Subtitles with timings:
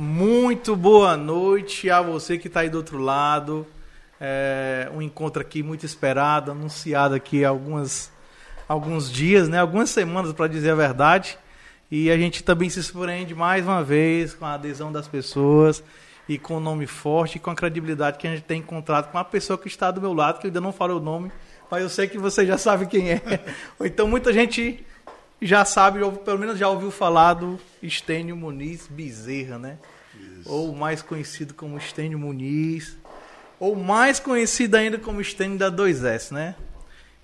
[0.00, 3.66] Muito boa noite a você que está aí do outro lado.
[4.20, 8.08] É um encontro aqui muito esperado, anunciado aqui há algumas,
[8.68, 9.58] alguns dias, né?
[9.58, 11.36] algumas semanas para dizer a verdade.
[11.90, 15.82] E a gente também se surpreende mais uma vez com a adesão das pessoas
[16.28, 19.18] e com o nome forte e com a credibilidade que a gente tem encontrado com
[19.18, 21.32] a pessoa que está do meu lado, que eu ainda não falei o nome,
[21.68, 23.20] mas eu sei que você já sabe quem é.
[23.82, 24.86] Então muita gente
[25.40, 29.78] já sabe, ou pelo menos já ouviu falar do Estênio Muniz Bezerra, né?
[30.14, 30.50] Isso.
[30.50, 32.96] Ou mais conhecido como Estênio Muniz,
[33.60, 36.54] ou mais conhecido ainda como Estênio da 2S, né?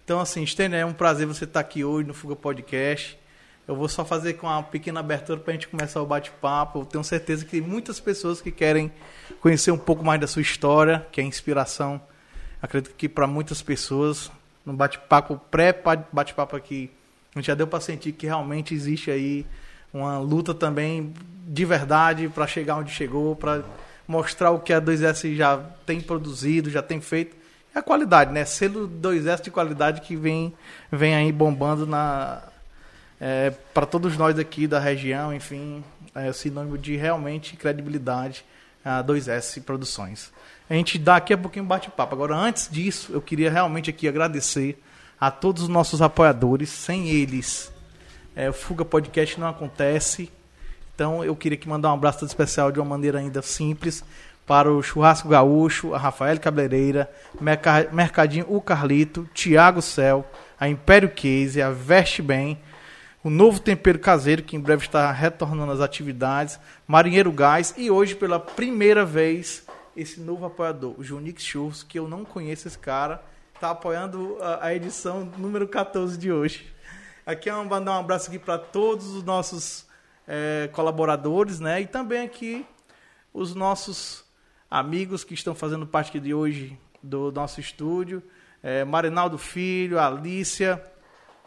[0.04, 3.18] Então, assim, Estênio, é um prazer você estar aqui hoje no Fuga Podcast.
[3.66, 6.80] Eu vou só fazer com uma pequena abertura para a gente começar o bate-papo.
[6.80, 8.92] Eu tenho certeza que tem muitas pessoas que querem
[9.40, 12.00] conhecer um pouco mais da sua história, que é inspiração.
[12.60, 14.30] Acredito que para muitas pessoas,
[14.66, 16.90] no bate-papo, pré-bate-papo aqui,
[17.38, 19.46] já deu para sentir que realmente existe aí
[19.92, 21.12] uma luta também
[21.46, 23.62] de verdade para chegar onde chegou, para
[24.06, 27.36] mostrar o que a 2S já tem produzido, já tem feito.
[27.74, 28.44] É a qualidade, né?
[28.44, 30.52] Selo 2S de qualidade que vem,
[30.90, 32.42] vem aí bombando na
[33.20, 35.82] é, para todos nós aqui da região, enfim,
[36.14, 38.44] é sinônimo de realmente credibilidade
[38.84, 40.32] a 2S Produções.
[40.68, 42.14] A gente dá aqui a pouquinho bate-papo.
[42.14, 44.78] Agora, antes disso, eu queria realmente aqui agradecer
[45.26, 46.68] a todos os nossos apoiadores.
[46.68, 47.72] Sem eles,
[48.36, 50.30] é, o Fuga Podcast não acontece.
[50.94, 54.04] Então eu queria que mandar um abraço especial de uma maneira ainda simples
[54.46, 57.10] para o Churrasco Gaúcho, a Rafael Cabeleireira,
[57.90, 60.30] Mercadinho O Carlito, Tiago Cel,
[60.60, 62.60] a Império Case, a Veste Bem,
[63.22, 68.14] o Novo Tempero Caseiro, que em breve está retornando às atividades, Marinheiro Gás e hoje
[68.14, 69.64] pela primeira vez
[69.96, 73.22] esse novo apoiador, o Junix Churros, que eu não conheço esse cara,
[73.54, 76.72] está apoiando a, a, edição número 14 de hoje.
[77.24, 79.86] Aqui um, mandar um abraço aqui para todos os nossos
[80.26, 81.80] é, colaboradores, né?
[81.80, 82.66] E também aqui
[83.32, 84.24] os nossos
[84.70, 88.22] amigos que estão fazendo parte de hoje do nosso estúdio.
[88.62, 90.82] É, Marinaldo Filho, Alícia,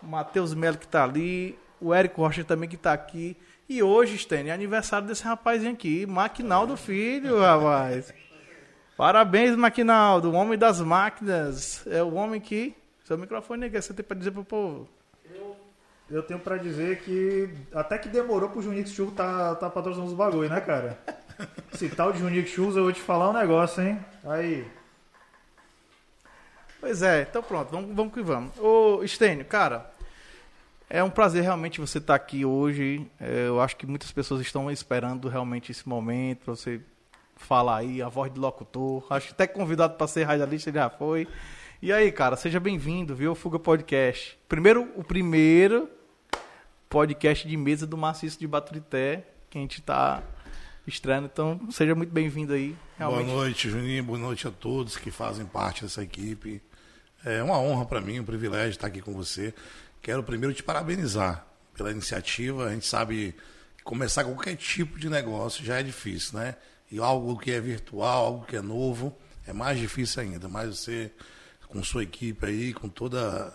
[0.02, 3.36] Matheus Melo que está ali, o Érico Rocha também que está aqui.
[3.70, 8.14] E hoje, Stênio, é aniversário desse rapazinho aqui, Maquinaldo Filho, rapaz.
[8.98, 11.86] Parabéns, Maquinaldo, o homem das máquinas.
[11.86, 12.76] É o homem que.
[13.04, 14.90] Seu microfone é que você tem para dizer pro povo.
[15.30, 15.56] Eu,
[16.10, 20.18] eu tenho para dizer que até que demorou pro Junix Churros tá, tá patrocinando os
[20.18, 20.98] bagulho, né, cara?
[21.72, 24.00] Esse tal de Junix Churros, eu vou te falar um negócio, hein?
[24.26, 24.68] Aí.
[26.82, 28.58] Pois é, então pronto, vamos, vamos que vamos.
[28.58, 29.92] Ô, Estênio, cara,
[30.90, 33.06] é um prazer realmente você estar tá aqui hoje.
[33.22, 36.82] É, eu acho que muitas pessoas estão esperando realmente esse momento para você
[37.44, 39.06] falar aí, a voz de locutor.
[39.10, 41.28] Acho que até convidado para ser radialista já foi.
[41.82, 43.36] E aí, cara, seja bem-vindo, viu?
[43.36, 44.38] Fuga Podcast.
[44.50, 45.90] Primeiro, o primeiro
[46.90, 50.24] podcast de mesa do Maciço de Baturité, que a gente está
[50.88, 51.30] estreando.
[51.32, 52.76] Então, seja muito bem-vindo aí.
[52.98, 53.26] Realmente.
[53.26, 54.04] Boa noite, Juninho.
[54.04, 56.62] Boa noite a todos que fazem parte dessa equipe.
[57.24, 59.54] É uma honra para mim, um privilégio estar aqui com você.
[60.02, 62.66] Quero primeiro te parabenizar pela iniciativa.
[62.66, 63.36] A gente sabe
[63.78, 66.56] que começar qualquer tipo de negócio já é difícil, né?
[66.92, 69.16] E algo que é virtual, algo que é novo,
[69.46, 70.48] é mais difícil ainda.
[70.48, 71.12] Mas você,
[71.68, 73.54] com sua equipe aí, com toda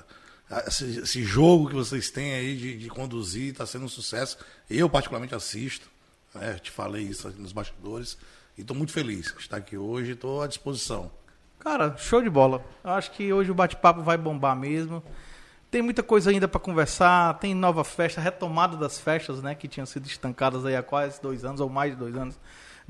[0.66, 4.36] esse, esse jogo que vocês têm aí de, de conduzir, está sendo um sucesso.
[4.68, 5.88] Eu, particularmente, assisto.
[6.34, 6.58] Né?
[6.58, 8.18] Te falei isso nos bastidores.
[8.56, 10.12] E estou muito feliz de estar aqui hoje.
[10.12, 11.10] Estou à disposição.
[11.58, 12.62] Cara, show de bola.
[12.84, 15.02] Acho que hoje o bate-papo vai bombar mesmo.
[15.70, 17.38] Tem muita coisa ainda para conversar.
[17.38, 19.54] Tem nova festa, retomada das festas, né?
[19.54, 22.38] Que tinham sido estancadas aí há quase dois anos ou mais de dois anos.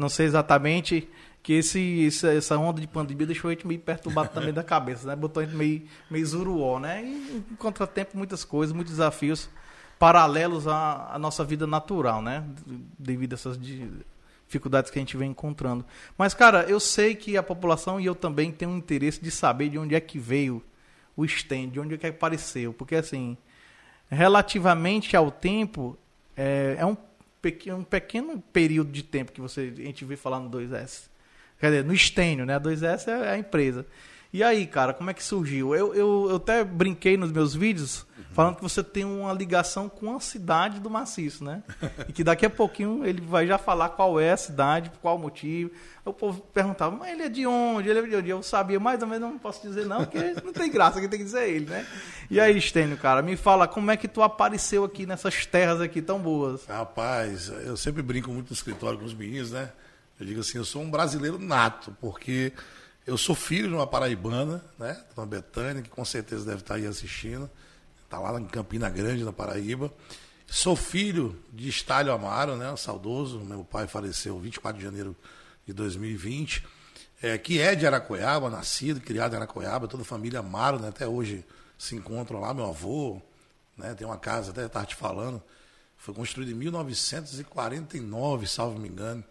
[0.03, 1.09] Não sei exatamente
[1.43, 5.15] que esse, essa onda de pandemia deixou a gente meio perturbado também da cabeça, né?
[5.15, 7.05] Botou a gente meio, meio zuruó, né?
[7.05, 9.49] E em contratempo, muitas coisas, muitos desafios
[9.99, 12.45] paralelos à, à nossa vida natural, né?
[12.99, 15.85] Devido a essas dificuldades que a gente vem encontrando.
[16.19, 19.69] Mas, cara, eu sei que a população e eu também tenho um interesse de saber
[19.69, 20.61] de onde é que veio
[21.17, 22.73] o stand, de onde é que apareceu.
[22.73, 23.37] Porque, assim,
[24.11, 25.97] relativamente ao tempo,
[26.37, 26.97] é, é um
[27.43, 31.11] pequeno, um pequeno período de tempo que você, a gente vê falar no 2S.
[31.59, 32.55] Quer dizer, no Estênio, né?
[32.55, 33.85] A 2S é a empresa.
[34.33, 35.75] E aí, cara, como é que surgiu?
[35.75, 38.25] Eu, eu, eu até brinquei nos meus vídeos uhum.
[38.33, 41.63] falando que você tem uma ligação com a cidade do Maciço, né?
[42.09, 45.19] e que daqui a pouquinho ele vai já falar qual é a cidade, por qual
[45.19, 45.71] motivo.
[46.03, 47.91] O povo perguntava, mas ele é de onde?
[47.91, 48.31] Ele é de onde?
[48.31, 51.19] Eu sabia mais ou menos, não posso dizer não, porque não tem graça, quem tem
[51.19, 51.87] que dizer ele, né?
[52.31, 56.01] E aí, Estênio, cara, me fala, como é que tu apareceu aqui nessas terras aqui
[56.01, 56.65] tão boas?
[56.65, 59.71] Rapaz, eu sempre brinco muito no escritório com os meninos, né?
[60.19, 62.55] Eu digo assim, eu sou um brasileiro nato, porque
[63.07, 65.03] eu sou filho de uma paraibana, né?
[65.15, 67.51] Dona Betânia, que com certeza deve estar aí assistindo.
[68.05, 69.93] Está lá em Campina Grande, na Paraíba.
[70.47, 72.77] Sou filho de Estálio Amaro, né?
[72.77, 73.41] Saudoso.
[73.41, 75.17] Meu pai faleceu 24 de janeiro
[75.67, 76.65] de 2020.
[77.21, 79.89] É, que é de Aracoiaba, nascido, criado em Aracoiaba.
[79.89, 80.89] Toda a família Amaro, né?
[80.89, 81.45] Até hoje
[81.77, 82.55] se encontram lá.
[82.55, 83.21] Meu avô,
[83.77, 83.95] né?
[83.95, 85.43] Tem uma casa, até estava te falando.
[85.97, 89.25] Foi construída em 1949, salvo me engano.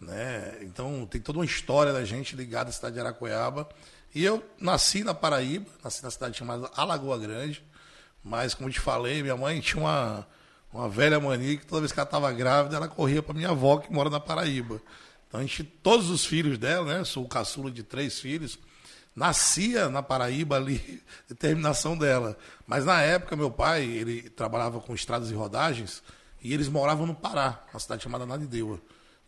[0.00, 0.58] Né?
[0.62, 3.68] Então tem toda uma história da gente ligada à cidade de Aracoiaba.
[4.14, 7.62] E eu nasci na Paraíba, nasci na cidade chamada Alagoa Grande.
[8.22, 10.26] Mas, como te falei, minha mãe tinha uma,
[10.72, 13.78] uma velha mania que toda vez que ela estava grávida, ela corria para minha avó,
[13.78, 14.80] que mora na Paraíba.
[15.28, 17.04] Então, a gente, todos os filhos dela, né?
[17.04, 18.58] Sou o caçula de três filhos,
[19.14, 22.36] nascia na Paraíba ali, determinação dela.
[22.66, 26.02] Mas na época, meu pai, ele trabalhava com estradas e rodagens,
[26.42, 28.80] e eles moravam no Pará, uma cidade chamada Nadideua.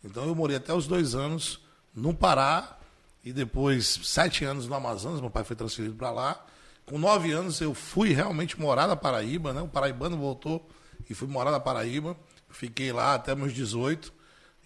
[0.03, 1.59] Então eu morei até os dois anos
[1.93, 2.79] no Pará,
[3.23, 6.45] e depois sete anos no Amazonas, meu pai foi transferido para lá.
[6.85, 9.61] Com nove anos eu fui realmente morar na Paraíba, né?
[9.61, 10.67] O paraibano voltou
[11.09, 12.15] e fui morar na Paraíba.
[12.49, 14.11] Fiquei lá até meus 18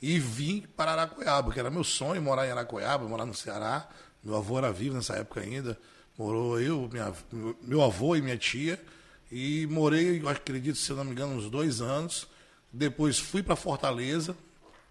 [0.02, 3.90] e vim para Aracoiaba, que era meu sonho morar em Aracoiaba, morar no Ceará.
[4.24, 5.78] Meu avô era vivo nessa época ainda.
[6.18, 7.12] Morou eu, minha,
[7.62, 8.82] meu avô e minha tia.
[9.32, 12.28] E morei, eu acredito, se eu não me engano, uns dois anos.
[12.72, 14.38] Depois fui para Fortaleza,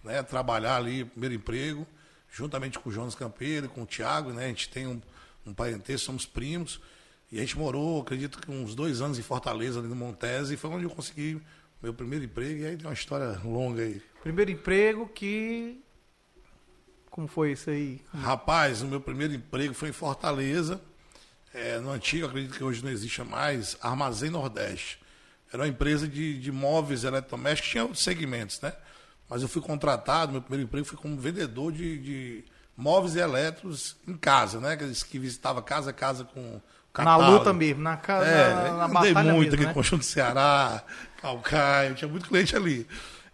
[0.03, 1.87] né, trabalhar ali, primeiro emprego,
[2.31, 4.47] juntamente com o Jonas Campeiro, com o Tiago, né?
[4.47, 5.01] A gente tem um,
[5.47, 6.81] um parentesco, somos primos.
[7.31, 10.57] E a gente morou, acredito que uns dois anos em Fortaleza, ali no Montese, e
[10.57, 11.41] foi onde eu consegui
[11.83, 14.01] meu primeiro emprego, e aí tem uma história longa aí.
[14.23, 15.83] Primeiro emprego que.
[17.11, 18.01] Como foi isso aí?
[18.15, 20.81] Rapaz, o meu primeiro emprego foi em Fortaleza,
[21.53, 24.99] é, no antigo, acredito que hoje não existe mais, Armazém Nordeste.
[25.53, 28.73] Era uma empresa de, de móveis eletrodomésticos, tinha outros segmentos, né?
[29.33, 32.45] Mas eu fui contratado, meu primeiro emprego foi como vendedor de, de
[32.77, 34.77] móveis e elétricos em casa, né?
[34.77, 36.61] Que visitava casa a casa com
[36.93, 37.31] Catálogo.
[37.31, 38.27] Na luta mesmo, na casa.
[38.27, 39.73] É, na, na andei muito mesmo, aqui né?
[39.73, 40.83] com o do Ceará,
[41.21, 42.87] Calcaio, tinha muito cliente ali.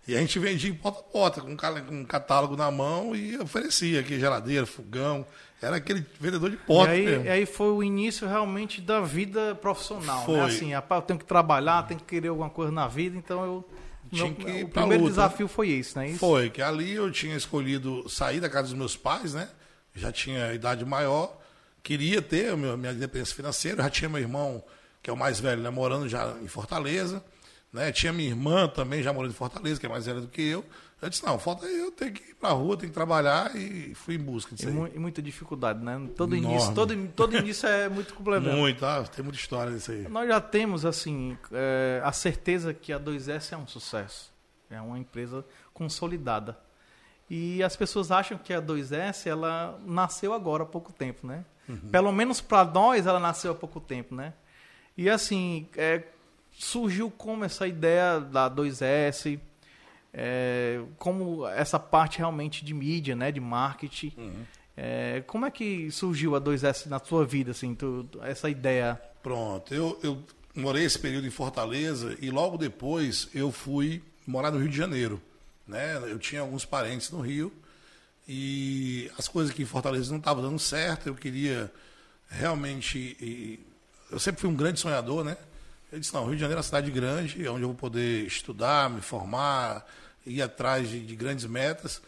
[0.06, 1.50] E a gente vendia em porta a porta, com
[1.92, 5.26] um catálogo na mão e oferecia aqui geladeira, fogão.
[5.60, 6.94] Era aquele vendedor de porta.
[6.94, 7.24] E aí, mesmo.
[7.24, 10.20] E aí foi o início realmente da vida profissional.
[10.20, 10.24] Né?
[10.24, 10.36] Foi.
[10.36, 10.44] Né?
[10.44, 13.68] Assim, eu tenho que trabalhar, tenho que querer alguma coisa na vida, então eu.
[14.08, 15.14] Tinha que o primeiro luta.
[15.14, 16.10] desafio foi esse, né?
[16.10, 16.18] Isso?
[16.18, 19.48] Foi, que ali eu tinha escolhido sair da casa dos meus pais, né?
[19.94, 21.38] Já tinha idade maior
[21.88, 23.82] queria ter a minha independência financeira.
[23.82, 24.62] já tinha meu irmão,
[25.02, 27.24] que é o mais velho, né, morando já em Fortaleza.
[27.72, 27.90] Né?
[27.92, 30.64] Tinha minha irmã também, já morando em Fortaleza, que é mais velha do que eu.
[31.00, 33.94] Eu disse, não, falta eu ter que ir para a rua, ter que trabalhar e
[33.94, 36.08] fui em busca disso e, e muita dificuldade, né?
[36.16, 38.56] Todo início, todo, todo início é muito complemento.
[38.56, 40.08] Muito, ah, tem muita história disso aí.
[40.08, 44.32] Nós já temos, assim, é, a certeza que a 2S é um sucesso.
[44.68, 46.58] É uma empresa consolidada.
[47.30, 51.44] E as pessoas acham que a 2S, ela nasceu agora há pouco tempo, né?
[51.68, 51.90] Uhum.
[51.90, 54.32] Pelo menos para nós, ela nasceu há pouco tempo, né?
[54.96, 56.02] E assim, é,
[56.52, 59.38] surgiu como essa ideia da 2S,
[60.12, 64.12] é, como essa parte realmente de mídia, né, de marketing.
[64.16, 64.44] Uhum.
[64.76, 69.00] É, como é que surgiu a 2S na sua vida, assim, tu, essa ideia?
[69.22, 70.22] Pronto, eu, eu
[70.54, 75.20] morei esse período em Fortaleza e logo depois eu fui morar no Rio de Janeiro.
[75.66, 75.96] Né?
[76.10, 77.52] Eu tinha alguns parentes no Rio
[78.26, 81.08] e as coisas aqui em Fortaleza não estavam dando certo.
[81.08, 81.72] Eu queria
[82.28, 83.16] realmente.
[83.20, 83.60] E,
[84.10, 85.36] eu sempre fui um grande sonhador, né?
[85.90, 88.90] Eu disse: não, Rio de Janeiro é uma cidade grande, onde eu vou poder estudar,
[88.90, 89.86] me formar,
[90.26, 92.02] ir atrás de, de grandes metas.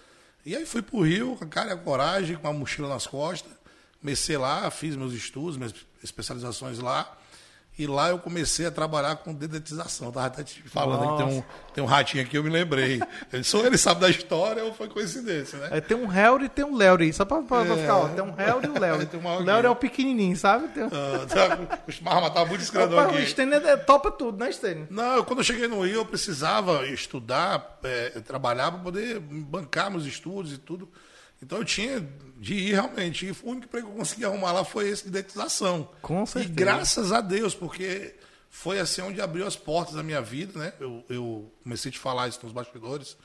[0.44, 2.88] E aí fui para o Rio com a cara e a coragem, com uma mochila
[2.88, 3.52] nas costas.
[4.00, 7.16] Comecei lá, fiz meus estudos, minhas especializações lá.
[7.80, 10.08] E lá eu comecei a trabalhar com dedetização.
[10.08, 13.00] Estava até te falando que tem um, tem um ratinho aqui, eu me lembrei.
[13.32, 15.68] Ele só ele sabe da história ou foi coincidência, né?
[15.70, 17.76] É, tem um Helry e tem um Léo só para é.
[17.76, 18.96] ficar, ó, tem um Helry e um Léo.
[19.40, 20.68] o Léo é o pequenininho, sabe?
[20.68, 23.16] Tem ah, tá, costumava matar muito escradão aqui.
[23.16, 24.86] O Stênio é, topa tudo, né, Stênio?
[24.90, 30.04] Não, quando eu cheguei no Rio, eu precisava estudar, é, trabalhar para poder bancar meus
[30.04, 30.86] estudos e tudo.
[31.42, 32.06] Então eu tinha
[32.36, 33.26] de ir realmente.
[33.26, 35.90] E o único emprego que eu consegui arrumar lá foi esse de dedetização.
[36.02, 36.52] Com certeza.
[36.52, 38.14] E graças a Deus, porque
[38.48, 40.72] foi assim onde abriu as portas da minha vida, né?
[40.80, 43.16] Eu, eu comecei a te falar isso nos bastidores.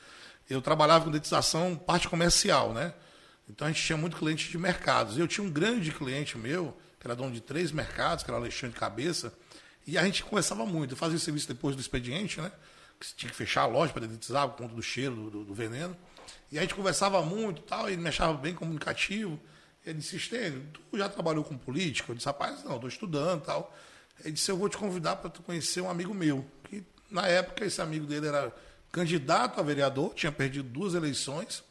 [0.48, 2.94] Eu trabalhava com dedetização parte comercial, né?
[3.48, 5.18] Então a gente tinha muito cliente de mercados.
[5.18, 8.42] Eu tinha um grande cliente meu, que era dono de três mercados, que era o
[8.42, 9.32] Alexandre Cabeça,
[9.86, 10.92] e a gente conversava muito.
[10.92, 12.50] Eu fazia serviço depois do expediente, né?
[12.98, 15.96] Que tinha que fechar a loja para dedetizar por conta do cheiro do, do veneno.
[16.50, 19.38] E a gente conversava muito tal, ele me achava bem comunicativo.
[19.84, 22.10] Ele disse, Estênio, tu já trabalhou com política?
[22.10, 23.74] Eu disse, rapaz, não, estou estudando tal.
[24.20, 26.44] Ele disse, eu vou te convidar para tu conhecer um amigo meu.
[26.64, 28.52] Que na época esse amigo dele era
[28.90, 31.62] candidato a vereador, tinha perdido duas eleições.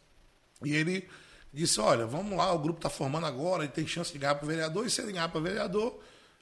[0.64, 1.10] E ele
[1.52, 4.48] disse, olha, vamos lá, o grupo está formando agora, ele tem chance de ganhar para
[4.48, 5.98] vereador, e se ele ganhar para vereador,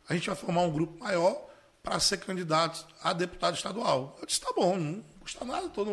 [0.09, 1.49] a gente vai formar um grupo maior
[1.83, 4.17] para ser candidato a deputado estadual.
[4.19, 5.85] Eu disse, tá bom, não custa nada, estou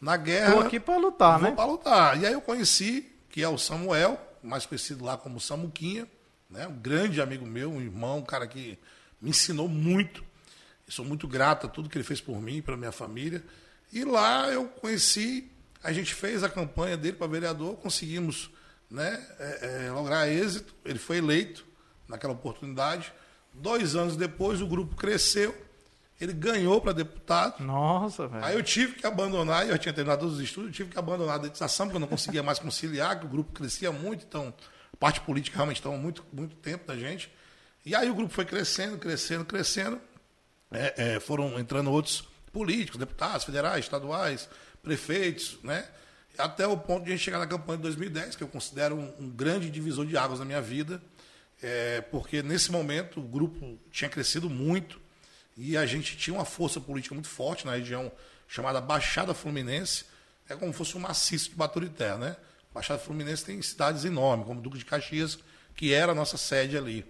[0.00, 0.48] na guerra.
[0.48, 1.54] Estou aqui para lutar, vou né?
[1.54, 2.20] para lutar.
[2.20, 6.08] E aí eu conheci, que é o Samuel, mais conhecido lá como Samuquinha,
[6.48, 6.66] né?
[6.66, 8.78] um grande amigo meu, um irmão, um cara que
[9.20, 10.24] me ensinou muito.
[10.86, 13.44] Eu sou muito grato a tudo que ele fez por mim, pela minha família.
[13.92, 15.50] E lá eu conheci,
[15.82, 18.50] a gente fez a campanha dele para vereador, conseguimos
[18.90, 20.74] né, é, é, lograr êxito.
[20.84, 21.64] Ele foi eleito
[22.08, 23.12] naquela oportunidade.
[23.52, 25.54] Dois anos depois, o grupo cresceu.
[26.20, 27.64] Ele ganhou para deputado.
[27.64, 28.44] Nossa, velho.
[28.44, 31.36] Aí eu tive que abandonar, eu tinha terminado todos os estudos, eu tive que abandonar
[31.36, 34.52] a dedicação, porque eu não conseguia mais conciliar, que o grupo crescia muito, então
[34.92, 37.32] a parte política realmente estava muito, muito tempo da gente.
[37.86, 39.98] E aí o grupo foi crescendo, crescendo, crescendo.
[40.70, 44.48] É, é, foram entrando outros políticos, deputados federais, estaduais,
[44.82, 45.88] prefeitos, né?
[46.38, 49.12] Até o ponto de a gente chegar na campanha de 2010, que eu considero um,
[49.18, 51.02] um grande divisor de águas na minha vida,
[51.62, 54.99] é, porque nesse momento o grupo tinha crescido muito
[55.62, 58.10] e a gente tinha uma força política muito forte na região
[58.48, 60.06] chamada Baixada Fluminense,
[60.48, 62.34] é como se fosse um maciço de Baturité, né?
[62.72, 65.38] Baixada Fluminense tem cidades enormes, como Duque de Caxias,
[65.76, 67.04] que era a nossa sede ali.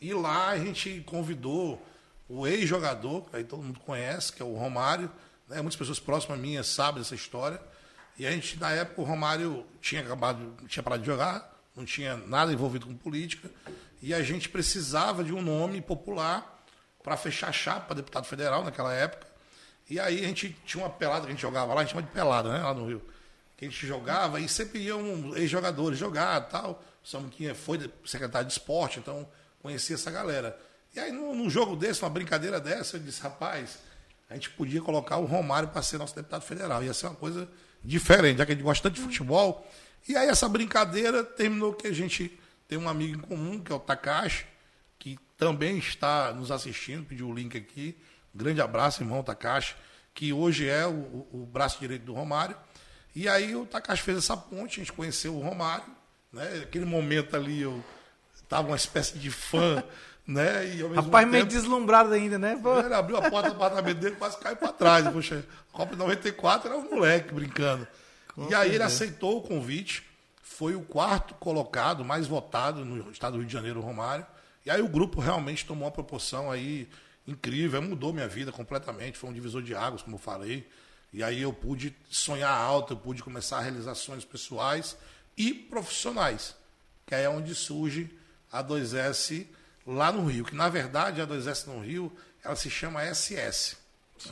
[0.00, 1.84] E lá a gente convidou
[2.28, 5.10] o ex-jogador, que aí todo mundo conhece, que é o Romário,
[5.48, 5.60] né?
[5.60, 7.60] muitas pessoas próximas a mim sabem dessa história.
[8.16, 12.16] E a gente, na época, o Romário tinha acabado, tinha parado de jogar, não tinha
[12.16, 13.50] nada envolvido com política,
[14.00, 16.57] e a gente precisava de um nome popular
[17.08, 19.26] para fechar a chapa deputado federal naquela época.
[19.88, 22.02] E aí a gente tinha uma pelada que a gente jogava lá, a gente chama
[22.02, 23.02] de pelada, né, lá no Rio.
[23.56, 26.84] Que a gente jogava e sempre iam ex-jogadores jogar tal.
[27.02, 29.26] O Samuquinha foi secretário de esporte, então
[29.62, 30.58] conhecia essa galera.
[30.94, 33.78] E aí, num, num jogo desse, uma brincadeira dessa, eu disse, rapaz,
[34.28, 36.84] a gente podia colocar o Romário para ser nosso deputado federal.
[36.84, 37.48] Ia ser uma coisa
[37.82, 39.66] diferente, já que a gente gosta tanto de futebol.
[40.06, 42.38] E aí essa brincadeira terminou que a gente
[42.68, 44.44] tem um amigo em comum, que é o Takashi,
[45.38, 47.96] também está nos assistindo, pediu o link aqui.
[48.34, 49.76] grande abraço, irmão Takashi,
[50.12, 52.56] que hoje é o, o, braço direito do Romário.
[53.14, 55.86] E aí o Takashi fez essa ponte, a gente conheceu o Romário.
[56.32, 56.58] Né?
[56.58, 57.82] Naquele momento ali eu
[58.34, 59.82] estava uma espécie de fã
[60.28, 60.76] né?
[60.76, 62.58] E ao mesmo Rapaz, tempo, meio deslumbrado ainda, né?
[62.62, 62.78] Pô.
[62.80, 65.08] Ele abriu a porta do apartamento dele quase caiu para trás.
[65.08, 65.42] Poxa,
[65.72, 67.88] Copa de 94 era um moleque brincando.
[68.34, 70.06] Com e aí ele aceitou o convite,
[70.42, 74.26] foi o quarto colocado, mais votado no estado do Rio de Janeiro, Romário.
[74.68, 76.86] E aí o grupo realmente tomou uma proporção aí
[77.26, 80.68] incrível, mudou minha vida completamente, foi um divisor de águas, como eu falei.
[81.10, 84.94] E aí eu pude sonhar alto, eu pude começar realizações pessoais
[85.38, 86.54] e profissionais,
[87.06, 88.14] que aí é onde surge
[88.52, 89.46] a 2S
[89.86, 93.78] lá no Rio, que na verdade a 2S no Rio, ela se chama SS,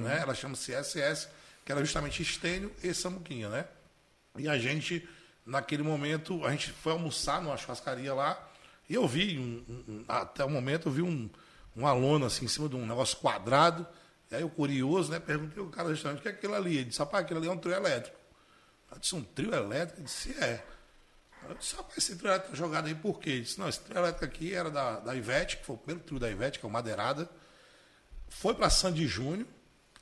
[0.01, 0.19] né?
[0.21, 1.29] Ela chama-se SS,
[1.65, 3.65] que era justamente Estênio e Samuquinha, né?
[4.37, 5.09] E a gente,
[5.47, 8.46] naquele momento, a gente foi almoçar numa churrascaria lá,
[8.89, 11.29] e eu vi, um, um, até o momento, eu vi um,
[11.75, 13.87] uma lona assim, em cima de um negócio quadrado,
[14.31, 16.77] e aí eu curioso, né, perguntei ao cara do o que é aquilo ali?
[16.77, 18.17] Ele disse, rapaz, aquilo ali é um trio elétrico.
[18.91, 20.01] Eu disse, um trio elétrico?
[20.01, 20.65] Ele disse, é.
[21.49, 23.31] Eu disse, rapaz, esse trio elétrico tá jogado aí por quê?
[23.31, 26.05] Ele disse, não, esse trio elétrico aqui era da, da Ivete, que foi o primeiro
[26.05, 27.29] trio da Ivete, que é o Madeirada.
[28.29, 29.47] Foi para Sandy Júnior.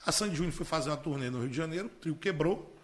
[0.06, 2.74] A Sandy Júnior foi fazer uma turnê no Rio de Janeiro, o trio quebrou.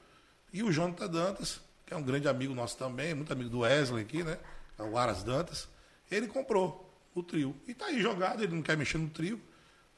[0.53, 4.03] E o Jonathan Dantas, que é um grande amigo nosso também, muito amigo do Wesley
[4.03, 4.39] aqui, né?
[4.79, 5.69] É o Aras Dantas.
[6.11, 7.55] Ele comprou o trio.
[7.67, 9.41] E tá aí jogado, ele não quer mexer no trio.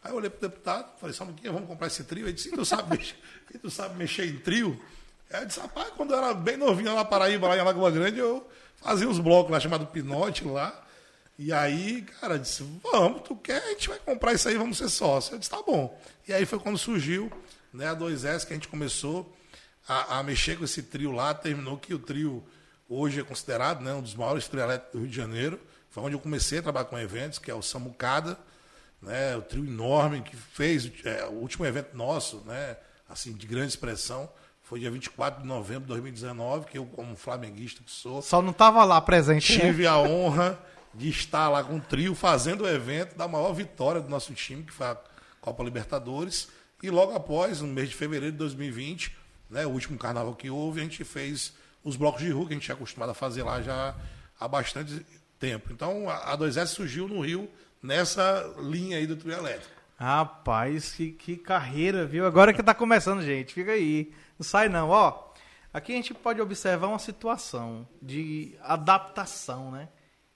[0.02, 1.49] Aí eu olhei pro deputado, falei, sabe o que?
[1.49, 2.26] Vamos comprar esse trio?
[2.26, 3.14] Ele disse, tu sabe
[3.62, 4.81] tu sabe mexer em trio?
[5.31, 7.90] Aí eu disse, rapaz, quando eu era bem novinho lá na Paraíba, lá em Lagoa
[7.90, 10.85] Grande, eu fazia uns blocos lá chamado Pinote lá.
[11.38, 14.88] E aí, cara, disse, vamos, tu quer, a gente vai comprar isso aí, vamos ser
[14.88, 15.35] sócio.
[15.35, 15.99] Eu disse, tá bom.
[16.28, 17.33] E aí foi quando surgiu
[17.73, 19.35] né, a 2S, que a gente começou
[19.88, 22.45] a, a, mexer com esse trio lá, terminou que o trio
[22.88, 25.59] hoje é considerado né, um dos maiores trios do Rio de Janeiro.
[25.92, 28.38] Foi onde eu comecei a trabalhar com eventos, que é o Samucada,
[29.02, 33.68] né, o trio enorme que fez é, o último evento nosso, né, assim, de grande
[33.68, 34.28] expressão,
[34.62, 38.22] foi dia 24 de novembro de 2019, que eu, como flamenguista que sou.
[38.22, 39.54] Só não estava lá presente.
[39.58, 39.66] Né?
[39.66, 39.88] Tive né?
[39.88, 40.58] a honra
[40.94, 44.62] de estar lá com o trio fazendo o evento da maior vitória do nosso time,
[44.62, 44.96] que foi a
[45.42, 46.49] Copa Libertadores.
[46.82, 49.14] E logo após, no mês de fevereiro de 2020,
[49.50, 51.52] né, o último carnaval que houve, a gente fez
[51.84, 53.94] os blocos de rua, que a gente é acostumado a fazer lá já
[54.40, 55.04] há bastante
[55.42, 55.72] tempo.
[55.72, 57.50] Então a 2S surgiu no Rio
[57.82, 59.75] nessa linha aí do trio elétrico.
[59.99, 62.25] Rapaz, que, que carreira, viu?
[62.25, 63.52] Agora que está começando, gente.
[63.52, 64.12] Fica aí.
[64.38, 65.32] Não sai não, ó.
[65.75, 69.88] Aqui a gente pode observar uma situação de adaptação, né?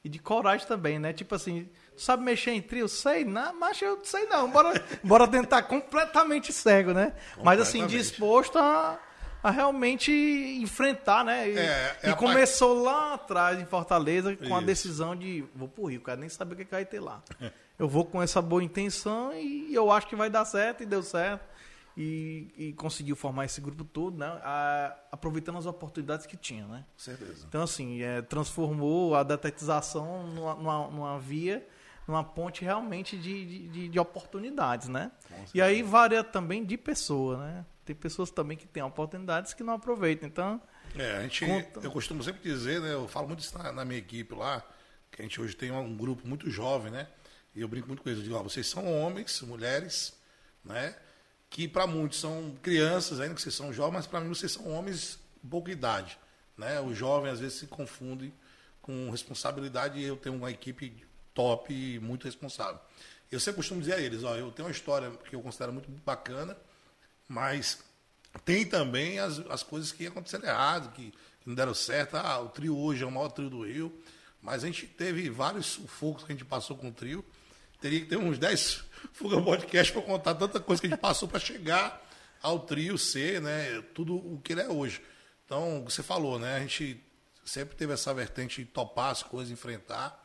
[0.02, 1.12] E de coragem também, né?
[1.12, 2.88] Tipo assim, tu sabe mexer em trio?
[2.88, 4.50] Sei, não, mas eu sei não.
[4.50, 7.12] Bora, bora tentar completamente cego, né?
[7.44, 8.98] Mas assim, disposto a,
[9.46, 10.10] a realmente
[10.60, 11.48] enfrentar, né?
[11.48, 14.66] E, É, é e a começou lá atrás, em Fortaleza, com a Isso.
[14.66, 17.22] decisão de vou pro Rio, cara nem sabe o que que vai ter lá.
[17.78, 21.02] Eu vou com essa boa intenção e eu acho que vai dar certo, e deu
[21.02, 21.44] certo.
[21.94, 24.26] E, e conseguiu formar esse grupo todo, né?
[24.42, 26.84] A- aproveitando as oportunidades que tinha, né?
[26.94, 27.44] Com certeza.
[27.46, 31.66] Então, assim, é, transformou a detetização numa, numa, numa via,
[32.08, 35.10] numa ponte realmente de, de, de- de oportunidades, né?
[35.54, 37.64] E aí varia também de pessoa, né?
[37.86, 40.28] Tem pessoas também que têm oportunidades que não aproveitam.
[40.28, 40.60] Então,
[40.98, 41.80] É, a gente, Conta.
[41.82, 42.92] eu costumo sempre dizer, né?
[42.92, 44.62] Eu falo muito isso na, na minha equipe lá,
[45.10, 47.06] que a gente hoje tem um grupo muito jovem, né?
[47.54, 48.18] E eu brinco muito com eles.
[48.18, 50.12] Eu digo, ó, vocês são homens, mulheres,
[50.64, 50.94] né?
[51.48, 54.68] Que para muitos são crianças, ainda que vocês são jovens, mas para mim vocês são
[54.68, 56.18] homens de pouca idade,
[56.58, 56.80] né?
[56.80, 58.34] O jovem às vezes se confunde
[58.82, 62.80] com responsabilidade e eu tenho uma equipe top e muito responsável.
[63.30, 65.90] Eu sempre costumo dizer a eles, ó, eu tenho uma história que eu considero muito
[66.04, 66.56] bacana,
[67.28, 67.78] mas
[68.44, 72.16] tem também as, as coisas que aconteceram errado, que, que não deram certo.
[72.16, 73.92] Ah, o trio hoje é o maior trio do Rio.
[74.42, 77.24] Mas a gente teve vários sufocos que a gente passou com o trio.
[77.80, 81.28] Teria que ter uns 10 Fuga Podcast para contar tanta coisa que a gente passou
[81.28, 82.02] para chegar
[82.42, 83.82] ao trio ser, né?
[83.94, 85.00] Tudo o que ele é hoje.
[85.44, 86.56] Então, você falou, né?
[86.56, 87.02] A gente
[87.44, 90.24] sempre teve essa vertente de topar as coisas, enfrentar,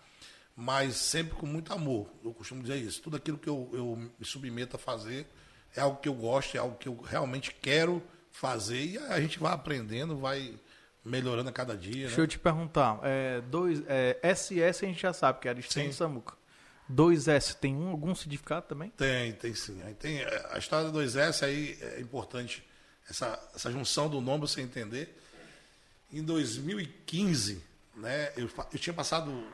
[0.55, 2.11] mas sempre com muito amor.
[2.23, 3.01] Eu costumo dizer isso.
[3.01, 5.27] Tudo aquilo que eu, eu me submeto a fazer
[5.75, 8.01] é algo que eu gosto, é algo que eu realmente quero
[8.31, 10.53] fazer e a gente vai aprendendo, vai
[11.03, 12.05] melhorando a cada dia.
[12.07, 12.23] deixa Né?
[12.23, 12.99] eu te perguntar.
[13.03, 15.97] É, dois, é, SS a gente já sabe que era Estênio Sim.
[15.97, 16.35] Samuca.
[16.91, 18.89] 2S tem um, algum significado também?
[18.91, 19.81] Tem, tem sim.
[19.83, 22.63] Aí tem é, a história do 2S aí é importante
[23.09, 25.17] essa, essa junção do nome você entender.
[26.11, 27.63] Em 2015,
[27.95, 29.45] né, eu, eu tinha passado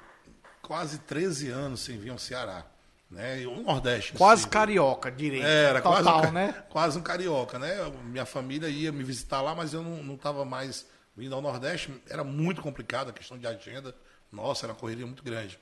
[0.62, 2.66] quase 13 anos sem vir ao Ceará,
[3.10, 3.46] né?
[3.48, 4.14] O Nordeste.
[4.14, 5.46] em Quase carioca, direito.
[5.46, 6.64] Era Total, quase, um, né?
[6.70, 7.76] quase um carioca, né?
[8.04, 10.86] Minha família ia me visitar lá, mas eu não estava mais
[11.16, 11.94] vindo ao Nordeste.
[12.10, 13.96] Era muito complicado a questão de agenda.
[14.32, 15.58] Nossa, era uma correria muito grande.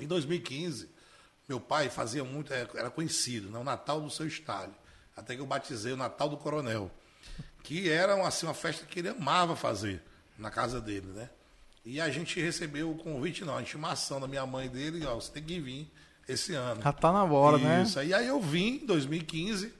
[0.00, 0.88] Em 2015,
[1.48, 3.58] meu pai fazia muito, é, era conhecido, né?
[3.58, 4.74] o Natal do seu estádio.
[5.16, 6.90] Até que eu batizei o Natal do Coronel.
[7.62, 10.02] Que era assim, uma festa que ele amava fazer
[10.38, 11.28] na casa dele, né?
[11.84, 15.30] E a gente recebeu o convite, não, a intimação da minha mãe dele, ó, você
[15.32, 15.90] tem que vir
[16.30, 16.82] esse ano.
[16.82, 17.82] Já tá na hora, né?
[17.82, 19.72] Isso, aí aí eu vim em 2015,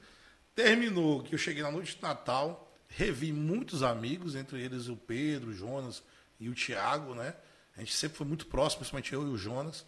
[0.55, 5.51] terminou que eu cheguei na noite de Natal, revi muitos amigos, entre eles o Pedro,
[5.51, 6.03] o Jonas
[6.39, 7.33] e o Tiago, né?
[7.75, 9.85] A gente sempre foi muito próximo, principalmente eu e o Jonas.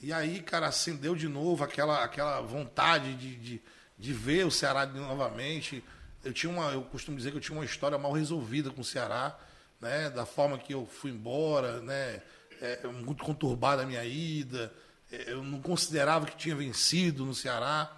[0.00, 3.62] E aí, cara, acendeu de novo aquela, aquela vontade de, de,
[3.98, 5.82] de ver o Ceará novamente.
[6.24, 8.84] Eu tinha uma, eu costumo dizer que eu tinha uma história mal resolvida com o
[8.84, 9.38] Ceará,
[9.80, 10.10] né?
[10.10, 12.22] Da forma que eu fui embora, né?
[12.60, 14.72] É, muito conturbada a minha ida.
[15.10, 17.96] Eu não considerava que tinha vencido no Ceará.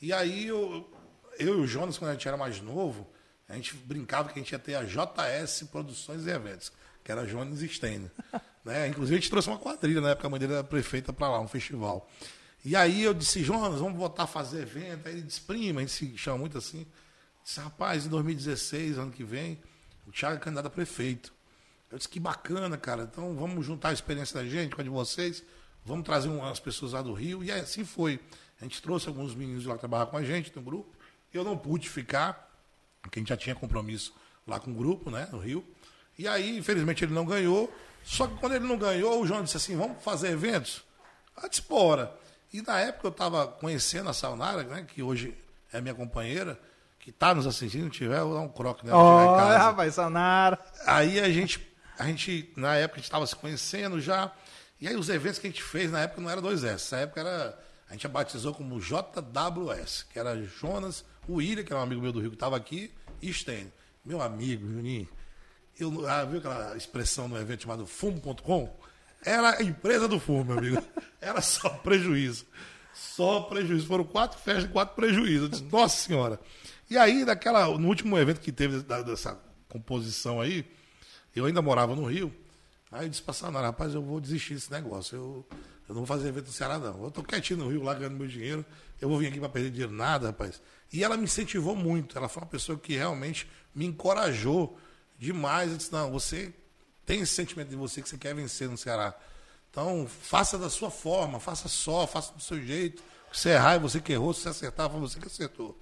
[0.00, 0.90] E aí eu,
[1.38, 3.10] eu e o Jonas, quando a gente era mais novo,
[3.48, 7.26] a gente brincava que a gente ia ter a JS Produções e Eventos, que era
[7.26, 8.10] Jonas Steiner.
[8.64, 8.88] né?
[8.88, 11.40] Inclusive a gente trouxe uma quadrilha, na época a mãe dele era prefeita para lá,
[11.40, 12.08] um festival.
[12.64, 15.08] E aí eu disse, Jonas, vamos voltar a fazer evento.
[15.08, 16.86] Aí ele disse, prima, a gente se chama muito assim.
[17.42, 19.58] Disse, rapaz, em 2016, ano que vem,
[20.06, 21.32] o Thiago é candidato a prefeito.
[21.90, 23.08] Eu disse, que bacana, cara.
[23.10, 25.42] Então vamos juntar a experiência da gente com a de vocês.
[25.84, 27.42] Vamos trazer umas pessoas lá do Rio.
[27.42, 28.20] E assim foi.
[28.60, 30.94] A gente trouxe alguns meninos lá trabalhar com a gente no grupo.
[31.32, 32.50] Eu não pude ficar,
[33.00, 34.14] porque a gente já tinha compromisso
[34.46, 35.64] lá com o grupo, né, no Rio.
[36.18, 37.72] E aí, infelizmente, ele não ganhou.
[38.04, 40.82] Só que quando ele não ganhou, o João disse assim: vamos fazer eventos?
[41.42, 42.14] Eu disse, bora.
[42.52, 45.36] E na época eu estava conhecendo a Saunara, né, que hoje
[45.72, 46.60] é minha companheira,
[46.98, 48.98] que está nos assistindo, tiver, eu vou dar um croque nela.
[48.98, 50.58] Olha, rapaz, Sanara.
[50.84, 51.66] Aí a gente,
[51.98, 54.32] a gente, na época, a gente estava se conhecendo já.
[54.80, 56.92] E aí os eventos que a gente fez na época não era 2S.
[56.92, 57.58] Na época era.
[57.88, 62.12] A gente batizou como JWS, que era Jonas, o William, que era um amigo meu
[62.12, 63.72] do Rio que estava aqui, e Stênio.
[64.04, 65.08] Meu amigo, Juninho.
[65.78, 68.76] Eu, ah, viu aquela expressão no evento chamado fumo.com?
[69.24, 70.82] Era a empresa do fumo, meu amigo.
[71.20, 72.46] Era só prejuízo.
[72.94, 73.86] Só prejuízo.
[73.86, 75.42] Foram quatro festas e quatro prejuízos.
[75.42, 76.40] Eu disse, Nossa Senhora.
[76.88, 79.38] E aí, naquela, no último evento que teve dessa
[79.68, 80.64] composição aí,
[81.34, 82.34] eu ainda morava no Rio.
[82.90, 85.16] Aí eu disse pra Sanara, rapaz, eu vou desistir desse negócio.
[85.16, 85.46] Eu,
[85.88, 87.04] eu não vou fazer evento no Ceará, não.
[87.04, 88.64] Eu tô quietinho no Rio, lá ganhando meu dinheiro.
[89.00, 90.60] Eu vou vir aqui para perder dinheiro, nada, rapaz.
[90.92, 92.18] E ela me incentivou muito.
[92.18, 94.76] Ela foi uma pessoa que realmente me encorajou
[95.18, 95.70] demais.
[95.70, 96.52] Eu disse, não, você
[97.06, 99.14] tem esse sentimento de você que você quer vencer no Ceará.
[99.70, 103.02] Então, faça da sua forma, faça só, faça do seu jeito.
[103.32, 104.34] Se você errar, é você que errou.
[104.34, 105.78] Se você acertar, foi você que acertou.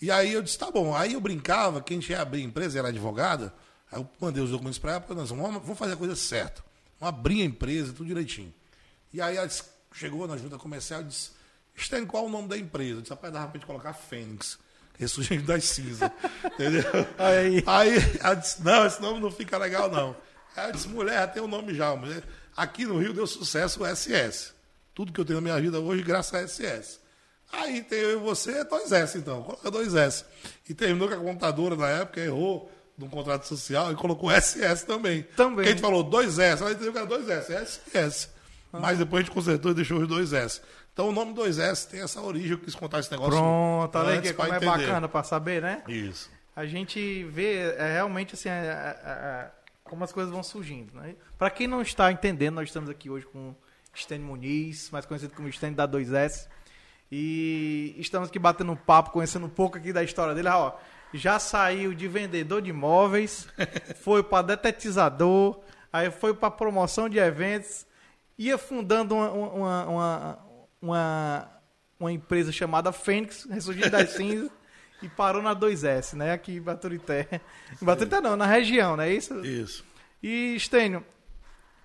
[0.00, 0.94] E aí eu disse, tá bom.
[0.94, 3.52] Aí eu brincava, que a gente ia abrir empresa, era advogada.
[3.92, 6.64] Aí eu mandei os documentos para ela, nós vamos, vamos fazer a coisa certa.
[6.98, 8.52] Vamos abrir a empresa, tudo direitinho.
[9.12, 11.30] E aí ela disse- chegou na junta comercial e disse,
[11.76, 12.98] Estênio, qual é o nome da empresa?
[12.98, 14.58] Eu disse, rapaz, dava pra gente colocar Fênix.
[14.98, 16.10] ressurgindo das cinzas.
[16.44, 16.84] Entendeu?
[17.18, 17.62] Aí.
[17.66, 20.16] Aí ela disse, não, esse nome não fica legal, não.
[20.56, 21.94] Aí eu disse, mulher, já tem um nome já.
[21.96, 22.22] Mulher.
[22.56, 24.52] Aqui no Rio deu sucesso o SS.
[24.94, 27.00] Tudo que eu tenho na minha vida hoje, graças a SS.
[27.50, 29.42] Aí tem eu e você, dois S, então.
[29.42, 30.24] Coloca dois S.
[30.68, 35.22] E terminou que a contadora na época errou no contrato social e colocou SS também.
[35.36, 35.56] Também.
[35.56, 38.28] Porque a gente falou dois S, ela entendeu que era dois S, SS.
[38.72, 40.60] Mas depois a gente consertou e deixou os dois S.
[40.92, 43.32] Então o nome 2S tem essa origem, eu quis contar esse negócio.
[43.32, 45.82] Pronto, olha aí que como é bacana pra saber, né?
[45.88, 46.30] Isso.
[46.54, 49.50] A gente vê é, realmente assim, é, é, é,
[49.84, 50.94] como as coisas vão surgindo.
[50.94, 51.14] Né?
[51.38, 53.54] Para quem não está entendendo, nós estamos aqui hoje com
[53.96, 56.46] Stênio Muniz, mais conhecido como Stênio da 2S.
[57.10, 60.48] E estamos aqui batendo um papo, conhecendo um pouco aqui da história dele.
[60.48, 60.74] Ó,
[61.12, 63.46] já saiu de vendedor de imóveis,
[64.02, 65.60] foi para detetizador,
[65.92, 67.86] aí foi para promoção de eventos,
[68.38, 70.38] ia fundando uma, uma, uma,
[70.80, 71.50] uma,
[72.00, 74.50] uma empresa chamada Fênix, ressurgindo das cinzas,
[75.02, 76.32] e parou na 2S, né?
[76.32, 77.40] Aqui em Baturité.
[77.80, 79.44] Em Baturité não, na região, não é isso?
[79.44, 79.84] Isso.
[80.22, 81.04] E, Stênio,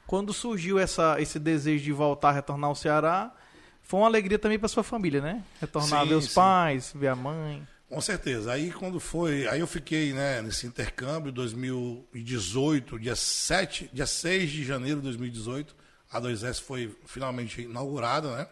[0.06, 3.34] quando surgiu essa, esse desejo de voltar, retornar ao Ceará,
[3.82, 5.44] foi uma alegria também para sua família, né?
[5.60, 6.36] Retornar a Sim, ver os sim.
[6.36, 7.68] pais, ver a mãe.
[7.90, 8.52] Com certeza.
[8.52, 9.48] Aí quando foi.
[9.48, 15.76] Aí eu fiquei, né, nesse intercâmbio 2018, dia 7, dia 6 de janeiro de 2018.
[16.10, 18.48] A 2S foi finalmente inaugurada, né?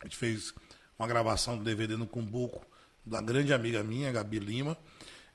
[0.00, 0.54] A gente fez
[0.98, 2.66] uma gravação do DVD no Cumbuco
[3.04, 4.76] da grande amiga minha, Gabi Lima.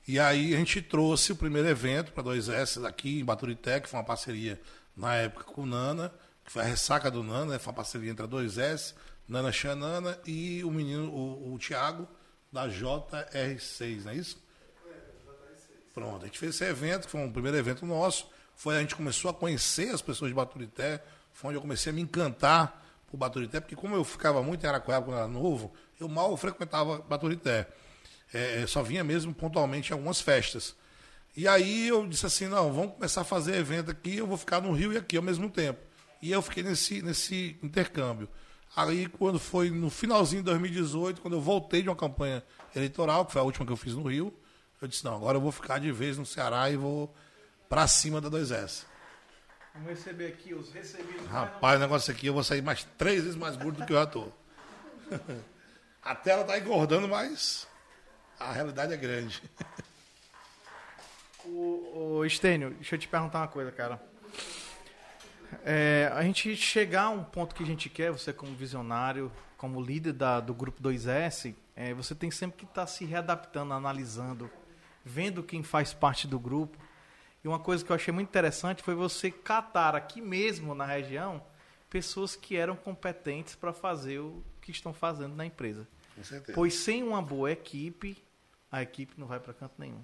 [0.06, 3.98] E aí a gente trouxe o primeiro evento para 2S aqui em Baturité, que foi
[3.98, 4.60] uma parceria
[4.96, 6.12] na época com o Nana,
[6.44, 7.58] que foi a ressaca do Nana, né?
[7.58, 8.94] foi uma parceria entre a 2S,
[9.28, 12.08] Nana Xanana e o menino, o, o Thiago,
[12.52, 14.42] da JR6, não é isso?
[15.94, 18.28] Pronto, a gente fez esse evento, foi um primeiro evento nosso.
[18.54, 21.94] Foi a gente começou a conhecer as pessoas de Baturité, foi onde eu comecei a
[21.94, 26.08] me encantar por Baturité, porque como eu ficava muito em Araquara quando era novo, eu
[26.08, 27.66] mal frequentava Baturité.
[28.32, 30.76] É, só vinha mesmo pontualmente em algumas festas.
[31.36, 34.60] E aí eu disse assim, não, vamos começar a fazer evento aqui, eu vou ficar
[34.60, 35.80] no Rio e aqui ao mesmo tempo.
[36.20, 38.28] E eu fiquei nesse, nesse intercâmbio.
[38.76, 42.42] Aí quando foi no finalzinho de 2018, quando eu voltei de uma campanha
[42.74, 44.32] eleitoral, que foi a última que eu fiz no Rio,
[44.80, 47.12] eu disse, não, agora eu vou ficar de vez no Ceará e vou
[47.68, 48.84] pra cima da 2S.
[49.74, 51.26] Vamos receber aqui os recebidos.
[51.26, 53.96] Rapaz, o negócio aqui eu vou sair mais três vezes mais gordo do que eu
[53.96, 54.28] já tô.
[56.02, 57.66] A tela tá engordando, mas
[58.38, 59.42] a realidade é grande.
[61.44, 64.00] O, o Stênio, deixa eu te perguntar uma coisa, cara.
[65.64, 69.80] É, a gente chegar a um ponto que a gente quer, você como visionário, como
[69.80, 74.50] líder da, do grupo 2S, é, você tem sempre que estar se readaptando, analisando,
[75.04, 76.78] vendo quem faz parte do grupo.
[77.42, 81.42] E uma coisa que eu achei muito interessante foi você catar aqui mesmo na região
[81.88, 85.88] pessoas que eram competentes para fazer o que estão fazendo na empresa.
[86.14, 86.52] Com certeza.
[86.54, 88.22] Pois sem uma boa equipe,
[88.70, 90.02] a equipe não vai para canto nenhum.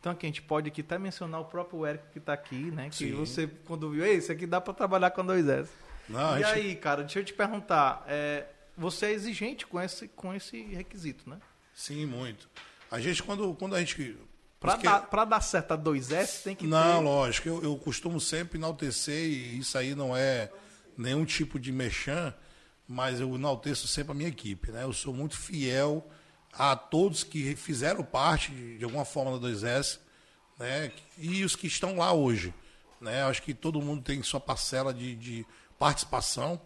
[0.00, 2.88] Então aqui a gente pode aqui até mencionar o próprio Érico que está aqui, né?
[2.88, 3.12] Que Sim.
[3.14, 5.70] você, quando viu, "Ei, isso aqui dá para trabalhar com dois S.
[6.08, 10.08] Não, e gente- aí, cara, deixa eu te perguntar, é, você é exigente com esse,
[10.08, 11.36] com esse requisito, né?
[11.74, 12.48] Sim, muito.
[12.90, 14.16] A gente, quando, quando a gente.
[14.58, 17.04] Para porque- dar, dar certo a 2S, tem que Não, ter...
[17.04, 20.50] lógico, eu, eu costumo sempre enaltecer, e isso aí não é
[20.96, 22.34] nenhum tipo de mexã,
[22.88, 24.70] mas eu enalteço sempre a minha equipe.
[24.72, 24.82] Né?
[24.82, 26.06] Eu sou muito fiel
[26.52, 29.98] a todos que fizeram parte de, de alguma forma da 2S
[30.58, 30.92] né?
[31.18, 32.52] e os que estão lá hoje.
[33.00, 33.22] Né?
[33.22, 35.46] Acho que todo mundo tem sua parcela de, de
[35.78, 36.60] participação.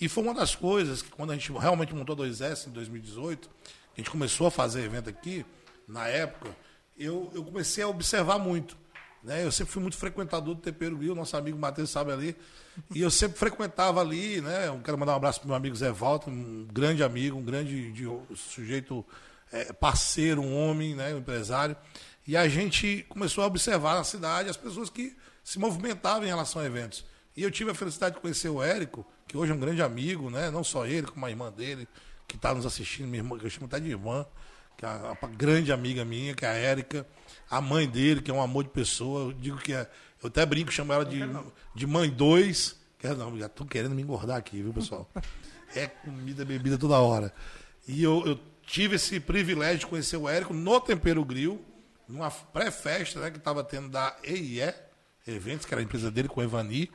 [0.00, 3.48] E foi uma das coisas que, quando a gente realmente montou a 2S em 2018,
[3.96, 5.44] a gente começou a fazer evento aqui,
[5.86, 6.54] na época,
[6.96, 8.76] eu, eu comecei a observar muito.
[9.24, 9.44] Né?
[9.44, 12.36] Eu sempre fui muito frequentador do Tempero Grill, nosso amigo Matheus sabe ali.
[12.94, 14.68] E eu sempre frequentava ali, né?
[14.68, 17.90] Eu quero mandar um abraço para meu amigo Zé Walter, um grande amigo, um grande
[17.90, 19.04] de- sujeito
[19.52, 21.14] é, parceiro, um homem, né?
[21.14, 21.76] um empresário.
[22.26, 26.60] E a gente começou a observar na cidade as pessoas que se movimentavam em relação
[26.60, 27.04] a eventos.
[27.36, 30.28] E eu tive a felicidade de conhecer o Érico, que hoje é um grande amigo,
[30.28, 30.50] né?
[30.50, 31.88] não só ele, como a irmã dele,
[32.26, 34.26] que está nos assistindo, minha irmã, que eu chamo até de irmã,
[34.76, 37.06] que é uma grande amiga minha, que é a Érica,
[37.50, 39.22] a mãe dele, que é um amor de pessoa.
[39.22, 39.90] Eu digo que é.
[40.22, 41.20] Eu até brinco, chamo ela de,
[41.74, 42.76] de mãe dois.
[42.98, 45.10] Quer não, já estou querendo me engordar aqui, viu, pessoal?
[45.74, 47.32] É comida, bebida toda hora.
[47.86, 51.64] E eu, eu tive esse privilégio de conhecer o Érico no Tempero Grill,
[52.06, 54.72] numa pré-festa né, que estava tendo da EIE
[55.26, 56.90] Eventos, que era a empresa dele com o Evani,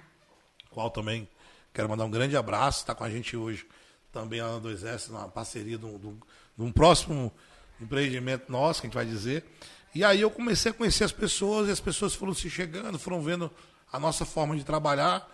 [0.69, 1.27] qual também
[1.73, 3.67] quero mandar um grande abraço, está com a gente hoje
[4.11, 7.31] também lá na 2S, na parceria de um- de um próximo
[7.81, 9.43] empreendimento nosso, que a gente vai dizer.
[9.93, 13.21] E aí eu comecei a conhecer as pessoas, e as pessoas foram se chegando, foram
[13.21, 13.51] vendo
[13.91, 15.27] a nossa forma de trabalhar.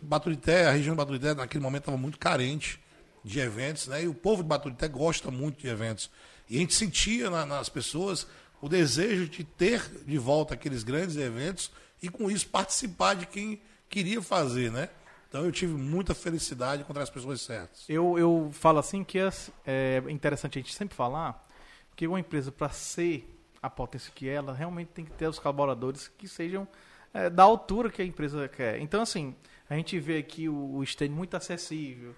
[0.00, 2.80] Baturité, a região de Baturité naquele momento estava muito carente
[3.24, 4.04] de eventos, né?
[4.04, 6.10] E o povo de Baturité gosta muito de eventos.
[6.48, 8.26] E a gente sentia na, nas pessoas
[8.60, 11.70] o desejo de ter de volta aqueles grandes eventos
[12.02, 14.88] e com isso participar de quem queria fazer, né?
[15.28, 17.84] Então eu tive muita felicidade de encontrar as pessoas certas.
[17.88, 19.30] Eu, eu falo assim que é,
[19.66, 21.46] é interessante a gente sempre falar
[21.94, 23.28] que uma empresa, para ser
[23.62, 26.66] a potência que ela realmente tem que ter os colaboradores que sejam
[27.12, 28.80] é, da altura que a empresa quer.
[28.80, 29.34] Então, assim,
[29.68, 32.14] a gente vê aqui o, o stand muito acessível,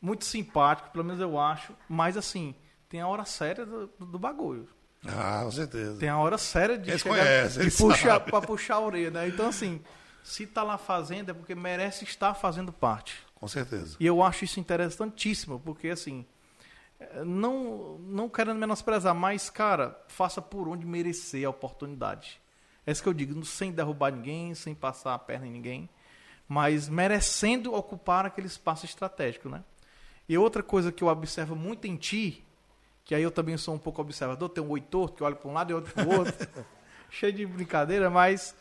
[0.00, 2.54] muito simpático, pelo menos eu acho, mas assim,
[2.88, 4.68] tem a hora séria do, do bagulho.
[5.06, 5.98] Ah, com certeza.
[5.98, 9.28] Tem a hora séria de, Eles chegar, conhecem, de puxar para puxar a orelha, né?
[9.28, 9.80] Então assim,
[10.22, 13.16] se tá lá fazendo é porque merece estar fazendo parte.
[13.34, 13.96] Com certeza.
[14.00, 16.26] E eu acho isso interessantíssimo, porque assim,
[16.98, 22.40] eh, não não querendo menosprezar, mas cara, faça por onde merecer a oportunidade.
[22.84, 25.88] É isso que eu digo, sem derrubar ninguém, sem passar a perna em ninguém,
[26.48, 29.62] mas merecendo ocupar aquele espaço estratégico, né?
[30.28, 32.44] E outra coisa que eu observo muito em ti,
[33.04, 35.48] que aí eu também sou um pouco observador, tem um oi torto que olha para
[35.48, 36.34] um lado e outro para o outro,
[37.10, 38.54] cheio de brincadeira, mas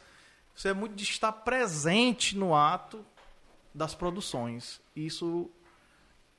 [0.55, 3.05] você é muito de estar presente no ato
[3.73, 4.79] das produções.
[4.95, 5.49] Isso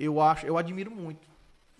[0.00, 1.28] eu acho, eu admiro muito.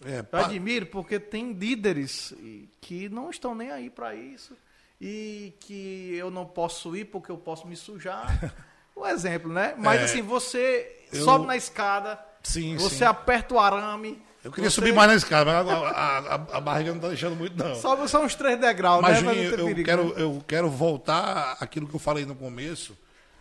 [0.05, 2.33] É, Eu admiro porque tem líderes
[2.81, 4.57] que não estão nem aí para isso
[5.01, 8.53] e que eu não posso ir porque eu posso me sujar.
[8.95, 9.75] O exemplo, né?
[9.79, 13.05] Mas É, assim, você eu- sobe na escada, Sim, você sim.
[13.05, 14.21] aperta o arame.
[14.45, 17.35] Eu queria você subir mais na escada, mas a, a- a- barriga não tá deixando
[17.37, 17.75] muito, não.
[17.75, 19.23] Sobe só uns três degraus, Mas, né?
[19.23, 20.13] Pra não Juninho, eu perigo, quero, né?
[20.23, 22.97] eu quero voltar àquilo que eu falei no começo,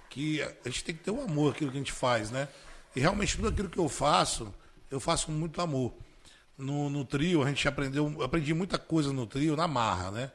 [0.10, 2.48] que a gente tem que ter um amor àquilo que a gente faz, né?
[2.96, 4.54] E realmente tudo aquilo que eu faço,
[4.90, 5.94] eu faço com muito amor.
[6.58, 10.32] No, no trio, a gente aprendeu, eu aprendi muita coisa no trio, na marra, né?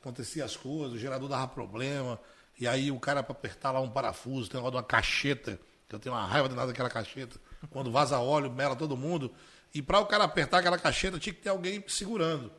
[0.00, 2.20] Acontecia as coisas, o gerador dava problema,
[2.60, 5.58] e aí o cara para apertar lá um parafuso, tem um negócio de uma cacheta,
[5.88, 9.32] que eu tenho uma raiva danada daquela cacheta, quando vaza óleo, mela todo mundo,
[9.74, 12.52] e para o cara apertar aquela cacheta tinha que ter alguém segurando.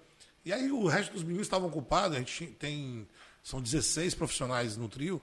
[0.46, 3.08] E aí o resto dos meninos estavam ocupados, a gente tem,
[3.44, 5.22] são 16 profissionais no trio,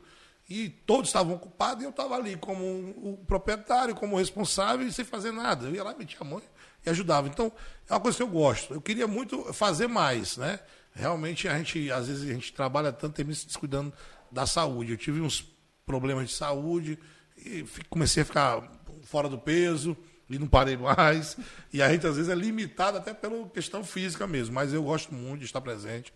[0.50, 5.04] e todos estavam ocupados e eu estava ali como o proprietário, como responsável e sem
[5.04, 5.68] fazer nada.
[5.68, 6.42] Eu ia lá, metia a mão
[6.84, 7.28] e ajudava.
[7.28, 7.52] Então,
[7.88, 8.74] é uma coisa que eu gosto.
[8.74, 10.58] Eu queria muito fazer mais, né?
[10.92, 13.92] Realmente, a gente, às vezes, a gente trabalha tanto termina se descuidando
[14.28, 14.90] da saúde.
[14.90, 15.46] Eu tive uns
[15.86, 16.98] problemas de saúde
[17.36, 18.60] e comecei a ficar
[19.04, 19.96] fora do peso
[20.28, 21.36] e não parei mais.
[21.72, 24.54] E a gente, às vezes, é limitado até pela questão física mesmo.
[24.54, 26.12] Mas eu gosto muito de estar presente.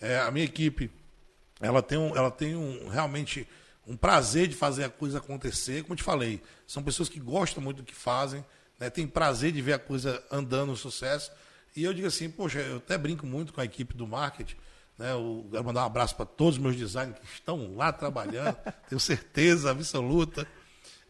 [0.00, 0.90] É, a minha equipe
[1.60, 3.48] ela tem, um, ela tem um, realmente
[3.86, 5.82] um prazer de fazer a coisa acontecer.
[5.82, 8.44] Como te falei, são pessoas que gostam muito do que fazem,
[8.78, 8.90] né?
[8.90, 11.30] tem prazer de ver a coisa andando sucesso.
[11.74, 14.56] E eu digo assim, poxa, eu até brinco muito com a equipe do marketing.
[14.98, 15.12] Né?
[15.12, 18.56] Eu quero mandar um abraço para todos os meus designers que estão lá trabalhando,
[18.88, 20.46] tenho certeza absoluta,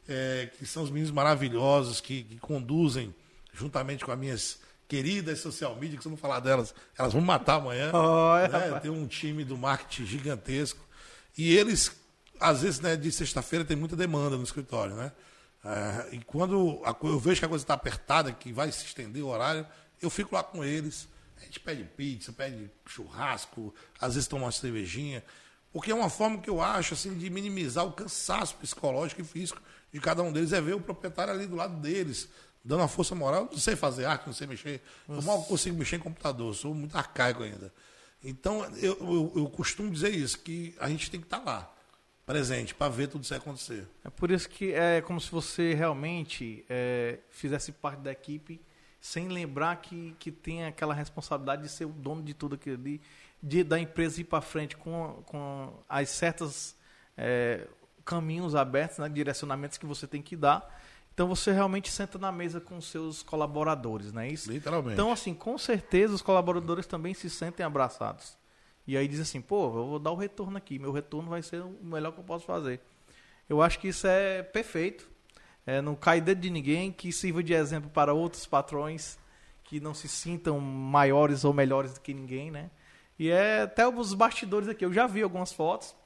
[0.09, 3.15] é, que são os meninos maravilhosos que, que conduzem,
[3.53, 7.23] juntamente com as minhas queridas social media, que se eu não falar delas, elas vão
[7.23, 7.91] matar amanhã.
[7.93, 8.59] Olha, né?
[8.59, 8.83] rapaz.
[8.83, 10.81] Tem um time do marketing gigantesco.
[11.37, 11.93] E eles,
[12.41, 15.13] às vezes, né, de sexta-feira tem muita demanda no escritório, né?
[15.65, 19.23] É, e quando a eu vejo que a coisa está apertada, que vai se estender
[19.23, 19.67] o horário,
[20.01, 21.09] eu fico lá com eles.
[21.37, 25.25] A gente pede pizza, pede churrasco, às vezes toma uma cervejinha.
[25.73, 29.61] Porque é uma forma que eu acho assim, de minimizar o cansaço psicológico e físico
[29.97, 30.53] de cada um deles.
[30.53, 32.29] É ver o proprietário ali do lado deles,
[32.63, 33.45] dando uma força moral.
[33.45, 34.83] Eu não sei fazer arte, não sei mexer.
[35.09, 37.73] Eu mal consigo mexer em computador, sou muito arcaico ainda.
[38.23, 41.73] Então, eu, eu, eu costumo dizer isso, que a gente tem que estar lá,
[42.27, 43.87] presente, para ver tudo isso acontecer.
[44.05, 48.61] É por isso que é como se você realmente é, fizesse parte da equipe
[49.01, 53.01] sem lembrar que, que tem aquela responsabilidade de ser o dono de tudo aquilo ali,
[53.43, 56.75] de, da empresa ir para frente com, com as certas
[57.17, 57.69] é,
[58.07, 60.73] caminhos abertos, né, direcionamentos que você tem que dar.
[61.13, 64.51] Então você realmente senta na mesa com seus colaboradores, não é isso?
[64.51, 64.95] Literalmente.
[64.95, 68.39] Então, assim, com certeza os colaboradores também se sentem abraçados.
[68.87, 71.63] E aí dizem assim, pô, eu vou dar o retorno aqui, meu retorno vai ser
[71.63, 72.81] o melhor que eu posso fazer.
[73.49, 75.09] Eu acho que isso é perfeito.
[75.67, 79.19] É, não cai dedo de ninguém, que sirva de exemplo para outros patrões
[79.65, 82.71] que não se sintam maiores ou melhores do que ninguém, né?
[83.19, 85.97] E é até os bastidores aqui, eu já vi algumas fotos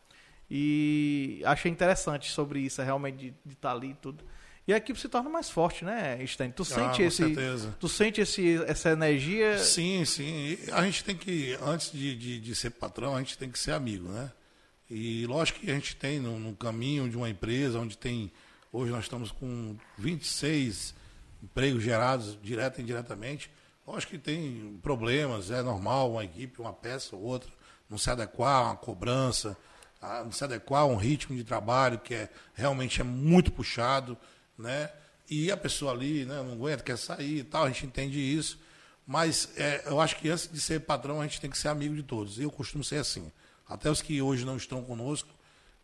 [0.51, 4.25] e achei interessante sobre isso, é realmente de estar ali e tudo.
[4.67, 6.51] E a equipe se torna mais forte, né, Stein?
[6.51, 7.77] Tu sente Ah, com esse, certeza.
[7.81, 9.59] tu sente esse, essa energia?
[9.59, 10.25] Sim, sim.
[10.67, 13.59] E a gente tem que, antes de, de, de ser patrão, a gente tem que
[13.59, 14.31] ser amigo, né?
[14.89, 18.31] E lógico que a gente tem no, no caminho de uma empresa onde tem.
[18.73, 20.95] Hoje nós estamos com 26
[21.43, 23.51] empregos gerados direto e indiretamente.
[23.87, 27.51] Lógico que tem problemas, é normal uma equipe, uma peça ou outra,
[27.89, 29.57] não se adequar a uma cobrança,
[30.01, 34.17] a se adequar a um ritmo de trabalho que é realmente é muito puxado,
[34.57, 34.91] né?
[35.31, 38.59] e a pessoa ali né, não aguenta, quer sair e tal, a gente entende isso.
[39.07, 41.95] Mas é, eu acho que antes de ser patrão, a gente tem que ser amigo
[41.95, 42.39] de todos.
[42.39, 43.31] Eu costumo ser assim.
[43.69, 45.29] Até os que hoje não estão conosco,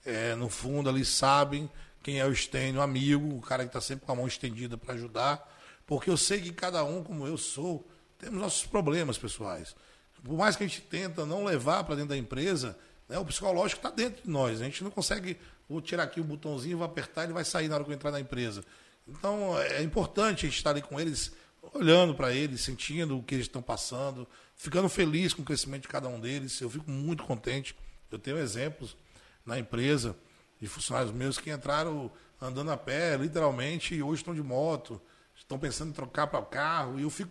[0.04, 1.70] é, no fundo ali sabem
[2.02, 4.94] quem é o Estênio, amigo, o cara que está sempre com a mão estendida para
[4.94, 5.54] ajudar.
[5.86, 9.76] Porque eu sei que cada um, como eu sou, temos nossos problemas pessoais.
[10.24, 12.76] Por mais que a gente tenta não levar para dentro da empresa,
[13.08, 14.60] né, o psicológico está dentro de nós.
[14.60, 15.36] A gente não consegue,
[15.68, 18.10] vou tirar aqui o botãozinho, vou apertar, ele vai sair na hora que eu entrar
[18.10, 18.64] na empresa.
[19.06, 21.32] Então é importante a gente estar ali com eles,
[21.74, 25.88] olhando para eles, sentindo o que eles estão passando, ficando feliz com o crescimento de
[25.88, 26.60] cada um deles.
[26.60, 27.76] Eu fico muito contente.
[28.10, 28.96] Eu tenho exemplos
[29.44, 30.16] na empresa
[30.60, 35.00] de funcionários meus que entraram andando a pé, literalmente, e hoje estão de moto,
[35.34, 36.98] estão pensando em trocar para o carro.
[36.98, 37.30] E eu fico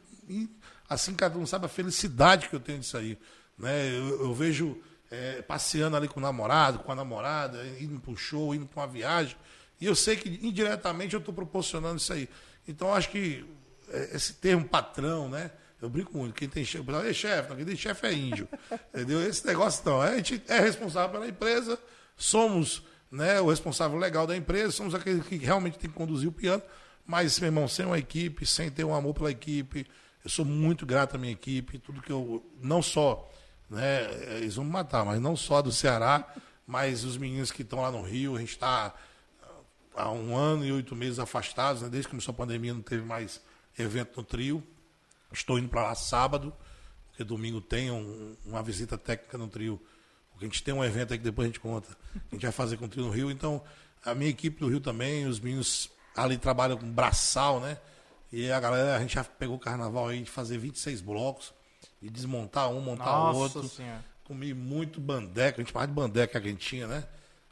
[0.87, 3.17] assim, cada um sabe a felicidade que eu tenho disso aí.
[3.57, 3.89] Né?
[3.89, 8.17] Eu, eu vejo é, passeando ali com o namorado, com a namorada, indo para um
[8.17, 9.35] show, indo para uma viagem.
[9.79, 12.29] E eu sei que indiretamente eu estou proporcionando isso aí.
[12.67, 13.45] Então acho que
[13.89, 15.51] é, esse termo patrão, né?
[15.81, 18.47] Eu brinco muito, quem tem chefe, é chefe, quem tem chefe é índio.
[18.93, 19.21] entendeu?
[19.27, 20.01] Esse negócio não.
[20.01, 21.77] A gente é responsável pela empresa,
[22.15, 26.31] somos né, o responsável legal da empresa, somos aqueles que realmente tem que conduzir o
[26.31, 26.61] piano.
[27.05, 29.85] Mas, meu irmão, sem uma equipe, sem ter um amor pela equipe,
[30.23, 32.43] eu sou muito grato à minha equipe, tudo que eu.
[32.61, 33.29] Não só,
[33.69, 36.27] né, eles vão me matar, mas não só do Ceará,
[36.65, 38.93] mas os meninos que estão lá no Rio, a gente está
[39.95, 41.89] há um ano e oito meses afastados, né?
[41.89, 43.41] desde que começou a pandemia não teve mais
[43.77, 44.63] evento no trio.
[45.31, 46.53] Estou indo para lá sábado,
[47.07, 49.81] porque domingo tem um, uma visita técnica no trio.
[50.31, 51.95] Porque a gente tem um evento aí que depois a gente conta.
[52.13, 53.31] A gente vai fazer com o trio no Rio.
[53.31, 53.63] Então,
[54.03, 57.77] a minha equipe do Rio também, os meninos ali trabalham com braçal, né?
[58.31, 61.53] E a galera, a gente já pegou o carnaval aí de fazer 26 blocos,
[62.01, 63.63] e desmontar um, montar Nossa outro.
[63.67, 64.03] Senhora.
[64.23, 67.03] Comi muito bandeca, a gente mais de bandeca que a gente tinha, né?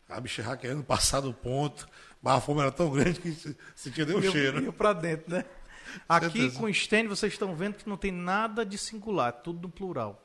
[0.09, 1.87] A bicha querendo passar do ponto.
[2.21, 3.31] Mas a fome era tão grande que
[3.75, 4.63] sentia nem o cheiro.
[4.63, 5.43] Ia pra dentro, né?
[6.07, 9.69] Aqui com o stand vocês estão vendo que não tem nada de singular, tudo no
[9.69, 10.23] plural.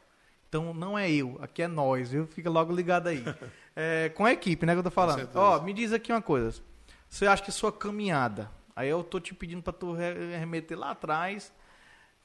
[0.49, 2.27] Então não é eu, aqui é nós, viu?
[2.27, 3.23] Fica logo ligado aí.
[3.81, 5.31] É, com a equipe, né, que eu tô falando.
[5.37, 6.61] Ó, me diz aqui uma coisa.
[7.09, 11.53] Você acha que sua caminhada, aí eu tô te pedindo para tu remeter lá atrás,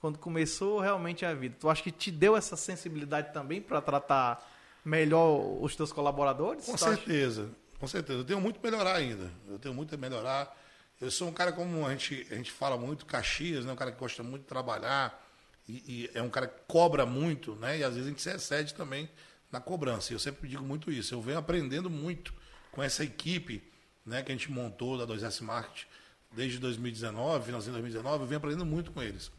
[0.03, 1.55] quando começou realmente a vida.
[1.57, 4.45] Tu acha que te deu essa sensibilidade também para tratar
[4.83, 6.65] melhor os teus colaboradores?
[6.65, 7.43] Com certeza.
[7.43, 7.51] Acha?
[7.79, 8.19] Com certeza.
[8.19, 9.31] Eu tenho muito a melhorar ainda.
[9.47, 10.53] Eu tenho muito a melhorar.
[10.99, 13.71] Eu sou um cara como a gente, a gente fala muito, Caxias, né?
[13.71, 15.25] um cara que gosta muito de trabalhar
[15.69, 17.77] e, e, é um cara que cobra muito, né?
[17.77, 19.09] E às vezes a gente se excede também
[19.49, 20.11] na cobrança.
[20.11, 21.15] E eu sempre digo muito isso.
[21.15, 22.33] Eu venho aprendendo muito
[22.73, 23.63] com essa equipe
[24.05, 25.85] né, que a gente montou da 2S Market
[26.29, 29.31] desde 2019, finalzinho de 2019, eu venho aprendendo muito com eles.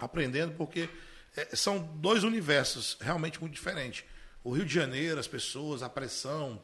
[0.00, 0.88] Aprendendo porque
[1.36, 4.04] é, são dois universos realmente muito diferentes.
[4.42, 6.60] O Rio de Janeiro, as pessoas, a pressão,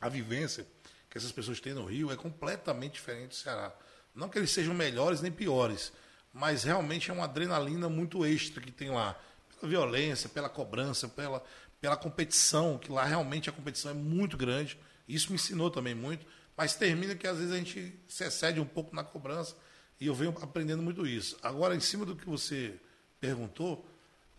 [0.00, 0.66] a vivência
[1.10, 3.72] que essas pessoas têm no Rio é completamente diferente do Ceará.
[4.14, 5.92] Não que eles sejam melhores nem piores,
[6.32, 9.18] mas realmente é uma adrenalina muito extra que tem lá.
[9.58, 11.42] Pela violência, pela cobrança, pela,
[11.80, 14.78] pela competição, que lá realmente a competição é muito grande.
[15.08, 18.66] Isso me ensinou também muito, mas termina que às vezes a gente se excede um
[18.66, 19.56] pouco na cobrança
[20.00, 21.36] e eu venho aprendendo muito isso.
[21.42, 22.74] Agora, em cima do que você
[23.20, 23.86] perguntou,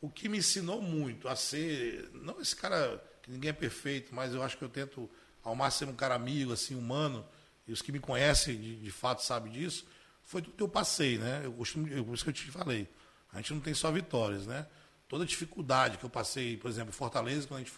[0.01, 4.33] o que me ensinou muito a ser, não esse cara que ninguém é perfeito, mas
[4.33, 5.09] eu acho que eu tento
[5.43, 7.25] ao máximo ser um cara amigo, assim, humano,
[7.67, 9.85] e os que me conhecem de, de fato sabem disso,
[10.23, 11.41] foi tudo que eu passei, né?
[11.43, 12.87] Eu costumo, eu, por isso que eu te falei.
[13.31, 14.65] A gente não tem só vitórias, né?
[15.07, 17.73] Toda dificuldade que eu passei, por exemplo, em Fortaleza, quando a gente,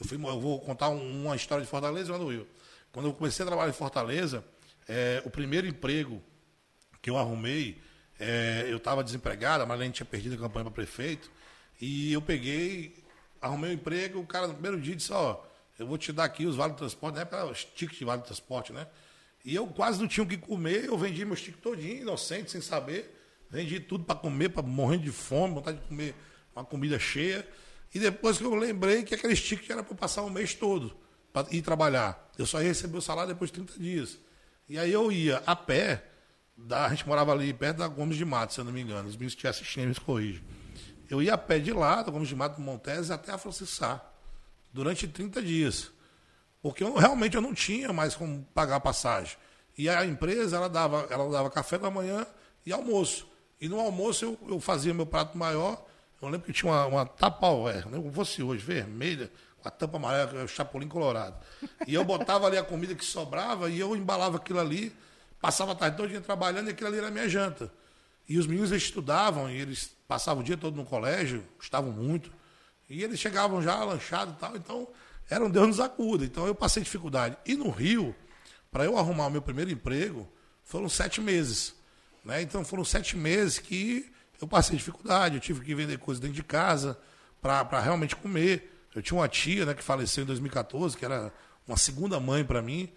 [0.00, 2.46] eu, fui, eu vou contar um, uma história de Fortaleza e uma do Rio.
[2.92, 4.44] Quando eu comecei a trabalhar em Fortaleza,
[4.86, 6.22] é, o primeiro emprego
[7.04, 7.76] que eu arrumei,
[8.18, 11.30] é, eu estava desempregado, a Marlene tinha perdido a campanha para prefeito,
[11.78, 13.04] e eu peguei,
[13.42, 15.38] arrumei um emprego, o cara no primeiro dia disse, ó,
[15.78, 18.22] eu vou te dar aqui os vales de transporte, na época os tickets de vale
[18.22, 18.86] de transporte, né?
[19.44, 22.62] E eu quase não tinha o que comer, eu vendi meus tickets todinho, inocente, sem
[22.62, 23.14] saber.
[23.50, 26.14] Vendi tudo para comer, para morrendo de fome, vontade de comer
[26.56, 27.46] uma comida cheia.
[27.94, 30.96] E depois que eu lembrei que aqueles tickets era para passar o mês todo,
[31.30, 32.32] para ir trabalhar.
[32.38, 34.18] Eu só ia receber o salário depois de 30 dias.
[34.66, 36.02] E aí eu ia a pé,
[36.56, 39.08] da, a gente morava ali perto da Gomes de Mato, se eu não me engano.
[39.08, 40.42] Os meninos que assistindo, eles corrigem.
[41.10, 44.00] Eu ia a pé de lá, da Gomes de Mato, Montes, até a Francisco Sá
[44.72, 45.90] durante 30 dias.
[46.62, 49.36] Porque eu, realmente eu não tinha mais como pagar a passagem.
[49.76, 52.26] E a empresa, ela dava, ela dava café da manhã
[52.64, 53.28] e almoço.
[53.60, 55.84] E no almoço eu, eu fazia meu prato maior.
[56.20, 59.30] Eu lembro que tinha uma, uma tapaué, não fosse hoje, vermelha,
[59.60, 61.36] com a tampa amarela, é o chapolim colorado.
[61.86, 64.94] E eu botava ali a comida que sobrava e eu embalava aquilo ali,
[65.44, 67.70] passava a tarde toda trabalhando e aquilo ali era a minha janta.
[68.26, 72.32] E os meninos estudavam e eles passavam o dia todo no colégio, gostavam muito.
[72.88, 74.88] E eles chegavam já lanchados e tal, então
[75.28, 76.24] era um Deus nos acuda.
[76.24, 77.36] Então eu passei dificuldade.
[77.44, 78.16] E no Rio,
[78.72, 80.26] para eu arrumar o meu primeiro emprego,
[80.62, 81.74] foram sete meses.
[82.24, 82.40] Né?
[82.40, 86.42] Então foram sete meses que eu passei dificuldade, eu tive que vender coisas dentro de
[86.42, 86.98] casa
[87.38, 88.86] para realmente comer.
[88.94, 91.30] Eu tinha uma tia né, que faleceu em 2014, que era
[91.68, 92.90] uma segunda mãe para mim,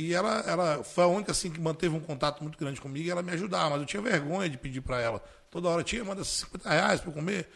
[0.00, 3.10] que ela, ela foi a única assim, que manteve um contato muito grande comigo e
[3.10, 5.22] ela me ajudava, mas eu tinha vergonha de pedir para ela.
[5.50, 7.48] Toda hora, tinha, manda 50 reais para comer.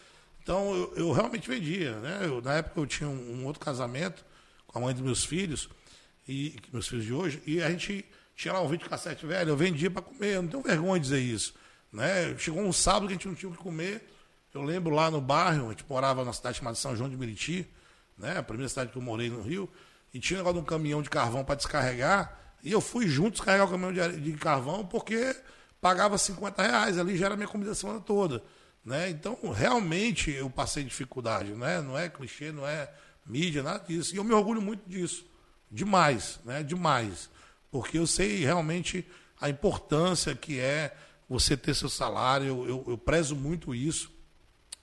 [0.43, 1.99] Então eu, eu, realmente vendia.
[2.01, 2.21] Né?
[2.25, 4.25] Eu, na época eu tinha um, um, outro casamento
[4.67, 5.71] com a mãe dos meus filhos,
[6.29, 8.05] e meus filhos de hoje, e a gente
[8.37, 11.09] tinha lá um vídeo cassete velho, eu vendia para comer, eu não tenho vergonha de
[11.09, 11.55] dizer isso.
[11.93, 12.37] Né?
[12.37, 14.11] Chegou um sábado que a gente não tinha o que comer.
[14.53, 17.67] Eu lembro lá no bairro, a gente morava na cidade chamada São João de Meriti,
[18.19, 18.39] né?
[18.39, 19.71] a primeira cidade que eu morei no Rio,
[20.15, 23.33] e tinha um negócio de um caminhão de carvão para descarregar, e eu fui junto
[23.33, 25.37] descarregar o caminhão de, de, carvão porque
[25.81, 28.43] pagava 50 reais, ali já era minha comida a semana toda.
[28.83, 29.11] Né?
[29.11, 31.83] Então, realmente eu passei dificuldade, né?
[31.83, 32.89] não é clichê, não é
[33.27, 34.15] mídia, nada disso.
[34.15, 35.27] E eu me orgulho muito disso.
[35.71, 36.63] Demais, né?
[36.63, 37.29] Demais.
[37.71, 39.07] Porque eu sei realmente
[39.41, 40.95] a importância que é
[41.29, 42.47] você ter seu salário.
[42.47, 44.11] Eu, eu, eu prezo muito isso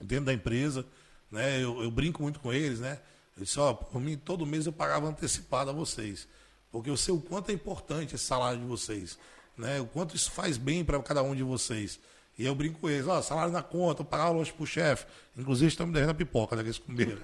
[0.00, 0.84] dentro da empresa.
[1.30, 1.62] Né?
[1.62, 3.00] Eu, eu, brinco muito com eles, né?
[3.36, 6.28] Eu disse, ó, por mim, todo mês eu pagava antecipado a vocês.
[6.70, 9.18] Porque eu sei o quanto é importante esse salário de vocês.
[9.56, 9.80] Né?
[9.80, 12.00] O quanto isso faz bem para cada um de vocês.
[12.38, 15.06] E eu brinco com eles, ó, salário na conta, eu pagava longe pro chefe.
[15.36, 17.20] Inclusive me devendo a pipoca, né, que eles comeram.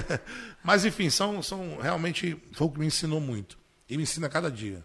[0.62, 3.58] Mas enfim, são, são realmente foi o que me ensinou muito.
[3.88, 4.84] E me ensina cada dia.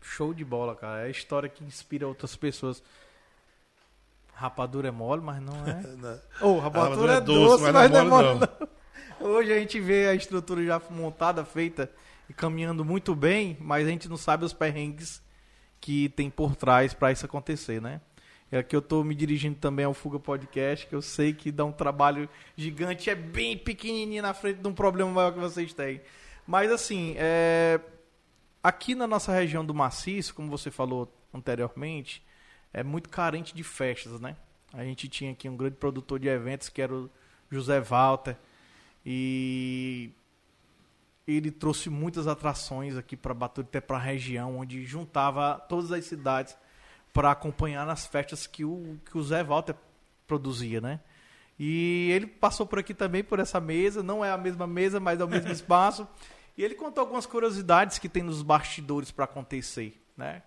[0.00, 1.02] Show de bola, cara.
[1.02, 2.82] É a história que inspira outras pessoas.
[4.34, 6.20] Rapadura é mole, mas não é.
[6.42, 8.34] Ou oh, rapadura, rapadura, é, é doce, mas, mas não é mole, não.
[8.40, 8.65] não.
[9.26, 11.90] Hoje a gente vê a estrutura já montada, feita
[12.30, 15.20] e caminhando muito bem, mas a gente não sabe os perrengues
[15.80, 18.00] que tem por trás para isso acontecer, né?
[18.52, 21.64] É que eu estou me dirigindo também ao Fuga Podcast, que eu sei que dá
[21.64, 26.00] um trabalho gigante, é bem pequenininho na frente de um problema maior que vocês têm.
[26.46, 27.80] Mas assim, é...
[28.62, 32.24] aqui na nossa região do Maciço, como você falou anteriormente,
[32.72, 34.36] é muito carente de festas, né?
[34.72, 37.10] A gente tinha aqui um grande produtor de eventos que era o
[37.50, 38.36] José Walter
[39.08, 40.10] e
[41.28, 46.56] ele trouxe muitas atrações aqui para Baturité, para a região, onde juntava todas as cidades
[47.12, 49.76] para acompanhar nas festas que o, que o Zé Walter
[50.26, 50.98] produzia, né?
[51.56, 55.20] E ele passou por aqui também, por essa mesa, não é a mesma mesa, mas
[55.20, 56.06] é o mesmo espaço.
[56.58, 60.42] E ele contou algumas curiosidades que tem nos bastidores para acontecer, né?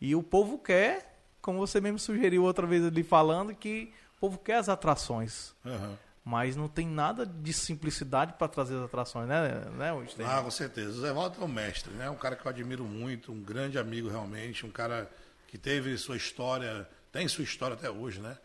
[0.00, 4.38] E o povo quer, como você mesmo sugeriu outra vez ali falando, que o povo
[4.38, 5.52] quer as atrações.
[5.64, 5.96] Uhum.
[6.30, 9.94] Mas não tem nada de simplicidade para trazer as atrações, né, né
[10.26, 10.90] Ah, com certeza.
[10.90, 12.10] O Zé Walter é um mestre, né?
[12.10, 15.10] Um cara que eu admiro muito, um grande amigo realmente, um cara
[15.46, 18.36] que teve sua história, tem sua história até hoje, né?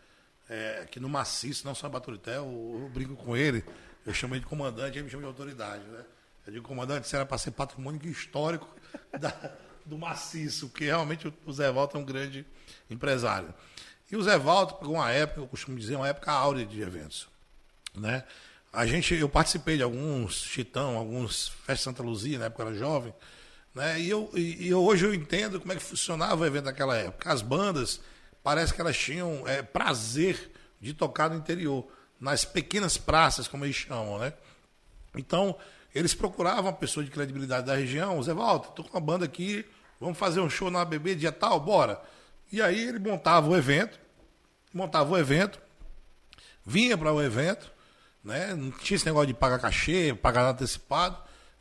[0.48, 3.62] É, aqui no Maciço, não só Baturité, eu, eu brinco com ele,
[4.06, 6.06] eu chamo ele de comandante, ele me chama de autoridade, né?
[6.46, 8.66] Eu digo, comandante, você era para ser patrimônio histórico
[9.20, 9.30] da,
[9.84, 12.46] do maciço, porque realmente o Zé Walter é um grande
[12.88, 13.52] empresário.
[14.10, 17.33] E o Zé Walter pegou uma época, eu costumo dizer, uma época áurea de eventos.
[17.94, 18.24] Né?
[18.72, 22.76] A gente, eu participei de alguns Chitão, alguns Festa Santa Luzia, na época eu era
[22.76, 23.14] jovem,
[23.74, 24.00] né?
[24.00, 27.32] E, eu, e, e, hoje eu entendo como é que funcionava o evento naquela época.
[27.32, 28.00] As bandas,
[28.42, 31.86] parece que elas tinham é, prazer de tocar no interior,
[32.20, 34.32] nas pequenas praças, como eles chamam, né?
[35.16, 35.56] Então,
[35.94, 39.64] eles procuravam uma pessoa de credibilidade da região, Zé Walter, tô com uma banda aqui,
[40.00, 42.00] vamos fazer um show na ABB dia tal, bora.
[42.50, 43.98] E aí ele montava o evento,
[44.72, 45.60] montava o evento,
[46.64, 47.72] vinha para o evento,
[48.24, 48.54] né?
[48.54, 51.16] Não tinha esse negócio de pagar cachê, pagar antecipado.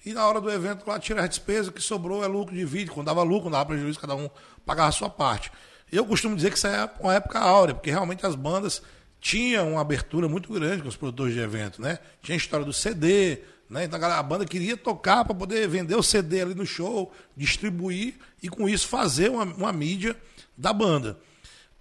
[0.06, 2.94] E na hora do evento lá tira as despesas, que sobrou é lucro de vídeo.
[2.94, 4.30] Quando dava lucro, dava prejuízo, cada um
[4.66, 5.52] pagava a sua parte.
[5.92, 8.82] Eu costumo dizer que isso é uma época áurea, porque realmente as bandas
[9.20, 12.00] tinham uma abertura muito grande com os produtores de evento, né?
[12.22, 13.40] Tinha a história do CD,
[13.70, 13.86] né?
[13.86, 18.50] Então a banda queria tocar para poder vender o CD ali no show, distribuir e
[18.50, 20.16] com isso fazer uma, uma mídia
[20.58, 21.18] da banda.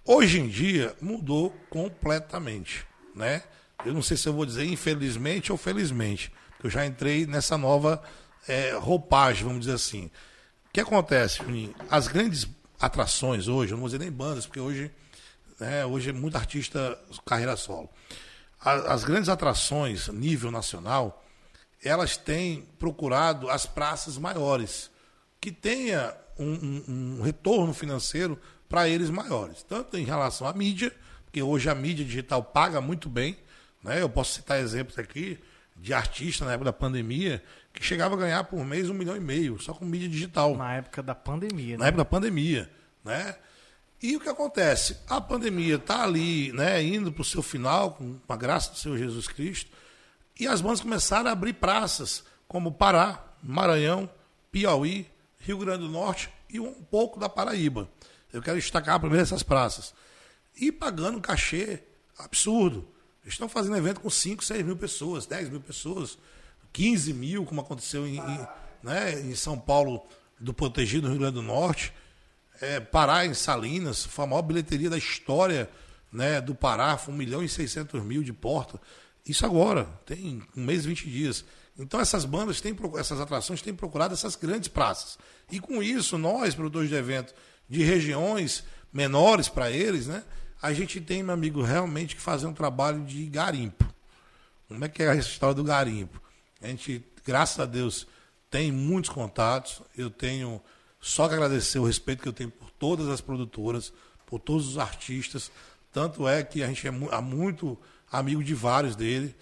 [0.05, 3.43] Hoje em dia mudou completamente, né?
[3.85, 6.31] Eu não sei se eu vou dizer infelizmente ou felizmente
[6.63, 8.01] eu já entrei nessa nova
[8.47, 10.05] é, roupagem, vamos dizer assim.
[10.05, 11.41] O que acontece?
[11.89, 12.47] As grandes
[12.79, 14.89] atrações hoje, eu não vou dizer nem bandas, porque hoje,
[15.59, 17.89] né, hoje é muito artista carreira solo.
[18.59, 21.23] As, as grandes atrações, nível nacional,
[21.83, 24.89] elas têm procurado as praças maiores,
[25.41, 26.45] que tenha um,
[26.87, 31.75] um, um retorno financeiro para eles maiores, tanto em relação à mídia, porque hoje a
[31.75, 33.37] mídia digital paga muito bem,
[33.83, 34.01] né?
[34.01, 35.39] Eu posso citar exemplos aqui
[35.75, 39.19] de artista na época da pandemia que chegava a ganhar por mês um milhão e
[39.19, 40.55] meio, só com mídia digital.
[40.55, 41.89] Na época da pandemia, Na né?
[41.89, 42.69] época da pandemia,
[43.03, 43.35] né?
[44.01, 44.97] E o que acontece?
[45.07, 48.97] A pandemia está ali, né, indo para o seu final, com a graça do Senhor
[48.97, 49.71] Jesus Cristo,
[50.37, 54.09] e as bandas começaram a abrir praças, como Pará, Maranhão,
[54.51, 55.09] Piauí,
[55.39, 57.89] Rio Grande do Norte e um pouco da Paraíba.
[58.31, 59.93] Eu quero destacar primeiro essas praças.
[60.55, 61.81] E pagando um cachê
[62.17, 62.87] absurdo.
[63.25, 66.17] Estão fazendo evento com 5, 6 mil pessoas, 10 mil pessoas,
[66.71, 68.47] 15 mil, como aconteceu em, em,
[68.81, 70.05] né, em São Paulo,
[70.39, 71.93] do Protegido, no Rio Grande do Norte.
[72.59, 75.69] É, Pará, em Salinas, foi a maior bilheteria da história
[76.11, 78.79] né, do Pará, foi 1 milhão e 600 mil de porta.
[79.25, 81.45] Isso agora, tem um mês e 20 dias.
[81.77, 85.17] Então essas bandas têm, essas atrações têm procurado essas grandes praças.
[85.51, 87.33] E com isso, nós, produtores de evento
[87.67, 90.23] de regiões menores para eles, né?
[90.63, 93.83] A gente tem, meu amigo, realmente que fazer um trabalho de garimpo.
[94.65, 96.21] Como é que é a história do garimpo?
[96.61, 98.07] A gente, graças a Deus,
[98.49, 99.81] tem muitos contatos.
[99.93, 100.61] Eu tenho
[101.01, 103.91] só que agradecer o respeito que eu tenho por todas as produtoras,
[104.25, 105.51] por todos os artistas.
[105.91, 107.77] Tanto é que a gente é muito
[108.09, 109.35] amigo de vários dele,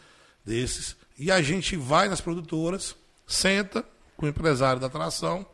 [0.43, 0.95] desses.
[1.19, 2.95] E a gente vai nas produtoras,
[3.27, 3.85] senta
[4.17, 5.45] com o empresário da atração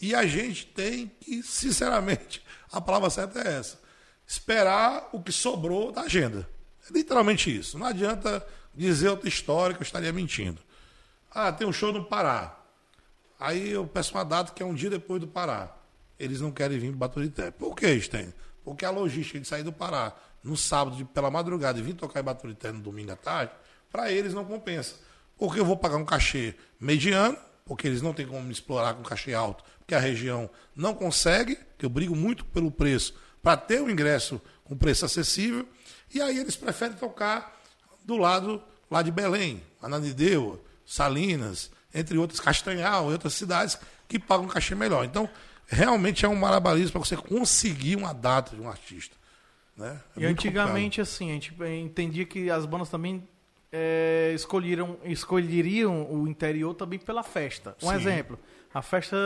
[0.00, 2.42] e a gente tem que, sinceramente,
[2.72, 3.85] a palavra certa é essa:
[4.26, 6.48] esperar o que sobrou da agenda.
[6.88, 7.78] É literalmente isso.
[7.78, 10.60] Não adianta dizer outra história que eu estaria mentindo.
[11.30, 12.58] Ah, tem um show no Pará.
[13.38, 15.74] Aí eu peço uma data que é um dia depois do Pará.
[16.18, 17.50] Eles não querem vir para Baturité.
[17.50, 18.32] Por que, Sten?
[18.64, 22.22] Porque a logística de sair do Pará no sábado pela madrugada e vir tocar em
[22.24, 23.52] Baturité no domingo à tarde,
[23.90, 24.94] para eles não compensa.
[25.36, 29.02] Porque eu vou pagar um cachê mediano, porque eles não têm como me explorar com
[29.02, 33.14] cachê alto, porque a região não consegue, que eu brigo muito pelo preço,
[33.46, 35.68] para ter o ingresso com preço acessível,
[36.12, 37.56] e aí eles preferem tocar
[38.04, 43.78] do lado lá de Belém, Ananideu, Salinas, entre outras, Castanhal e outras cidades
[44.08, 45.04] que pagam um cachê melhor.
[45.04, 45.30] Então,
[45.68, 49.14] realmente é um malabarismo para você conseguir uma data de um artista.
[49.76, 50.00] Né?
[50.16, 51.02] É e antigamente, complicado.
[51.02, 53.22] assim, a gente entendia que as bandas também
[53.70, 57.76] é, escolheram, escolheriam o interior também pela festa.
[57.80, 57.94] Um Sim.
[57.94, 58.40] exemplo,
[58.74, 59.16] a festa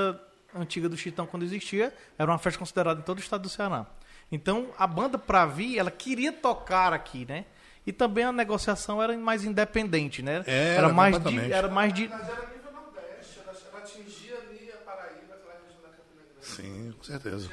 [0.55, 3.87] antiga do Chitão, quando existia, era uma festa considerada em todo o estado do Ceará.
[4.31, 7.45] Então, a banda pra vir, ela queria tocar aqui, né?
[7.87, 10.45] E também a negociação era mais independente, né?
[10.47, 14.77] É, era, mais de, era mais de Mas era nível nordeste, ela atingia ali a
[14.85, 16.47] Paraíba, aquela região da Campina Grande.
[16.47, 17.51] Sim, com certeza.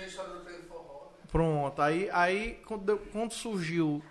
[1.32, 4.04] Pronto, aí, aí quando, quando surgiu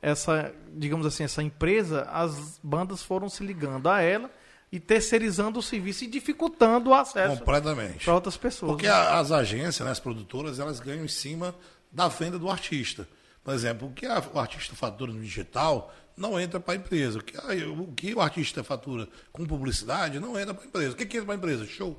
[0.00, 4.30] essa, digamos assim, essa empresa, as bandas foram se ligando a ela
[4.70, 8.72] e terceirizando o serviço e dificultando o acesso para outras pessoas.
[8.72, 8.92] Porque né?
[8.92, 11.54] as agências, né, as produtoras, elas ganham em cima
[11.96, 13.08] da venda do artista.
[13.42, 17.18] Por exemplo, o que o artista fatura no digital não entra para a empresa.
[17.18, 20.92] O que, o que, o artista fatura com publicidade não entra para a empresa.
[20.92, 21.66] O que, que entra para a empresa?
[21.66, 21.98] Show.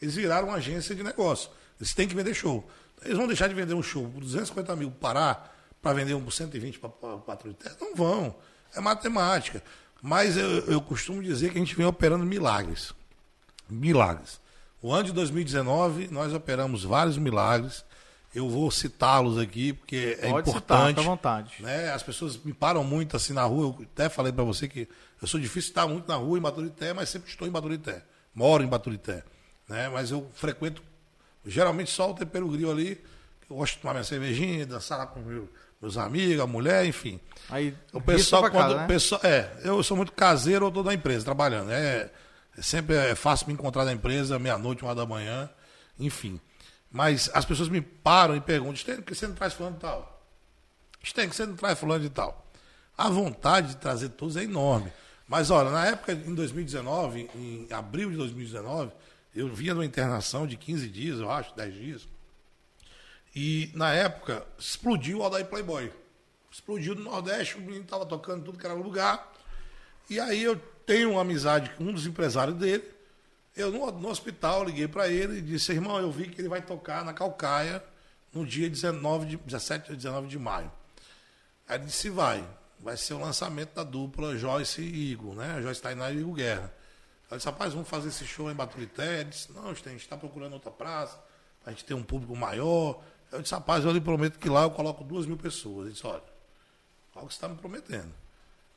[0.00, 1.50] Eles viraram uma agência de negócio.
[1.80, 2.68] Eles têm que vender show.
[3.02, 6.32] Eles vão deixar de vender um show por 250 mil parar para vender um por
[6.32, 7.76] 120 para o terra?
[7.80, 8.36] Não vão.
[8.74, 9.60] É matemática.
[10.00, 12.92] Mas eu, eu costumo dizer que a gente vem operando milagres.
[13.68, 14.40] Milagres.
[14.80, 17.84] O ano de 2019, nós operamos vários milagres.
[18.36, 20.88] Eu vou citá-los aqui, porque é Pode importante.
[20.88, 21.54] Citar, à vontade.
[21.58, 21.90] Né?
[21.90, 23.74] As pessoas me param muito assim na rua.
[23.78, 24.86] Eu até falei para você que
[25.22, 28.02] eu sou difícil estar muito na rua em Baturité, mas sempre estou em Baturité.
[28.34, 29.24] Moro em Baturité.
[29.66, 29.88] Né?
[29.88, 30.82] Mas eu frequento
[31.46, 33.02] geralmente só o tempero grill ali.
[33.48, 35.48] Eu gosto de tomar minha cervejinha, dançar lá com meu,
[35.80, 37.18] meus amigos, a mulher, enfim.
[37.48, 38.84] Aí o pessoal quando casa, né?
[38.84, 41.70] o pessoal, é, eu sou muito caseiro, eu tô da empresa trabalhando.
[41.70, 42.10] É,
[42.58, 45.48] é sempre é fácil me encontrar na empresa meia-noite, uma da manhã,
[45.98, 46.38] enfim.
[46.96, 50.26] Mas as pessoas me param e perguntam: "Tem que você não traz fulano de tal?"
[51.14, 52.50] "Tem que você não traz fulano de tal?"
[52.96, 54.90] A vontade de trazer todos é enorme.
[55.28, 58.92] Mas olha, na época em 2019, em abril de 2019,
[59.34, 62.08] eu vinha de uma internação de 15 dias, eu acho, 10 dias.
[63.34, 65.92] E na época explodiu o Aldair Playboy.
[66.50, 69.34] Explodiu no Nordeste, o menino estava tocando tudo que era lugar.
[70.08, 72.95] E aí eu tenho uma amizade com um dos empresários dele.
[73.56, 76.60] Eu no, no hospital liguei para ele e disse, irmão, eu vi que ele vai
[76.60, 77.82] tocar na Calcaia
[78.32, 80.70] no dia 19 de, 17 ou 19 de maio.
[81.66, 82.46] Aí ele disse, vai.
[82.78, 85.60] Vai ser o lançamento da dupla Joyce e Igor, né?
[85.62, 86.72] Joyce Tainá e Igor Guerra.
[87.30, 89.20] Eu disse, rapaz, vamos fazer esse show em Baturité.
[89.20, 91.18] Ele disse, não, a gente está procurando outra praça,
[91.64, 93.02] a gente tem um público maior.
[93.32, 95.86] Eu disse, rapaz, eu lhe prometo que lá eu coloco duas mil pessoas.
[95.86, 96.22] Ele disse, olha,
[97.14, 98.12] olha o que você está me prometendo.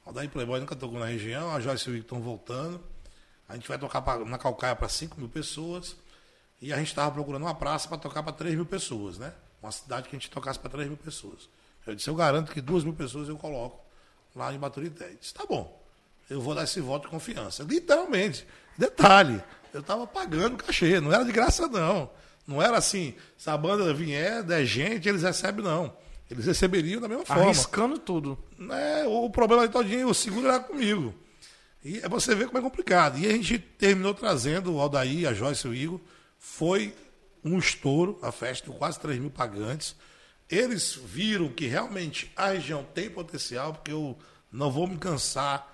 [0.05, 2.81] O Daí Playboy nunca tocou na região, a Joyce e o Vic estão voltando.
[3.49, 5.95] A gente vai tocar pra, na Calcaia para 5 mil pessoas.
[6.61, 9.33] E a gente estava procurando uma praça para tocar para 3 mil pessoas, né?
[9.61, 11.49] Uma cidade que a gente tocasse para 3 mil pessoas.
[11.87, 13.79] Eu disse, eu garanto que duas mil pessoas eu coloco
[14.35, 15.05] lá em Baturité.
[15.05, 15.81] Ele disse, tá bom,
[16.29, 17.63] eu vou dar esse voto de confiança.
[17.63, 18.45] Literalmente.
[18.77, 19.41] Detalhe,
[19.73, 22.09] eu estava pagando cachê, não era de graça não.
[22.45, 25.93] Não era assim, se a banda vier, der gente, eles recebem, não.
[26.29, 27.43] Eles receberiam da mesma forma.
[27.43, 28.37] Arriscando tudo.
[28.71, 31.13] É, o problema de todinho, o seguro era comigo.
[31.83, 33.17] E você vê como é complicado.
[33.17, 35.99] E a gente terminou trazendo o Aldair, a Joyce e o Igor.
[36.37, 36.93] Foi
[37.43, 39.95] um estouro, a festa deu quase 3 mil pagantes.
[40.49, 44.17] Eles viram que realmente a região tem potencial, porque eu
[44.51, 45.71] não vou me cansar,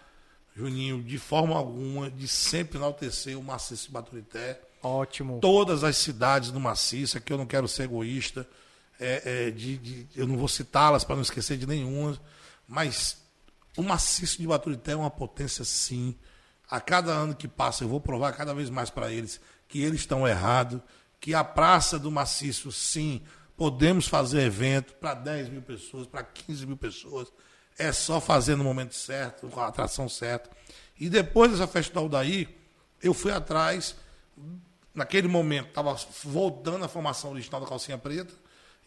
[0.56, 4.62] Juninho, de forma alguma, de sempre enaltecer o Maciço de Baturité.
[4.84, 5.39] Ótimo.
[5.41, 8.47] Todas as cidades do Maciço, aqui eu não quero ser egoísta,
[8.99, 12.20] é, é, de, de- eu não vou citá-las para não esquecer de nenhuma,
[12.68, 13.18] mas
[13.76, 16.15] o Maciço de Baturité é uma potência sim.
[16.69, 20.01] A cada ano que passa, eu vou provar cada vez mais para eles que eles
[20.01, 20.82] estão errados,
[21.19, 23.21] que a Praça do Maciço, sim,
[23.57, 27.32] podemos fazer evento para 10 mil pessoas, para 15 mil pessoas.
[27.78, 30.49] É só fazer no momento certo, com a atração certa.
[30.99, 32.49] E depois dessa festa do Aldair,
[33.01, 33.95] eu fui atrás,
[34.93, 38.34] naquele momento, estava voltando a formação original da calcinha preta,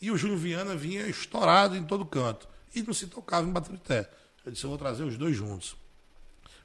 [0.00, 2.48] e o Júlio Viana vinha estourado em todo canto.
[2.74, 4.08] E não se tocava em Baturité.
[4.48, 5.76] Eu disse, eu vou trazer os dois juntos.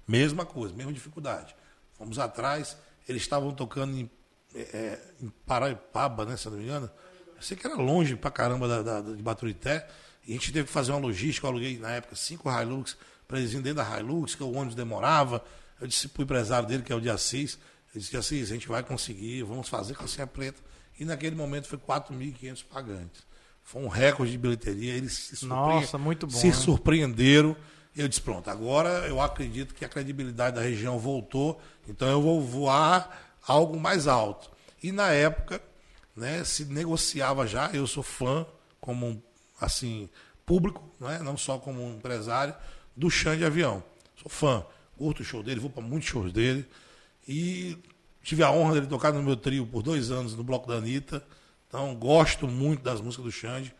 [0.07, 1.55] Mesma coisa, mesma dificuldade.
[1.97, 2.77] Fomos atrás,
[3.07, 4.09] eles estavam tocando em,
[4.53, 6.89] é, é, em Paraipaba, né, se eu não me engano.
[7.35, 9.87] Eu sei que era longe pra caramba da, da- de Baturité.
[10.25, 11.45] E a gente teve que fazer uma logística.
[11.45, 12.95] Eu aluguei, na época, cinco Hilux
[13.27, 15.43] para eles irem dentro da Hilux, que o ônibus demorava.
[15.79, 17.57] Eu disse pro empresário dele, que é o de Assis,
[17.93, 20.61] ele disse, Assis, a gente vai conseguir, vamos fazer calcinha preta.
[20.99, 23.23] E naquele momento foi 4.500 pagantes.
[23.63, 24.93] Foi um recorde de bilheteria.
[24.93, 26.53] Eles se surpre- Nossa, muito bom, Se né?
[26.53, 27.55] surpreenderam.
[27.95, 32.41] Eu disse, pronto, agora eu acredito que a credibilidade da região voltou, então eu vou
[32.41, 34.49] voar algo mais alto.
[34.81, 35.61] E na época,
[36.15, 38.45] né, se negociava já, eu sou fã,
[38.81, 39.21] como um,
[39.61, 40.09] assim,
[40.45, 42.55] público, né, não só como empresário,
[42.95, 43.83] do Xande de Avião.
[44.15, 44.65] Sou fã,
[44.97, 46.65] curto o show dele, vou para muitos shows dele.
[47.27, 47.77] E
[48.23, 51.23] tive a honra dele tocar no meu trio por dois anos no Bloco da Anitta.
[51.67, 53.73] Então, gosto muito das músicas do Xande.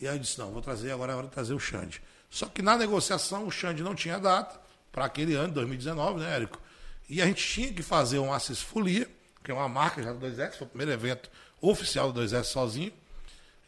[0.00, 2.02] E aí eu disse, não, vou trazer, agora é hora de trazer o Xande.
[2.30, 4.60] Só que na negociação o Xande não tinha data
[4.92, 6.60] para aquele ano, 2019, né, Érico?
[7.08, 9.08] E a gente tinha que fazer um Assis Folia,
[9.42, 12.92] que é uma marca já do 2S, foi o primeiro evento oficial do 2S sozinho.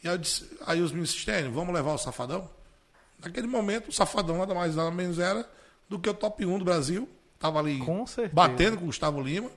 [0.02, 2.48] E aí, disse, aí os meninos disseram, vamos levar o Safadão?
[3.22, 5.48] Naquele momento, o Safadão nada mais nada menos era
[5.88, 7.08] do que o top 1 do Brasil.
[7.34, 9.50] Estava ali Com batendo com o Gustavo Lima.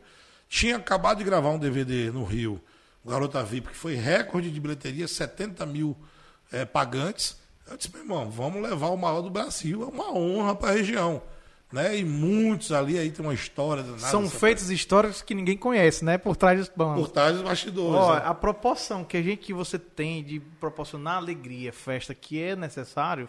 [0.47, 2.61] Tinha acabado de gravar um DVD no Rio,
[3.03, 5.97] o Garota VIP, que foi recorde de bilheteria, 70 mil
[6.51, 7.37] eh, pagantes.
[7.73, 10.73] Eu disse, meu irmão, vamos levar o maior do Brasil, é uma honra para a
[10.73, 11.23] região.
[11.71, 11.97] Né?
[11.97, 14.05] E muitos ali aí tem uma história danada.
[14.05, 16.19] São feitas histórias que ninguém conhece, né?
[16.19, 17.07] Por trás dos bancos.
[17.07, 17.99] por trás dos bastidores.
[17.99, 18.21] Ó, né?
[18.23, 23.27] a proporção que a gente que você tem de proporcionar alegria, festa que é necessário,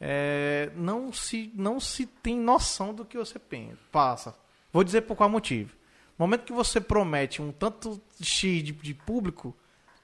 [0.00, 4.34] é, não se não se tem noção do que você pensa, passa.
[4.72, 5.70] Vou dizer por qual motivo.
[6.18, 9.54] No momento que você promete um tanto X de, de público,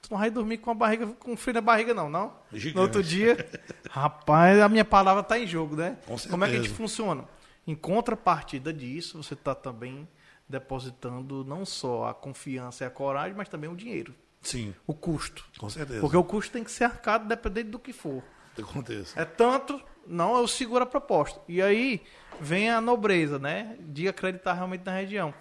[0.07, 2.33] tu não vai dormir com a barriga com frio na barriga não, não.
[2.51, 2.75] Gigante.
[2.75, 3.49] No outro dia,
[3.89, 5.97] rapaz, a minha palavra está em jogo, né?
[6.05, 7.25] Com Como é que a gente funciona?
[7.65, 10.07] Em contrapartida disso, você está também
[10.47, 15.45] depositando não só a confiança e a coragem, mas também o dinheiro, Sim, o custo.
[15.57, 15.99] com certeza.
[15.99, 18.23] Porque o custo tem que ser arcado dependendo do que for.
[18.57, 19.19] Aconteça.
[19.19, 21.39] É tanto, não, eu seguro a proposta.
[21.47, 22.01] E aí
[22.39, 23.77] vem a nobreza, né?
[23.81, 25.33] De acreditar realmente na região.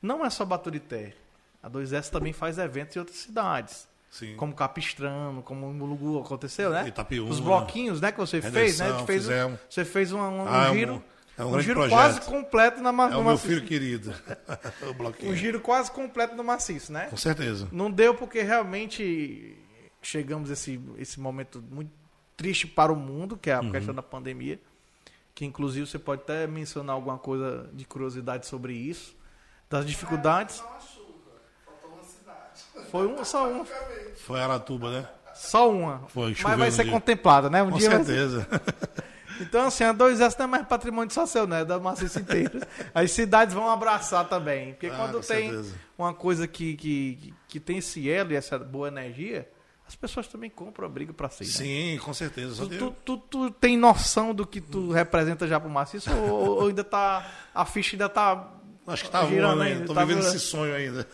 [0.00, 1.14] Não é só Baturité.
[1.62, 3.88] A 2S também faz eventos em outras cidades.
[4.12, 4.36] Sim.
[4.36, 6.86] Como Capistrano, como Mulugu aconteceu, né?
[6.86, 7.30] Itapiúna.
[7.30, 8.92] Os bloquinhos, né, que você fez, né?
[9.06, 9.58] Fez, fizemos.
[9.70, 11.04] você fez um, um Ah, é um- giro,
[11.38, 11.96] é um um, giro projeto.
[11.98, 13.48] quase completo na ma- É no o meu maciço.
[13.48, 14.14] filho querido.
[14.84, 15.34] o Um bloquinho.
[15.34, 17.06] giro quase completo no maciço, né?
[17.06, 17.66] Com certeza.
[17.72, 19.56] Não deu porque realmente
[20.02, 21.90] chegamos a esse, esse momento muito
[22.36, 23.72] triste para o mundo, que é a Uhum.
[23.72, 24.60] questão da pandemia.
[25.34, 29.16] Que inclusive você pode até mencionar alguma coisa de curiosidade sobre isso.
[29.70, 30.60] Das dificuldades.
[30.60, 31.40] Uma chuva.
[31.64, 32.61] Faltou uma cidade.
[32.90, 33.64] Foi uma, só uma.
[34.16, 35.08] Foi Aratuba, né?
[35.34, 36.02] Só uma.
[36.08, 36.92] Foi, Mas vai ser dia.
[36.92, 37.62] contemplada, né?
[37.62, 38.46] Um Com dia vai certeza.
[39.40, 41.62] Então, assim, a 2S não é mais patrimônio social, né?
[41.62, 42.60] É da maciça inteira.
[42.94, 44.72] As cidades vão abraçar também.
[44.74, 45.74] Porque Ah, quando tem certeza.
[45.98, 49.48] uma coisa que, que, que tem esse elo e essa boa energia,
[49.88, 51.42] as pessoas também compram a briga pra si.
[51.44, 51.50] né?
[51.50, 52.54] Sim, com certeza.
[52.54, 56.12] Só Tu, tem- tu, tu, tu tem noção do que tu representa já pro maciço
[56.14, 57.26] ou, ou ainda tá.
[57.52, 58.48] A ficha ainda tá.
[58.86, 59.86] Acho que tá voando ainda.
[59.86, 60.36] Tô tá vivendo voando.
[60.36, 61.08] esse sonho ainda.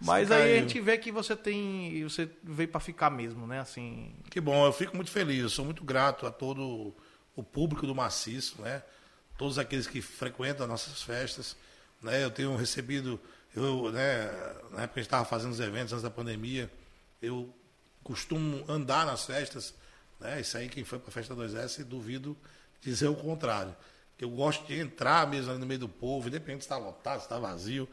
[0.00, 2.02] Mas aí a gente vê que você tem.
[2.04, 3.60] Você veio pra ficar mesmo, né?
[3.60, 4.14] Assim.
[4.30, 5.42] Que bom, eu fico muito feliz.
[5.42, 6.94] Eu sou muito grato a todo
[7.34, 8.82] o público do Maciço, né?
[9.36, 11.56] Todos aqueles que frequentam as nossas festas.
[12.02, 12.24] Né?
[12.24, 13.20] Eu tenho recebido,
[13.54, 14.26] eu, né,
[14.70, 16.70] na época que a gente estava fazendo os eventos antes da pandemia,
[17.20, 17.52] eu
[18.02, 19.74] costumo andar nas festas.
[20.20, 20.40] Né?
[20.40, 22.36] Isso aí, quem foi para a festa 2S, duvido
[22.80, 23.74] dizer o contrário.
[24.18, 27.26] Eu gosto de entrar mesmo ali no meio do povo, independente se está lotado, se
[27.26, 27.88] está vazio.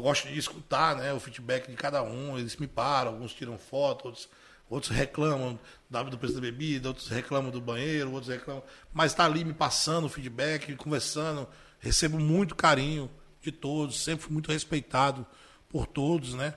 [0.00, 2.38] Eu gosto de escutar né, o feedback de cada um.
[2.38, 4.30] Eles me param, alguns tiram foto, outros,
[4.66, 8.62] outros reclamam da- do preço da bebida, outros reclamam do banheiro, outros reclamam.
[8.94, 11.46] Mas está ali me passando o feedback, conversando.
[11.80, 13.10] Recebo muito carinho
[13.42, 15.26] de todos, sempre fui muito respeitado
[15.68, 16.54] por todos, né?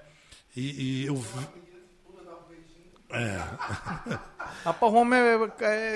[0.56, 1.48] E, e eu vi-
[4.64, 5.36] Rapaz, o homem é,
[5.66, 5.96] é,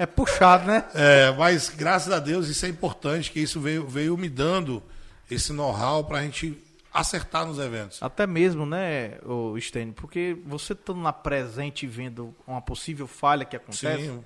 [0.00, 0.84] é puxado, né?
[0.94, 4.82] É, mas graças a Deus isso é importante, que isso veio, veio me dando
[5.30, 6.62] esse know-how para a gente
[6.92, 8.02] acertar nos eventos.
[8.02, 13.44] Até mesmo, né, o Stênio, porque você estando lá presente e vendo uma possível falha
[13.44, 14.24] que acontece, Sim,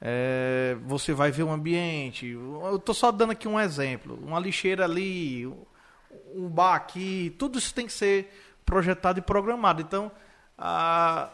[0.00, 2.26] é, você vai ver o ambiente.
[2.26, 4.18] Eu tô só dando aqui um exemplo.
[4.22, 5.46] Uma lixeira ali,
[6.34, 8.32] um bar aqui, tudo isso tem que ser
[8.64, 9.80] projetado e programado.
[9.82, 10.10] Então,
[10.56, 11.30] a-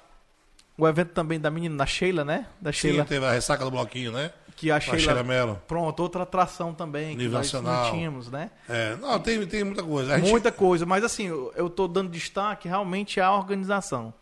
[0.78, 2.46] o evento também da menina, da Sheila, né?
[2.61, 4.32] Da sim, Sheila, teve a ressaca do bloquinho, né?
[4.57, 5.61] Que a A Sheila, Sheila Mello.
[5.66, 7.90] Pronto, outra atração também, que Nível nós não nacional.
[7.92, 8.50] tínhamos, né?
[8.68, 10.16] É, não, tem, tem muita coisa.
[10.18, 14.12] Gente- Muita coisa, mas assim, eu tô dando destaque realmente à organização.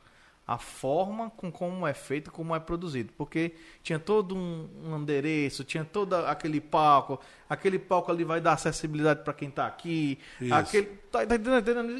[0.44, 3.12] A forma com como é feito, como é produzido.
[3.16, 3.52] Porque
[3.82, 7.20] tinha todo um, um endereço, tinha todo aquele palco.
[7.48, 10.18] Aquele palco ali vai dar acessibilidade para quem tá aqui.
[10.40, 10.52] Isso.
[10.52, 11.36] Aquele, tá, tá?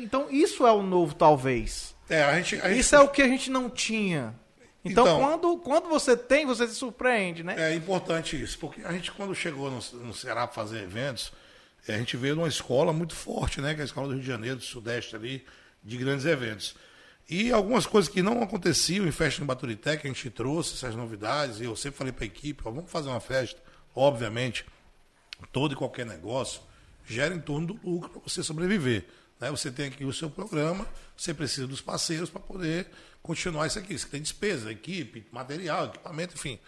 [0.03, 1.95] Então, isso é o novo, talvez.
[2.11, 4.35] É, a gente, a gente- Isso é o que a gente não tinha.
[4.85, 7.55] Então, Então- quando, quando você tem, você se surpreende, né?
[7.73, 11.33] É importante isso, porque a gente, quando chegou no, no Ceará para fazer eventos,
[11.87, 13.75] eh, a gente veio de uma escola muito forte, né?
[13.75, 15.45] Que é a escola do Rio de Janeiro, do Sudeste ali,
[15.85, 16.75] de grandes eventos.
[17.31, 20.97] E algumas coisas que não aconteciam em festa em Baturité, que a gente trouxe essas
[20.97, 23.61] novidades, e eu sempre falei para a equipe, ó, vamos fazer uma festa,
[23.95, 24.67] obviamente,
[25.53, 26.61] todo e qualquer negócio
[27.07, 29.07] gera em torno do lucro para você sobreviver.
[29.43, 29.51] Né?
[29.51, 30.87] Você tem aqui o seu programa,
[31.17, 32.87] você precisa dos parceiros para poder
[33.21, 33.99] continuar isso aqui.
[33.99, 36.61] Você tem despesa, equipe, material, equipamento, enfim.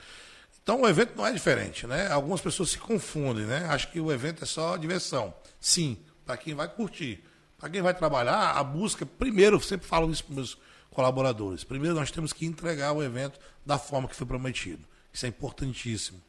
[0.61, 2.11] Então o evento não é diferente, né?
[2.11, 3.65] Algumas pessoas se confundem, né?
[3.67, 5.33] Acham que o evento é só diversão.
[5.61, 5.97] Sim,
[6.27, 7.23] para quem vai curtir.
[7.59, 10.59] Para quem vai trabalhar, a busca, primeiro, eu sempre falo isso para meus
[10.91, 11.63] colaboradores.
[11.63, 14.85] Primeiro, nós temos que entregar o evento da forma que foi prometido.
[15.13, 16.21] Isso é importantíssimo.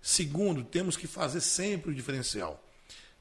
[0.00, 2.60] Segundo, temos que fazer sempre o diferencial.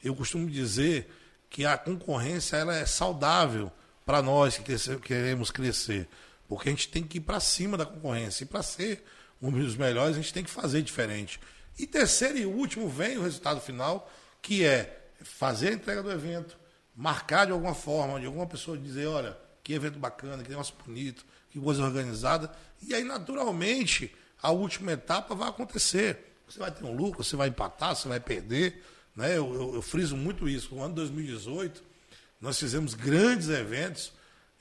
[0.04, 1.08] Eu costumo dizer
[1.52, 3.70] que a concorrência ela é saudável
[4.06, 6.08] para nós que queremos crescer,
[6.48, 8.46] porque a gente tem que ir para cima da concorrência.
[8.46, 9.04] E para ser
[9.42, 11.40] um dos melhores, a gente tem que fazer diferente.
[11.78, 14.10] E terceiro e último vem o resultado final,
[14.42, 16.58] que é fazer a entrega do evento,
[16.96, 21.26] marcar de alguma forma, de alguma pessoa dizer, olha, que evento bacana, que negócio bonito,
[21.50, 22.50] que coisa organizada.
[22.82, 26.34] E aí, naturalmente, a última etapa vai acontecer.
[26.48, 28.84] Você vai ter um lucro, você vai empatar, você vai perder.
[29.16, 29.38] Né?
[29.38, 30.74] Eu, eu- eu friso muito isso.
[30.76, 31.84] No ano 2018,
[32.40, 34.12] nós fizemos grandes eventos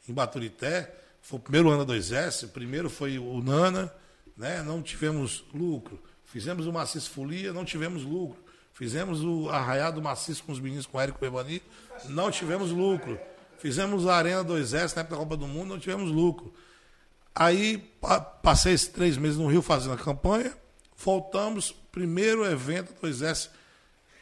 [0.08, 0.94] em Baturité.
[1.22, 3.92] Foi o primeiro ano da 2S, o primeiro foi o Nana,
[4.36, 4.62] né?
[4.62, 6.00] não tivemos lucro.
[6.24, 8.42] Fizemos o Maciço Folia, não tivemos lucro.
[8.72, 11.60] Fizemos o Arraiado Maciço com os meninos, com o Érico Bebani,
[12.08, 13.18] não tivemos lucro.
[13.58, 16.54] Fizemos a Arena 2S na época da Copa do Mundo, não tivemos lucro.
[17.34, 20.56] Aí pa- passei esses três meses no Rio fazendo a campanha,
[20.96, 23.50] voltamos, primeiro evento 2S,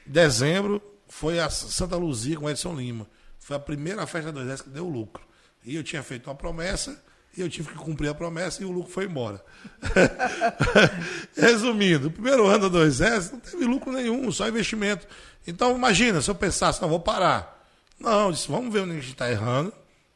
[0.09, 3.07] dezembro, foi a Santa Luzia com Edson Lima.
[3.39, 5.27] Foi a primeira festa 2S que deu lucro.
[5.65, 7.03] E eu tinha feito uma promessa,
[7.37, 9.43] e eu tive que cumprir a promessa, e o lucro foi embora.
[11.37, 15.07] Resumindo, o primeiro ano da 2S não teve lucro nenhum, só investimento.
[15.47, 17.67] Então imagina, se eu pensasse, não, vou parar.
[17.99, 19.73] Não, disse, vamos ver onde a gente está errando,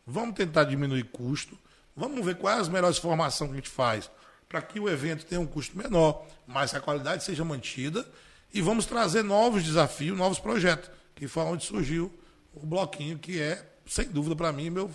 [0.07, 1.59] vamos tentar diminuir custo,
[1.97, 4.11] vamos ver quais as melhores formações que a gente faz
[4.49, 8.07] para que o evento tenha um custo menor, mas a qualidade seja mantida
[8.53, 12.13] e vamos trazer novos desafios, novos projetos, que foi onde surgiu
[12.55, 14.91] o bloquinho, que é, sem dúvida, para mim, meu.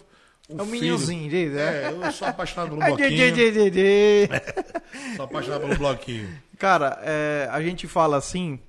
[0.50, 0.82] É o filho.
[0.82, 3.18] minhozinho, diz, É, eu sou apaixonado pelo dê, bloquinho.
[5.18, 6.42] Sou apaixonado pelo bloquinho.
[6.58, 8.60] Cara, é, a gente fala assim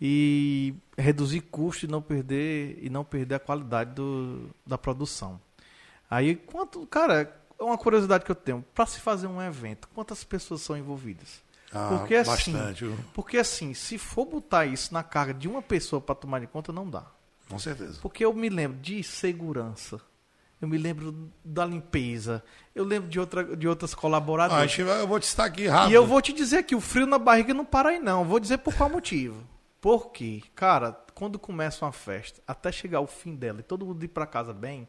[0.00, 5.40] e reduzir custo e não perder e não perder a qualidade do, da produção.
[6.10, 7.30] Aí quanto, cara,
[7.60, 11.42] é uma curiosidade que eu tenho, para se fazer um evento, quantas pessoas são envolvidas?
[11.72, 16.00] Ah, porque assim, bastante, porque assim, se for botar isso na carga de uma pessoa
[16.00, 17.04] para tomar de conta, não dá.
[17.48, 17.98] Com certeza.
[18.00, 20.00] Porque eu me lembro de segurança.
[20.60, 22.42] Eu me lembro da limpeza.
[22.74, 24.76] Eu lembro de, outra, de outras Ah, colaboradoras.
[24.76, 25.90] vai- eu vou te citar aqui rápido.
[25.92, 28.24] E eu vou te dizer que o frio na barriga não para aí, não.
[28.24, 29.42] Vou dizer por qual motivo.
[29.80, 34.08] Porque, cara, quando começa uma festa, até chegar o fim dela e todo mundo ir
[34.08, 34.88] pra casa bem,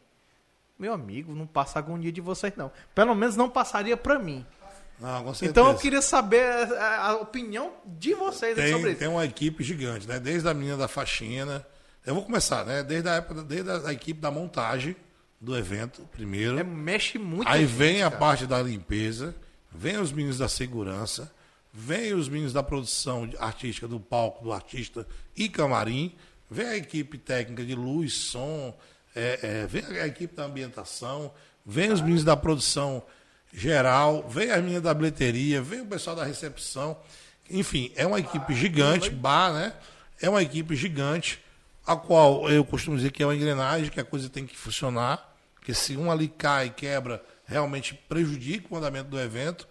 [0.76, 2.72] meu amigo, não passa agonia de vocês, não.
[2.92, 4.44] Pelo menos não passaria pra mim.
[5.00, 5.50] Não, com certeza.
[5.50, 6.44] Então eu queria saber
[6.74, 8.98] a, a opinião de vocês aí sobre tem, isso.
[8.98, 10.20] tem uma equipe gigante, né?
[10.20, 11.66] Desde a menina da faxina.
[12.04, 12.82] Eu vou começar, né?
[12.82, 14.94] Desde a época, desde a equipe da montagem
[15.40, 16.58] do evento, primeiro.
[16.58, 17.48] É, mexe muito.
[17.48, 18.20] Aí gente, vem a cara.
[18.20, 19.34] parte da limpeza,
[19.72, 21.32] vem os meninos da segurança,
[21.72, 26.14] vem os meninos da produção artística do palco do artista e camarim,
[26.50, 28.76] vem a equipe técnica de luz, som,
[29.14, 31.32] é, é, vem a equipe da ambientação,
[31.64, 33.02] vem os meninos da produção
[33.52, 36.96] geral, vem as meninas da bilheteria, vem o pessoal da recepção.
[37.50, 39.72] Enfim, é uma equipe gigante, bar, né?
[40.20, 41.42] É uma equipe gigante,
[41.86, 45.34] a qual eu costumo dizer que é uma engrenagem, que a coisa tem que funcionar.
[45.54, 49.66] Porque se um ali cai, quebra, realmente prejudica o andamento do evento.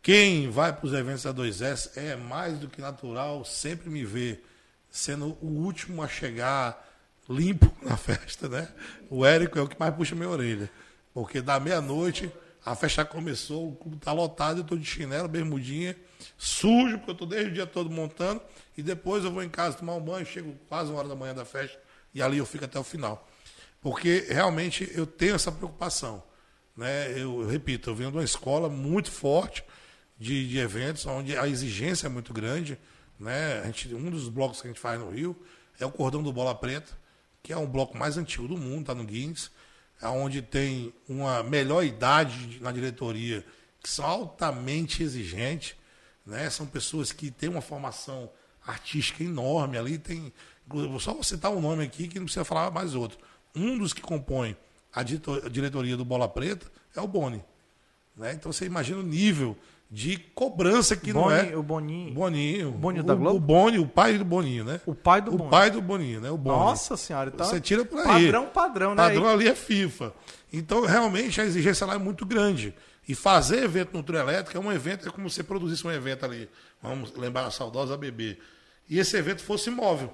[0.00, 4.40] Quem vai para os eventos da 2S é mais do que natural, sempre me vê
[4.90, 6.88] sendo o último a chegar
[7.28, 8.68] limpo na festa, né?
[9.10, 10.70] O Érico é o que mais puxa minha orelha.
[11.14, 12.30] Porque da meia-noite,
[12.64, 15.96] a festa começou, o clube tá lotado, eu tô de chinelo, bermudinha,
[16.38, 18.40] sujo, porque eu tô desde o dia todo montando,
[18.76, 21.34] e depois eu vou em casa tomar um banho, chego quase uma hora da manhã
[21.34, 21.78] da festa,
[22.14, 23.28] e ali eu fico até o final.
[23.80, 26.22] Porque realmente eu tenho essa preocupação.
[26.76, 27.10] Né?
[27.10, 29.64] Eu, eu repito, eu venho de uma escola muito forte
[30.18, 32.78] de, de eventos, onde a exigência é muito grande.
[33.18, 33.60] Né?
[33.60, 35.36] A gente, um dos blocos que a gente faz no Rio
[35.80, 36.96] é o Cordão do Bola Preta,
[37.42, 39.50] que é um bloco mais antigo do mundo, está no Guinness,
[40.10, 43.44] onde tem uma melhor idade na diretoria,
[43.80, 45.76] que são altamente exigentes.
[46.26, 46.48] Né?
[46.50, 48.30] São pessoas que têm uma formação
[48.66, 49.98] artística enorme ali.
[49.98, 50.32] Tem,
[51.00, 53.18] só vou citar um nome aqui que não precisa falar mais outro.
[53.54, 54.56] Um dos que compõe
[54.92, 57.42] a diretoria do Bola Preta é o Boni.
[58.16, 58.32] Né?
[58.34, 59.56] Então você imagina o nível
[59.92, 61.54] de cobrança que Boni, não é.
[61.54, 62.14] O Boninho.
[62.14, 62.70] Boninho.
[62.70, 63.36] Boninho o, da Globo?
[63.36, 64.80] O Boni, o pai do Boninho, né?
[64.86, 65.50] O pai do o Boni.
[65.50, 66.30] pai do Boninho, né?
[66.30, 66.56] O Boni.
[66.56, 67.44] Nossa senhora, então.
[67.44, 68.24] Você tira por aí.
[68.24, 68.96] Padrão, padrão, né?
[68.96, 70.14] padrão ali é FIFA.
[70.50, 72.74] Então, realmente, a exigência lá é muito grande.
[73.06, 76.24] E fazer evento no trio elétrico é um evento, é como se produzisse um evento
[76.24, 76.48] ali.
[76.82, 78.38] Vamos lembrar a saudosa bebê.
[78.88, 80.10] E esse evento fosse imóvel.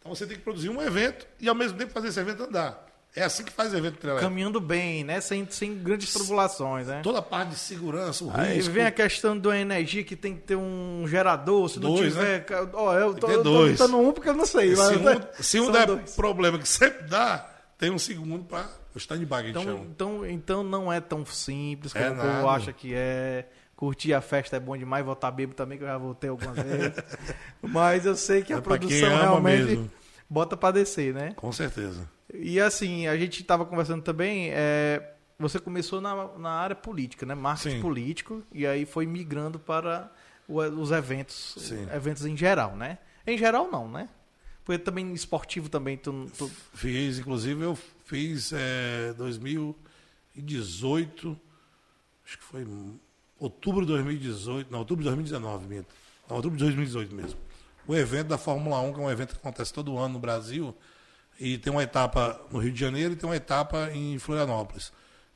[0.00, 2.85] Então você tem que produzir um evento e ao mesmo tempo fazer esse evento andar.
[3.16, 4.20] É assim que faz evento elétrico.
[4.20, 5.20] Caminhando bem, né?
[5.22, 7.00] Sem, sem grandes tribulações, né?
[7.02, 8.72] Toda a parte de segurança, o Aí risco.
[8.74, 12.44] vem a questão da energia que tem que ter um gerador, se não Dois, tiver.
[12.44, 13.78] ca- Ó, eu tô, eu tô dois.
[13.78, 14.76] botando um porque eu não sei.
[14.76, 16.14] se um, se um der dois.
[16.14, 17.48] problema, que sempre dá,
[17.78, 19.78] tem um segundo para o stand-by, a Então, chama.
[19.90, 23.46] então, então não é tão simples como É o povo acha que é.
[23.74, 26.92] Curtir a festa é bom demais, voltar bebo também, que eu já voltei algumas vezes.
[27.62, 29.90] Mas eu sei que a É quem produção realmente mesmo.
[30.30, 31.32] bota pra descer, né?
[31.36, 32.08] Com certeza.
[32.34, 37.34] E assim, a gente estava conversando também, é, você começou na, na área política, né?
[37.34, 37.80] Marketing Sim.
[37.80, 40.10] político, e aí foi migrando para
[40.48, 41.86] o- os eventos, Sim.
[41.94, 42.98] eventos em geral, né?
[43.26, 44.08] Em geral não, né?
[44.64, 49.12] Porque também esportivo também, tu, tu- Fiz, inclusive, eu fiz é,
[50.34, 51.38] 2018,
[52.24, 52.66] acho que foi
[53.38, 55.86] outubro de 2018, não, outubro de 2019 mesmo.
[56.28, 57.38] Não, outubro de 2018 mesmo.
[57.86, 60.74] O evento da Fórmula 1, que é um evento que acontece todo ano no Brasil,
[61.38, 64.92] e tem uma etapa no Rio de Janeiro e tem uma etapa em Florianópolis,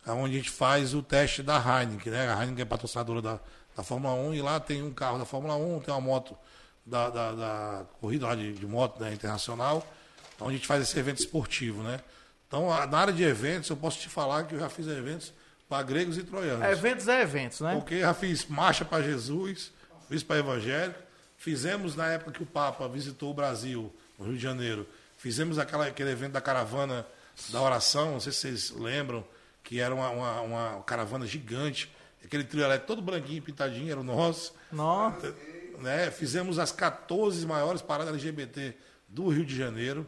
[0.07, 2.29] onde a gente faz o teste da Heineken, né?
[2.33, 3.41] A Heineken é patrocinadora da,
[3.77, 6.37] da Fórmula 1 e lá tem um carro da Fórmula 1, tem uma moto
[6.87, 9.87] da, da, da corrida lá de, de moto né, internacional,
[10.41, 12.01] onde a gente faz esse evento esportivo, né?
[12.49, 15.33] Então, a- na área de eventos, eu posso te falar que eu já fiz eventos
[15.69, 16.65] para gregos e troianos.
[16.67, 17.75] eventos é eventos, né?
[17.77, 19.71] Porque já fiz marcha para Jesus,
[20.09, 20.99] fiz para evangélico,
[21.37, 24.87] fizemos na época que o Papa visitou o Brasil, no Rio de Janeiro,
[25.21, 27.07] fizemos aquela, aquele evento da caravana
[27.51, 29.23] da oração, não sei se vocês lembram,
[29.63, 31.93] que era uma, uma, uma caravana gigante,
[32.25, 34.55] aquele trio elétrico todo branquinho, pintadinho, era o nosso.
[34.73, 35.35] Nossa,
[35.79, 36.11] Né?
[36.11, 38.75] Fizemos as 14 maiores paradas LGBT
[39.07, 40.07] do Rio de Janeiro,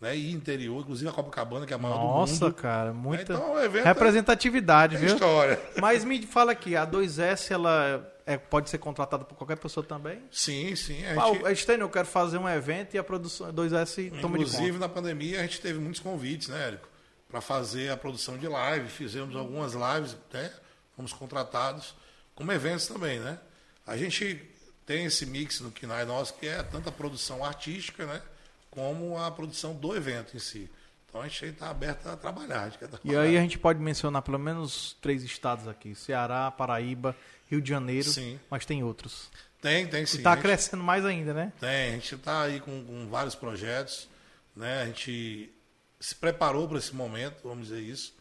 [0.00, 0.16] né?
[0.16, 2.54] e interior, inclusive a Copacabana, que é a maior nossa, do mundo.
[2.54, 5.14] cara, muita Então, o evento representatividade, é viu?
[5.14, 5.60] história.
[5.80, 10.22] Mas me fala aqui, a 2S ela é- pode ser contratada por qualquer pessoa também?
[10.30, 11.04] Sim, sim.
[11.06, 14.36] A Ah, gente- o Estênio, eu quero fazer um evento e a produção 2S toma.
[14.38, 16.88] Inclusive, na pandemia, a gente teve muitos convites, né, Érico?
[17.28, 18.88] Para fazer a produção de live.
[18.88, 20.52] Fizemos algumas lives, né?
[20.96, 21.94] Fomos contratados,
[22.34, 23.38] como eventos também, né?
[23.86, 24.40] A gente
[24.86, 28.22] tem esse mix no KINAI nosso, que é tanto a produção artística, né?
[28.70, 30.70] Como a produção do evento em si.
[31.08, 32.64] Então, a gente está aberto a trabalhar.
[32.66, 33.20] A quer E trabalhar.
[33.22, 37.16] aí a gente pode mencionar pelo menos três estados aqui: Ceará, Paraíba,
[37.50, 38.38] Rio de Janeiro, Sim.
[38.50, 39.30] mas tem outros.
[39.60, 40.18] Tem, tem sim.
[40.18, 41.52] E tá gente- crescendo mais ainda, né?
[41.58, 44.08] Tem, a gente está aí com, com vários projetos,
[44.54, 44.82] né?
[44.82, 45.50] A gente
[45.98, 48.14] se preparou para esse momento, vamos dizer isso.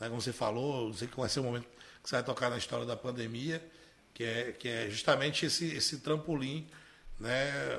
[0.00, 0.08] Né?
[0.08, 1.66] Como você falou, eu sei que vai ser o momento
[2.02, 3.62] que você vai tocar na história da pandemia,
[4.12, 6.66] que é, que é justamente esse, esse trampolim,
[7.20, 7.78] né?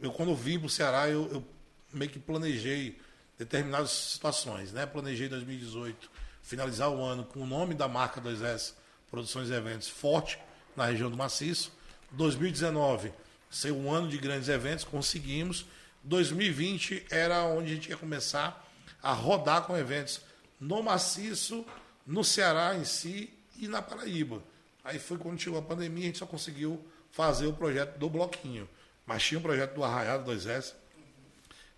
[0.00, 1.44] Eu quando vim para o Ceará, eu, eu
[1.92, 3.00] meio que planejei
[3.38, 4.86] determinadas situações, né?
[4.86, 6.10] Planejei 2018
[6.42, 8.74] finalizar o ano com o nome da marca 2S
[9.10, 10.38] Produções e Eventos forte
[10.76, 11.72] na região do Maciço.
[12.12, 13.12] 2019
[13.50, 15.64] ser um ano de grandes eventos, conseguimos.
[16.02, 18.68] 2020 era onde a gente ia começar
[19.02, 20.20] a rodar com eventos
[20.60, 21.64] no Maciço,
[22.06, 24.42] no Ceará em si e na Paraíba.
[24.82, 28.68] Aí foi quando chegou a pandemia, a gente só conseguiu fazer o projeto do bloquinho.
[29.06, 30.74] Mas tinha um projeto do Arraiado 2S,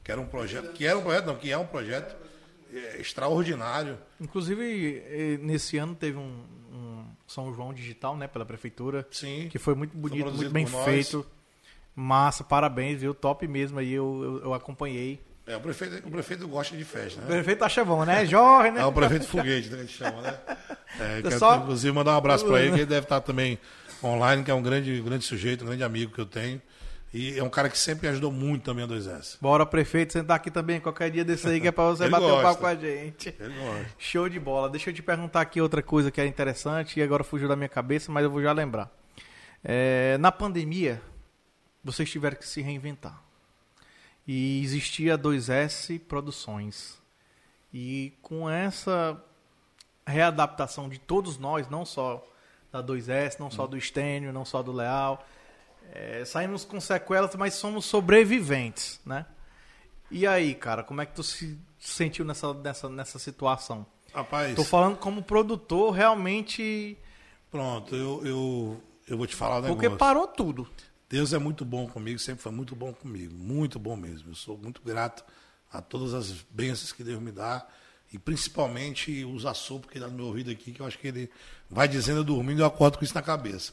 [0.07, 2.15] que era um projeto, que era um projeto, não, que é um projeto
[2.73, 3.99] é, extraordinário.
[4.21, 9.49] Inclusive, nesse ano teve um, um São João digital, né, pela prefeitura, Sim.
[9.51, 10.85] que foi muito bonito, muito bem nós.
[10.85, 11.27] feito.
[11.95, 13.13] Massa, parabéns, viu?
[13.15, 15.21] Top mesmo aí, eu, eu, eu acompanhei.
[15.45, 17.31] É, o prefeito, o prefeito gosta de festa, O né?
[17.31, 18.25] prefeito acha bom, né?
[18.27, 18.83] Jorge, né?
[18.83, 20.39] É o prefeito foguete, né, que a gente chama, né?
[21.01, 23.59] É, É quero, só- inclusive, mandar um abraço para ele, que ele deve estar também
[24.03, 26.63] online, que é um grande, grande sujeito, um grande amigo que eu tenho.
[27.17, 29.39] E é um cara que sempre ajudou muito também a 2S.
[29.41, 32.29] Bora, prefeito, sentar aqui também qualquer dia desse aí que é pra você bater um
[32.29, 32.43] gosta.
[32.43, 33.35] papo com a gente.
[33.41, 33.87] Ele gosta.
[33.99, 34.69] Show de bola.
[34.69, 37.71] Deixa eu te perguntar aqui outra coisa que é interessante e agora fugiu da minha
[37.71, 38.91] cabeça, mas eu vou já lembrar.
[39.65, 41.01] É, na pandemia,
[41.83, 43.19] vocês tiveram que se reinventar.
[44.27, 46.99] E existia 2S Produções.
[47.73, 49.19] E com essa
[50.07, 52.23] readaptação de todos nós, não só
[52.71, 55.27] da 2S, não só do Estênio, não só do Leal,
[55.93, 59.27] é, saímos com sequelas, mas somos sobreviventes, né?
[60.11, 63.87] E aí, cara, como é que tu se sentiu nessa, nessa, nessa situação?
[64.15, 66.97] Rapaz, Tô falando como produtor, realmente.
[67.51, 69.77] pronto, eu, eu, eu vou te falar um negócio.
[69.77, 70.67] Porque parou tudo.
[71.09, 74.31] Deus é muito bom comigo, sempre foi muito bom comigo, muito bom mesmo.
[74.31, 75.25] Eu sou muito grato
[75.73, 77.67] a todas as bênçãos que Deus me dá
[78.13, 81.31] e principalmente os assopros que dá no meu ouvido aqui, que eu acho que ele
[81.69, 83.73] vai dizendo eu dormindo e eu acordo com isso na cabeça.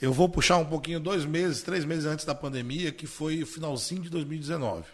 [0.00, 3.46] Eu vou puxar um pouquinho, dois meses, três meses antes da pandemia, que foi o
[3.46, 4.84] finalzinho de 2019.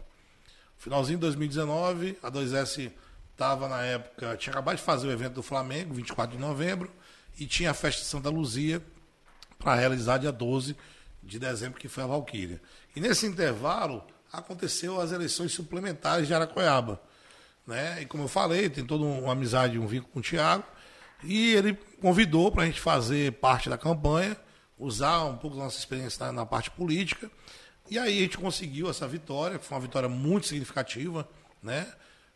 [0.78, 2.90] Finalzinho de 2019, a 2S
[3.30, 6.90] estava na época, tinha acabado de fazer o evento do Flamengo, 24 de novembro,
[7.38, 8.82] e tinha a festa de Santa Luzia
[9.61, 10.76] para realizar dia 12
[11.22, 12.61] de dezembro, que foi a Valquíria.
[12.96, 14.02] E nesse intervalo
[14.32, 17.00] aconteceu as eleições suplementares de Aracoiaba.
[17.64, 18.02] Né?
[18.02, 20.64] E como eu falei, tem toda uma amizade, um vínculo com o Tiago,
[21.22, 24.36] e ele convidou para a gente fazer parte da campanha,
[24.78, 27.30] usar um pouco da nossa experiência na, na parte política,
[27.90, 31.26] e aí a gente conseguiu essa vitória, que foi uma vitória muito significativa,
[31.62, 31.86] né?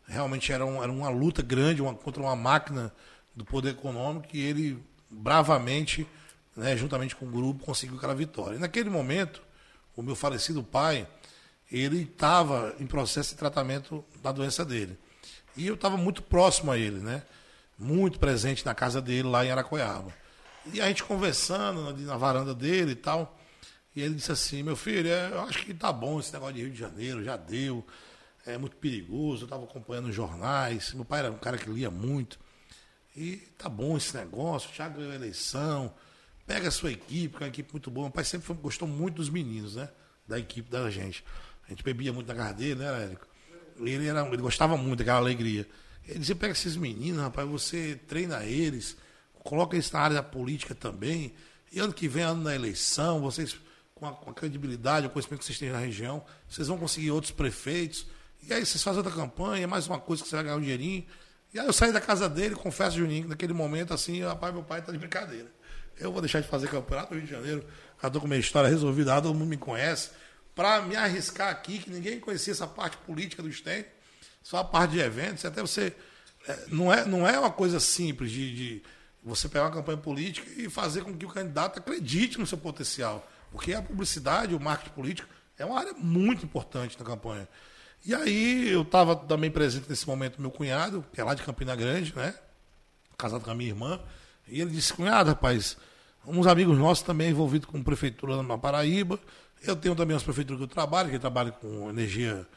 [0.07, 2.91] Realmente era, um- era uma luta grande uma- contra uma máquina
[3.35, 6.07] do poder econômico e ele bravamente,
[6.55, 8.55] né, juntamente com o grupo, conseguiu aquela vitória.
[8.55, 9.41] E naquele momento,
[9.95, 11.07] o meu falecido pai,
[11.71, 14.97] ele estava em processo de tratamento da doença dele.
[15.55, 17.23] E eu estava muito próximo a ele, né?
[17.77, 20.13] Muito presente na casa dele lá em Aracoiaba.
[20.73, 23.37] E a gente conversando na varanda dele e tal.
[23.95, 26.61] E ele disse assim, meu filho, é, eu acho que tá bom esse negócio de
[26.61, 27.85] Rio de Janeiro, já deu,
[28.45, 31.91] é muito perigoso, eu estava acompanhando os jornais, meu pai era um cara que lia
[31.91, 32.39] muito.
[33.15, 35.93] E tá bom esse negócio, Thiago ganhou a eleição,
[36.47, 38.05] pega a sua equipe, que é uma equipe muito boa.
[38.05, 39.89] Meu pai sempre foi- gostou muito dos meninos, né?
[40.25, 41.23] Da equipe da gente.
[41.65, 43.27] A gente bebia muito na dele, né, Érico?
[43.77, 45.67] Ele, era, ele gostava muito daquela alegria.
[46.07, 48.95] Ele dizia, pega esses meninos, rapaz, você treina eles,
[49.43, 51.33] coloca eles na área da política também.
[51.71, 53.55] E ano que vem, ano da eleição, vocês,
[53.95, 57.11] com a, com a credibilidade, o conhecimento que vocês têm na região, vocês vão conseguir
[57.11, 58.05] outros prefeitos.
[58.43, 61.05] E aí vocês fazem outra campanha, mais uma coisa que você vai ganhar um dinheirinho.
[61.53, 64.63] E aí eu saí da casa dele, confesso, Juninho, que naquele momento, assim, rapaz, meu
[64.63, 65.51] pai tá de brincadeira.
[65.99, 67.65] Eu vou deixar de fazer campeonato no Rio de Janeiro,
[68.01, 70.11] já tô com minha história resolvida, todo mundo me conhece,
[70.55, 73.85] para me arriscar aqui, que ninguém conhecia essa parte política do STEM,
[74.41, 75.93] só a parte de eventos, até você.
[76.47, 78.83] é, não, é, não é uma coisa simples de, de
[79.23, 83.27] você pegar uma campanha política e fazer com que o candidato acredite no seu potencial.
[83.51, 87.47] Porque a publicidade, o marketing político, é uma área muito importante na campanha.
[88.03, 91.75] E aí eu estava também presente nesse momento meu cunhado, que é lá de Campina
[91.75, 92.33] Grande, né?
[93.15, 93.99] Casado com a minha irmã.
[94.47, 95.77] E ele disse, cunhado, rapaz,
[96.25, 99.19] uns amigos nossos também envolvidos com prefeitura na Paraíba.
[99.61, 102.47] Eu tenho também as prefeituras que eu trabalho, que eu trabalho com energia,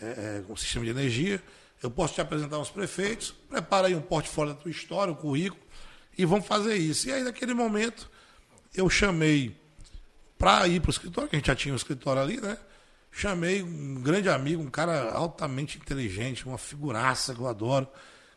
[0.00, 1.42] é, é, com sistema de energia.
[1.82, 5.60] Eu posso te apresentar uns prefeitos, prepara aí um portfólio da tua história, um currículo,
[6.16, 7.08] e vamos fazer isso.
[7.08, 8.10] E aí, naquele momento,
[8.74, 9.56] eu chamei
[10.38, 12.58] para ir para o escritório, que a gente já tinha um escritório ali, né?
[13.10, 17.86] Chamei um grande amigo, um cara altamente inteligente, uma figuraça que eu adoro,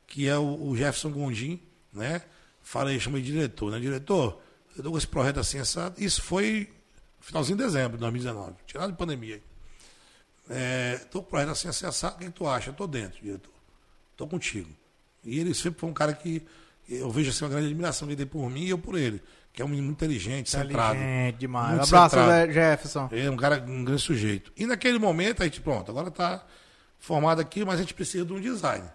[0.06, 1.62] que é o, Jefferson Gondim,
[1.92, 2.22] né?
[2.62, 3.80] Falei, chamei de diretor, né?
[3.80, 4.42] Diretor,
[4.78, 5.94] eu dou esse projeto assim, essa...
[5.98, 6.70] isso foi
[7.20, 9.42] finalzinho de dezembro de 2019, tirado de pandemia.
[10.50, 12.70] É, tô com o projeto assim, assado, o que tu acha?
[12.70, 13.54] Eu tô dentro, diretor.
[14.16, 14.70] Tô contigo.
[15.24, 16.46] E ele sempre foi um cara que
[16.90, 19.22] eu vejo assim, uma grande admiração que ele tem por mim e eu por ele,
[19.52, 20.96] que é um menino muito inteligente, centrado.
[20.96, 21.78] Inteligente demais.
[21.78, 22.52] Muito Abraço, centrado.
[22.52, 23.10] Jefferson.
[23.12, 24.52] Ele é um cara, um grande sujeito.
[24.56, 26.46] E naquele momento, a gente, pronto, agora está
[27.00, 28.86] formado aqui, mas a gente precisa de um design.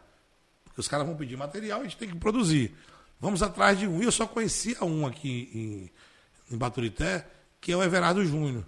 [0.64, 2.74] Porque os caras vão pedir material, a gente tem que produzir.
[3.20, 4.01] Vamos atrás de um.
[4.01, 7.26] E eu só conhecia um aqui em, em Baturité,
[7.61, 8.64] que é o Everardo Júnior,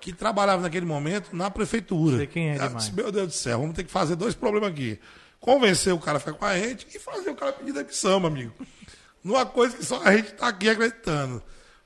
[0.00, 2.16] que trabalhava naquele momento na prefeitura.
[2.18, 2.76] Sei quem é demais.
[2.76, 4.98] disse, Meu Deus do céu, vamos ter que fazer dois problemas aqui.
[5.44, 8.28] Convencer o cara a ficar com a gente e fazer o cara pedir demissão, meu
[8.30, 8.54] amigo.
[9.22, 11.42] Numa coisa que só a gente está aqui acreditando.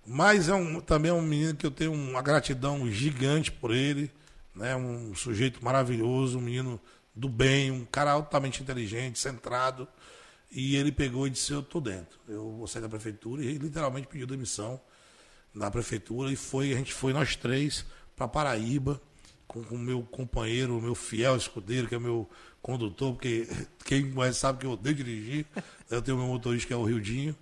[0.07, 4.13] Mas é um, também é um menino que eu tenho uma gratidão gigante por ele.
[4.55, 4.77] Né?
[4.77, 6.81] Um sujeito maravilhoso, um menino
[7.13, 9.89] do bem, um cara altamente inteligente, centrado.
[10.53, 12.17] E ele pegou e disse: Eu tô dentro.
[12.29, 13.43] Eu vou sair da prefeitura.
[13.43, 14.81] E ele literalmente pediu demissão
[15.53, 16.31] da prefeitura.
[16.31, 17.85] E foi, a gente foi nós três
[18.15, 19.03] para Paraíba
[19.49, 22.29] com o meu companheiro, o meu fiel escudeiro, que é meu
[22.63, 23.49] condutor, porque
[23.85, 25.47] quem conhece sabe que eu odeio dirigir.
[25.91, 27.35] Eu tenho meu motorista, que é o Rildinho.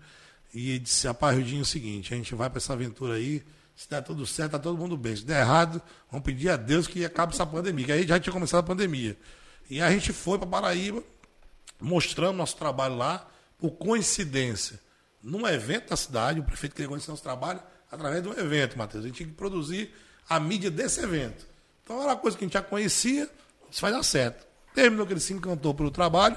[0.55, 3.43] e disse, rapaz, Rudinho, é o seguinte, a gente vai para essa aventura aí,
[3.77, 5.15] se der tudo certo, tá todo mundo bem.
[5.15, 7.85] Se der errado, vamos pedir a Deus que acabe essa pandemia.
[7.85, 9.19] Que aí já tinha começado a pandemia.
[9.69, 11.03] E a gente foi para Paraíba,
[11.79, 14.81] mostrando nosso trabalho lá, por coincidência,
[15.23, 17.61] num evento da cidade, o prefeito queria conhecer nosso trabalho
[17.91, 19.05] através de um evento, Matheus.
[19.05, 19.93] A gente tinha que produzir
[20.29, 21.47] a mídia desse evento.
[21.83, 23.29] Então era uma coisa que a gente já conhecia,
[23.71, 24.46] isso vai dar certo.
[24.77, 26.37] Terminou que ele se encantou pelo trabalho,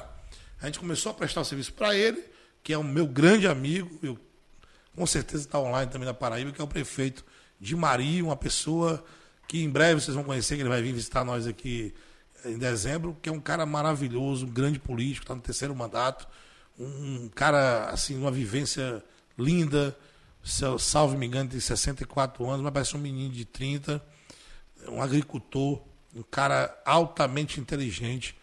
[0.61, 2.23] a gente começou a prestar o serviço para ele,
[2.63, 4.17] que é o meu grande amigo, eu
[4.95, 7.25] com certeza está online também na Paraíba, que é o prefeito
[7.59, 9.03] de Maria, uma pessoa
[9.45, 11.93] que em breve vocês vão conhecer, que ele vai vir visitar nós aqui
[12.45, 16.25] em dezembro, que é um cara maravilhoso, um grande político, está no terceiro mandato,
[16.79, 19.03] um cara, assim, uma vivência
[19.37, 19.93] linda,
[20.79, 24.01] salve me engano, tem 64 anos, mas parece um menino de 30,
[24.87, 25.88] um agricultor,
[26.19, 28.37] um cara altamente inteligente,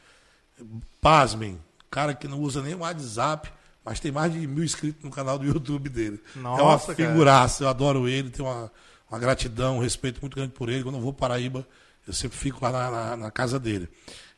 [1.00, 1.60] pasmem,
[1.90, 3.52] cara que não usa nem o WhatsApp,
[3.84, 6.20] mas tem mais de mil inscritos no canal do YouTube dele.
[6.34, 8.72] Nossa, é uma figuraça, eu adoro ele, tenho uma,
[9.10, 10.82] uma gratidão, um respeito muito grande por ele.
[10.82, 11.66] Quando eu vou para Paraíba,
[12.06, 13.88] eu sempre fico lá na, na, na, casa dele.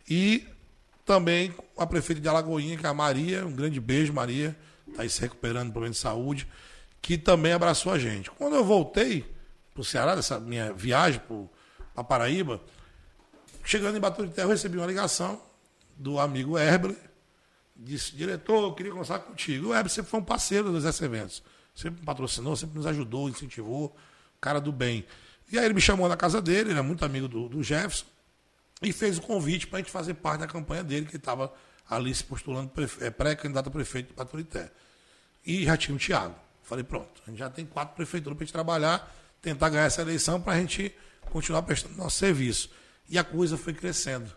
[0.08, 0.46] E
[1.06, 4.56] também a prefeita de Alagoinha, que é a Maria, um grande beijo, Maria,
[4.88, 6.46] está aí se recuperando do problema de saúde,
[7.00, 8.30] que também abraçou a gente.
[8.32, 9.24] Quando eu voltei
[9.72, 11.22] para o Ceará, dessa minha viagem
[11.94, 12.60] para Paraíba,
[13.68, 15.38] chegando em Baturité, eu recebi uma ligação
[15.94, 16.96] do amigo Herbert,
[17.76, 19.68] disse, diretor, eu queria conversar contigo.
[19.68, 21.42] O Heber sempre foi um parceiro dos eventos.
[21.74, 23.94] Sempre patrocinou, sempre nos ajudou, incentivou,
[24.40, 25.04] cara do bem.
[25.52, 28.06] E aí ele me chamou na casa dele, ele é muito amigo do, do Jefferson,
[28.80, 31.52] e fez o convite para a gente fazer parte da campanha dele, que estava
[31.90, 34.72] ali se postulando é, pré-candidato a prefeito de Paturité.
[35.44, 36.34] E já tinha o Thiago.
[36.62, 40.00] Falei, pronto, a gente já tem quatro prefeituras para a gente trabalhar, tentar ganhar essa
[40.00, 40.94] eleição para a gente
[41.30, 42.70] continuar prestando nosso serviço.
[43.08, 44.30] E a coisa foi crescendo.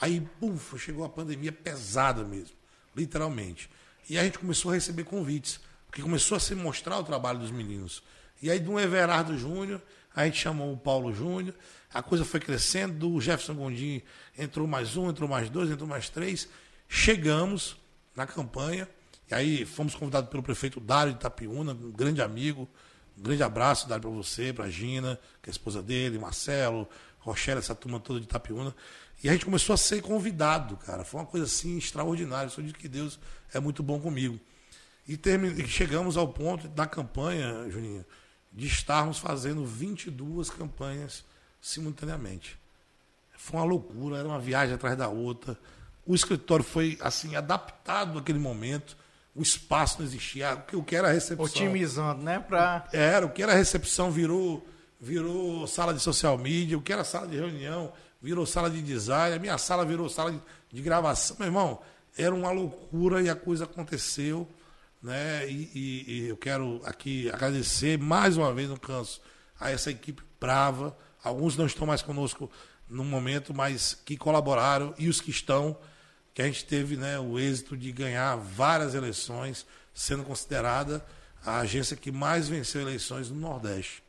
[0.00, 2.56] Aí, puf, chegou a pandemia pesada mesmo
[2.94, 3.68] literalmente.
[4.08, 7.50] E a gente começou a receber convites, porque começou a se mostrar o trabalho dos
[7.50, 8.02] meninos.
[8.40, 9.82] E aí, do Everardo Júnior,
[10.14, 11.54] a gente chamou o Paulo Júnior,
[11.92, 14.02] a coisa foi crescendo, do Jefferson Gondim
[14.36, 16.48] entrou mais um, entrou mais dois, entrou mais três.
[16.88, 17.76] Chegamos
[18.14, 18.88] na campanha,
[19.30, 22.68] e aí fomos convidados pelo prefeito Dário de Itapiúna, um grande amigo,
[23.18, 26.88] um grande abraço, Dário, para você, para Gina, que é a esposa dele, Marcelo,
[27.24, 28.74] Rochelle, essa turma toda de Itapiúna.
[29.22, 31.04] E a gente começou a ser convidado, cara.
[31.04, 32.50] Foi uma coisa assim extraordinária.
[32.50, 33.18] Só digo que Deus
[33.52, 34.38] é muito bom comigo.
[35.08, 35.66] E termin...
[35.66, 38.04] chegamos ao ponto da campanha, Juninho,
[38.52, 41.24] de estarmos fazendo 22 campanhas
[41.60, 42.58] simultaneamente.
[43.36, 45.58] Foi uma loucura, era uma viagem atrás da outra.
[46.06, 48.96] O escritório foi assim adaptado naquele momento.
[49.34, 50.62] O espaço não existia.
[50.74, 51.44] O que era a recepção.
[51.44, 52.38] Otimizando, né?
[52.38, 52.86] Pra...
[52.92, 54.66] Era, o que era a recepção virou,
[55.04, 57.92] virou sala de social media, o que era sala de reunião
[58.22, 60.40] virou sala de design, a minha sala virou sala de,
[60.72, 61.36] de gravação.
[61.38, 61.82] Meu irmão,
[62.16, 64.48] era uma loucura e a coisa aconteceu.
[65.02, 65.46] Né?
[65.46, 69.20] E, e, e, eu quero aqui agradecer mais uma vez, não canso,
[69.60, 70.96] a essa equipe brava.
[71.22, 72.50] Alguns não estão mais conosco
[72.88, 75.76] no momento, mas que colaboraram e os que estão,
[76.32, 81.04] que a gente teve né, o êxito de ganhar várias eleições, sendo considerada
[81.44, 84.03] a agência que mais venceu eleições no Nordeste.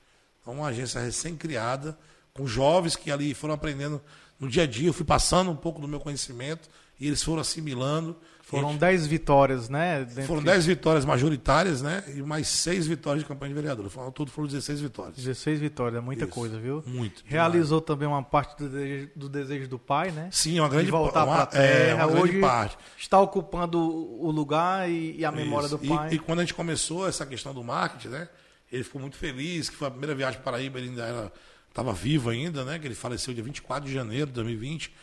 [0.45, 1.97] Então, uma agência recém-criada
[2.31, 3.99] com jovens que ali foram aprendendo
[4.39, 4.87] no dia a dia.
[4.87, 6.69] Eu fui passando um pouco do meu conhecimento
[6.99, 8.15] e eles foram assimilando.
[8.43, 10.05] Foram 10 vitórias, né?
[10.27, 12.03] Foram 10 vitórias majoritárias, né?
[12.15, 13.89] E mais 6 vitórias de campanha de vereador.
[13.89, 15.15] Foram, tudo foram 16 vitórias.
[15.15, 16.33] 16 vitórias, é muita Isso.
[16.33, 16.83] coisa, viu?
[16.85, 17.23] Muito.
[17.25, 17.87] Realizou demais.
[17.87, 20.29] também uma parte do desejo, do desejo, do pai, né?
[20.31, 21.63] Sim, uma grande de voltar para a terra.
[21.63, 22.77] É, uma grande Hoje parte.
[22.99, 25.79] está ocupando o lugar e, e a memória Isso.
[25.79, 26.11] do pai.
[26.11, 28.29] E, e, quando a gente começou essa questão do marketing, né?
[28.75, 31.31] Ele ficou muito feliz, que foi a primeira viagem para Paraíba, ele ainda
[31.69, 32.77] estava vivo ainda, né?
[32.77, 34.93] Que ele faleceu dia 24 de janeiro de 2020.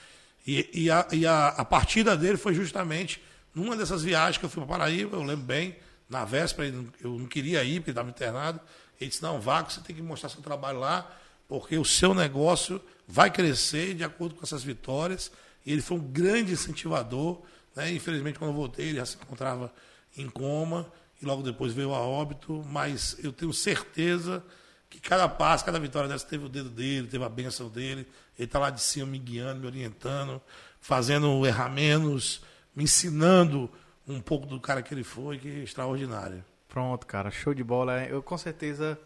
[0.46, 3.22] E, e, a, e a, a partida dele foi justamente
[3.54, 5.76] numa dessas viagens que eu fui para Paraíba, eu lembro bem,
[6.08, 6.68] na véspera,
[7.02, 8.60] eu não queria ir, porque ele estava internado.
[9.00, 11.10] Ele disse, não, vá, você tem que mostrar seu trabalho lá,
[11.48, 15.32] porque o seu negócio vai crescer de acordo com essas vitórias.
[15.64, 17.40] E ele foi um grande incentivador.
[17.74, 17.92] Né?
[17.92, 19.72] Infelizmente, quando eu voltei, ele já se encontrava
[20.16, 20.90] em coma
[21.22, 24.44] e logo depois veio a óbito, mas eu tenho certeza
[24.90, 28.06] que cada passo, cada vitória dessa teve o dedo dele, teve a benção dele.
[28.36, 30.42] Ele está lá de cima me guiando, me orientando,
[30.80, 32.42] fazendo errar menos,
[32.74, 33.70] me ensinando
[34.06, 36.44] um pouco do cara que ele foi, que é extraordinário.
[36.68, 38.04] Pronto, cara, show de bola.
[38.04, 38.98] Eu com certeza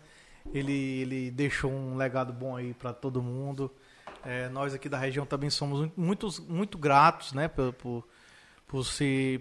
[0.54, 3.70] ele, ele deixou um legado bom aí para todo mundo.
[4.24, 8.08] É, nós aqui da região também somos muito, muito gratos, né, por, por,
[8.66, 8.84] por,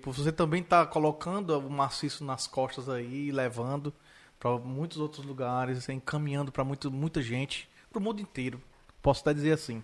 [0.02, 3.93] por você também estar tá colocando o maciço nas costas aí, levando
[4.39, 8.61] para muitos outros lugares, encaminhando para muita gente, para o mundo inteiro.
[9.02, 9.84] Posso até dizer assim.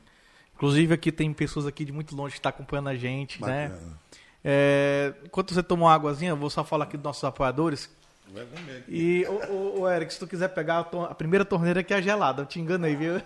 [0.55, 3.69] Inclusive aqui tem pessoas aqui de muito longe que estão tá acompanhando a gente, né?
[3.69, 3.87] Bacana.
[3.87, 3.97] né?
[4.43, 7.89] É, enquanto você toma uma águazinha, vou só falar aqui dos nossos apoiadores,
[8.33, 8.91] Vai comer aqui.
[8.95, 11.93] E, ô, ô, ô, Eric, se tu quiser pegar a, tor- a primeira torneira que
[11.93, 13.21] é gelada, eu te enganei, viu?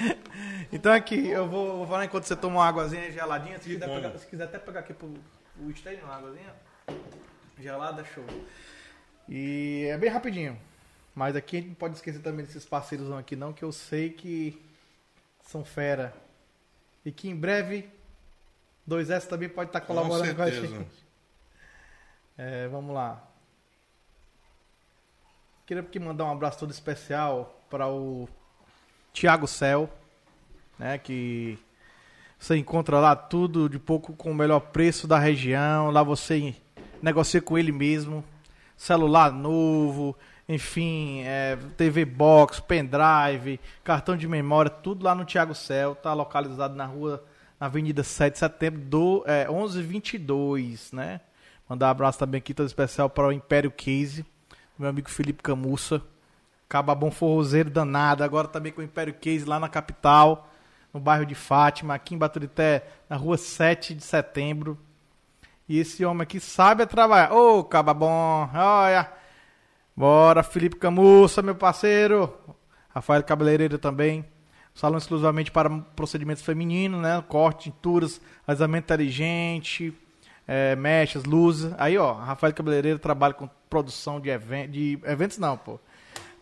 [0.70, 3.58] então aqui, eu vou, vou falar enquanto você toma uma águazinha geladinha.
[3.58, 5.14] Se quiser, pegar, se quiser até pegar aqui pro,
[5.56, 6.54] pro esteio, uma águazinha.
[7.58, 8.24] Gelada, show.
[9.28, 10.58] E é bem rapidinho.
[11.14, 14.10] Mas aqui a gente não pode esquecer também desses parceiros aqui não, que eu sei
[14.10, 14.62] que
[15.42, 16.14] são fera.
[17.04, 17.88] E que em breve
[18.88, 20.66] 2S também pode estar Com colaborando com, a certeza.
[20.66, 21.06] gente.
[22.36, 23.26] É, vamos lá.
[25.64, 28.28] Queria aqui mandar um abraço todo especial para o
[29.12, 29.90] Thiago Cel,
[30.78, 31.58] né, que
[32.38, 35.90] você encontra lá tudo de pouco com o melhor preço da região.
[35.90, 36.54] Lá você
[37.02, 38.24] negocia com ele mesmo.
[38.76, 40.16] Celular novo,
[40.48, 45.94] enfim, é, TV box, pendrive, cartão de memória, tudo lá no Thiago Cel.
[45.94, 47.24] Tá localizado na rua,
[47.58, 51.20] na Avenida 7 de Setembro, do é, 1122, né?
[51.68, 54.24] Mandar um abraço também aqui todo especial para o Império Case,
[54.78, 56.00] meu amigo Felipe Camussa.
[56.68, 60.50] Cababom forrozeiro danado, agora também com o Império Case lá na capital,
[60.96, 64.78] no bairro de Fátima, aqui em Baturité, na rua 7 de setembro.
[65.68, 67.32] E esse homem aqui sabe trabalhar.
[67.34, 69.12] Ô, Cababom, olha.
[69.94, 72.34] Bora, Felipe Camussa, meu parceiro.
[72.88, 74.24] Rafael Cabeleireiro também.
[74.74, 77.22] Salão exclusivamente para procedimentos femininos, né?
[77.28, 79.92] Corte, tinturas, alisamento inteligente,
[80.48, 81.74] é, mechas, luzes.
[81.76, 85.78] Aí, ó, Rafael Cabeleireiro trabalha com produção de, even de eventos, não, pô.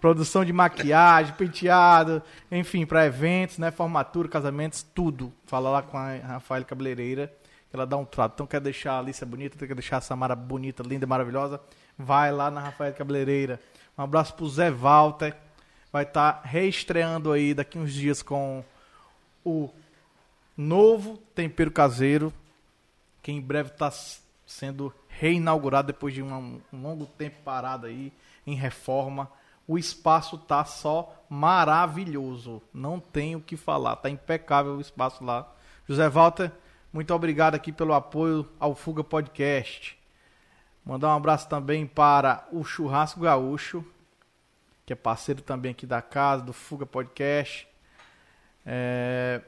[0.05, 2.23] Produção de maquiagem, penteado,
[2.53, 3.71] enfim, para eventos, né?
[3.71, 5.33] Formatura, casamentos, tudo.
[5.47, 7.35] Fala lá com a Rafael Cabeleireira,
[7.71, 8.35] que ela dá um trato.
[8.35, 11.59] Então, quer deixar a Alicia bonita, quer deixar a Samara bonita, linda, maravilhosa?
[11.97, 13.59] Vai lá na Rafael Cabeleireira.
[13.97, 15.35] Um abraço pro Zé Walter.
[15.91, 18.63] Vai estar reestreando aí daqui uns dias com
[19.43, 19.71] o
[20.55, 22.31] novo tempero caseiro,
[23.23, 23.91] que em breve está
[24.47, 28.13] sendo reinaugurado depois de um, um longo tempo parado aí
[28.47, 29.31] em reforma.
[29.67, 35.51] O espaço tá só maravilhoso, não tem o que falar, tá impecável o espaço lá.
[35.89, 36.53] José Walter,
[36.93, 39.99] muito obrigado aqui pelo apoio ao Fuga Podcast.
[40.85, 43.85] Mandar um abraço também para o Churrasco Gaúcho,
[44.85, 47.67] que é parceiro também aqui da casa, do Fuga Podcast.
[48.67, 49.41] É,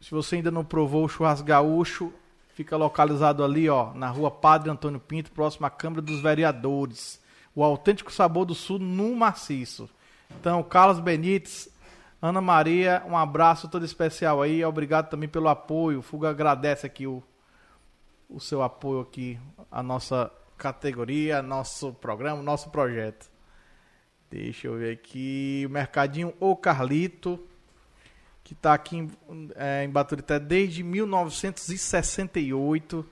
[0.00, 2.12] Se você ainda não provou o churrasco gaúcho,
[2.54, 7.20] fica localizado ali, ó, na rua Padre Antônio Pinto, próximo à Câmara dos Vereadores.
[7.60, 9.86] O autêntico sabor do sul no maciço.
[10.40, 11.68] Então, Carlos Benites,
[12.22, 14.64] Ana Maria, um abraço todo especial aí.
[14.64, 15.98] Obrigado também pelo apoio.
[15.98, 17.22] O Fuga agradece aqui o,
[18.30, 19.38] o seu apoio aqui,
[19.70, 23.30] a nossa categoria, nosso programa, nosso projeto.
[24.30, 25.66] Deixa eu ver aqui.
[25.68, 27.38] Mercadinho O Carlito,
[28.42, 29.10] que está aqui em,
[29.54, 33.04] é, em Baturité desde 1968,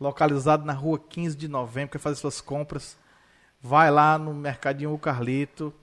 [0.00, 2.96] localizado na rua 15 de novembro, quer fazer suas compras.
[3.60, 5.74] Vai lá no Mercadinho O Carlito,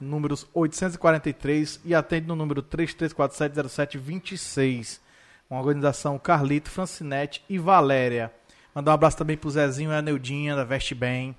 [0.00, 5.00] números 843 e atende no número 33470726.
[5.50, 8.30] Uma organização Carlito, Francinete e Valéria.
[8.74, 11.34] Mandar um abraço também pro Zezinho e a Neudinha da Veste Bem.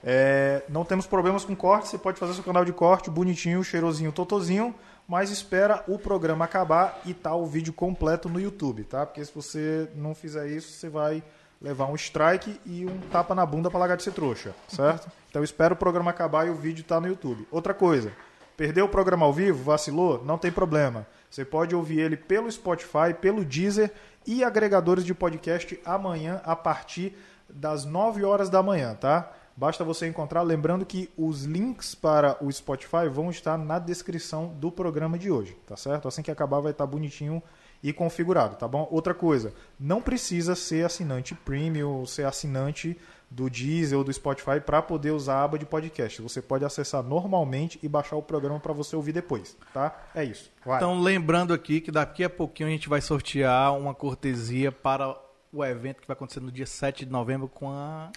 [0.03, 4.11] É, não temos problemas com corte, você pode fazer seu canal de corte bonitinho, cheirosinho,
[4.11, 4.73] totozinho,
[5.07, 9.05] mas espera o programa acabar e tá o vídeo completo no YouTube, tá?
[9.05, 11.23] Porque se você não fizer isso, você vai
[11.61, 15.11] levar um strike e um tapa na bunda para largar de ser trouxa, certo?
[15.29, 17.47] Então espera o programa acabar e o vídeo tá no YouTube.
[17.51, 18.11] Outra coisa,
[18.57, 21.05] perdeu o programa ao vivo, vacilou, não tem problema.
[21.29, 23.91] Você pode ouvir ele pelo Spotify, pelo Deezer
[24.25, 27.15] e agregadores de podcast amanhã a partir
[27.47, 29.31] das 9 horas da manhã, tá?
[29.59, 34.71] Basta você encontrar, lembrando que os links para o Spotify vão estar na descrição do
[34.71, 36.07] programa de hoje, tá certo?
[36.07, 37.43] Assim que acabar vai estar bonitinho
[37.83, 38.87] e configurado, tá bom?
[38.89, 42.97] Outra coisa, não precisa ser assinante premium, ser assinante
[43.29, 46.21] do Deezer ou do Spotify para poder usar a aba de podcast.
[46.21, 49.93] Você pode acessar normalmente e baixar o programa para você ouvir depois, tá?
[50.15, 50.49] É isso.
[50.65, 50.77] Vai.
[50.77, 55.17] Então, lembrando aqui que daqui a pouquinho a gente vai sortear uma cortesia para
[55.51, 58.09] o evento que vai acontecer no dia 7 de novembro com a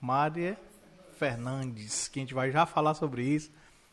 [0.00, 0.56] Maria
[1.16, 3.50] Fernandes, que a gente vai já falar sobre isso.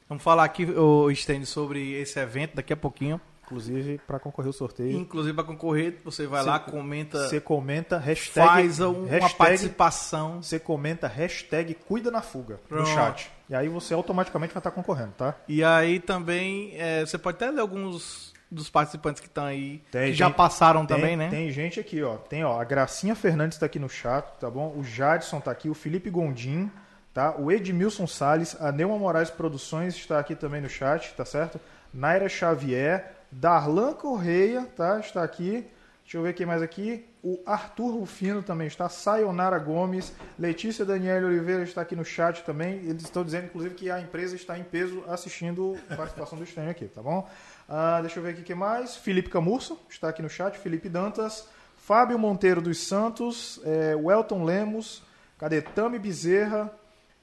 [0.08, 3.20] Vamos falar aqui, o Stênio, sobre esse evento daqui a pouquinho.
[3.45, 7.98] Inclusive, para concorrer ao sorteio, Inclusive, para concorrer, você vai Cê- lá, comenta, você comenta
[8.00, 10.41] hashtag, faz um- uma hashtag, participação.
[10.41, 12.90] você comenta hashtag cuida na fuga no Pronto.
[12.90, 13.30] chat.
[13.50, 15.36] E aí você automaticamente vai estar concorrendo, tá?
[15.48, 20.12] E aí também, é, você pode até ler alguns dos participantes que estão aí, Tem
[20.12, 21.30] que já gente- passaram Tem- também, né?
[21.30, 22.16] Tem gente aqui, ó.
[22.16, 24.74] Tem, ó, a Gracinha Fernandes tá aqui no chat, tá bom?
[24.78, 26.72] O Jadson tá aqui, o Felipe Gondim,
[27.14, 27.35] tá?
[27.38, 31.60] O Edmilson Salles, a Neuma Moraes Produções está aqui também no chat, tá certo?
[31.94, 34.99] Naira Xavier, Darlan Correia, tá?
[34.99, 35.68] Está aqui.
[36.03, 37.06] Deixa eu ver quem mais aqui.
[37.23, 38.90] O Arthur Rufino também está.
[38.90, 40.11] Sayonara Gomes.
[40.38, 42.80] Letícia Daniela Oliveira está aqui no chat também.
[42.80, 46.69] Eles estão dizendo, inclusive, que a empresa está em peso assistindo a participação do estranho
[46.69, 47.27] aqui, tá bom?
[47.69, 48.98] Ah, deixa eu ver aqui quem mais.
[48.98, 50.57] Felipe Camurso está aqui no chat.
[50.57, 51.48] Felipe Dantas.
[51.77, 53.61] Fábio Monteiro dos Santos.
[53.64, 55.02] É, Welton Lemos.
[55.38, 55.61] Cadê?
[55.61, 56.69] Tami Bezerra.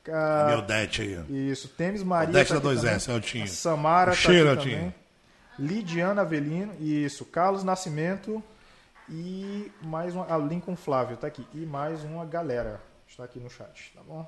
[0.07, 1.19] Meu det aí.
[1.19, 1.33] ó.
[1.33, 1.69] Isso.
[1.69, 2.31] Temes Maria.
[2.31, 3.17] Odete tá da aqui 2S, também.
[3.17, 3.49] Eltinho.
[3.49, 4.79] Samara Um tá cheiro, aqui Eltinho.
[4.79, 4.95] também.
[5.59, 7.25] Lidiana Avelino, isso.
[7.27, 8.43] Carlos Nascimento
[9.09, 10.27] e mais uma.
[10.33, 11.47] Ah, Lincoln Flávio tá aqui.
[11.53, 14.27] E mais uma galera está aqui no chat, tá bom?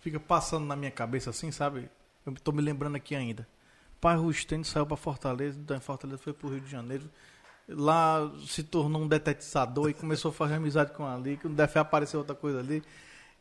[0.00, 1.90] Fica passando na minha cabeça assim, sabe?
[2.24, 3.46] Eu tô me lembrando aqui ainda.
[4.00, 7.04] Pai Rustênio saiu para Fortaleza, então em Fortaleza foi pro Rio de Janeiro.
[7.68, 11.78] Lá se tornou um detetizador e começou a fazer amizade com ali, que no DF
[11.78, 12.82] apareceu outra coisa ali.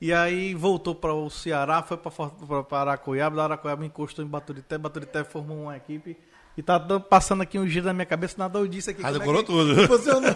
[0.01, 5.23] E aí voltou para o Ceará, foi para Aracoiaba, da Aracoiaba encostou em Baturité, Baturité
[5.26, 6.17] formou uma equipe.
[6.57, 9.01] E tá passando aqui um giro na minha cabeça, nada eu disse aqui.
[9.03, 9.76] Ah, é decorou que tudo.
[9.88, 10.31] funcionou.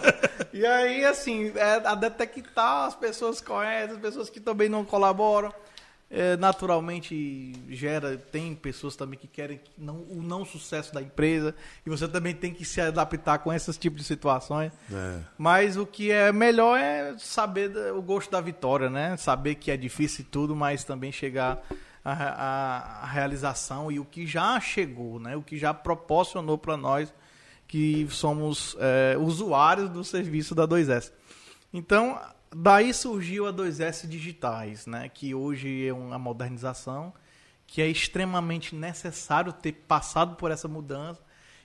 [0.52, 5.52] E aí, assim, é, a detectar as pessoas conhecem, as pessoas que também não colaboram.
[6.16, 11.54] É, naturalmente gera, tem pessoas também que querem que não, o não sucesso da empresa.
[11.84, 14.72] E você também tem que se adaptar com esses tipos de situações.
[14.92, 15.18] É.
[15.36, 19.16] Mas o que é melhor é saber o gosto da vitória, né?
[19.16, 21.60] Saber que é difícil e tudo, mas também chegar
[22.04, 25.36] à à- à realização e o que já chegou, né?
[25.36, 27.12] O que já proporcionou para nós
[27.66, 31.10] que somos é, usuários do serviço da 2S.
[31.72, 32.20] Então,
[32.54, 35.08] daí surgiu a 2S Digitais, né?
[35.08, 37.12] Que hoje é uma modernização
[37.66, 41.20] que é extremamente necessário ter passado por essa mudança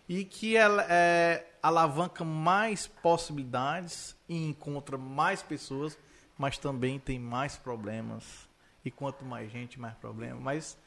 [0.07, 5.97] e que ela é, alavanca mais possibilidades e encontra mais pessoas,
[6.37, 8.49] mas também tem mais problemas.
[8.83, 10.39] E quanto mais gente, mais problema.
[10.39, 10.77] Mas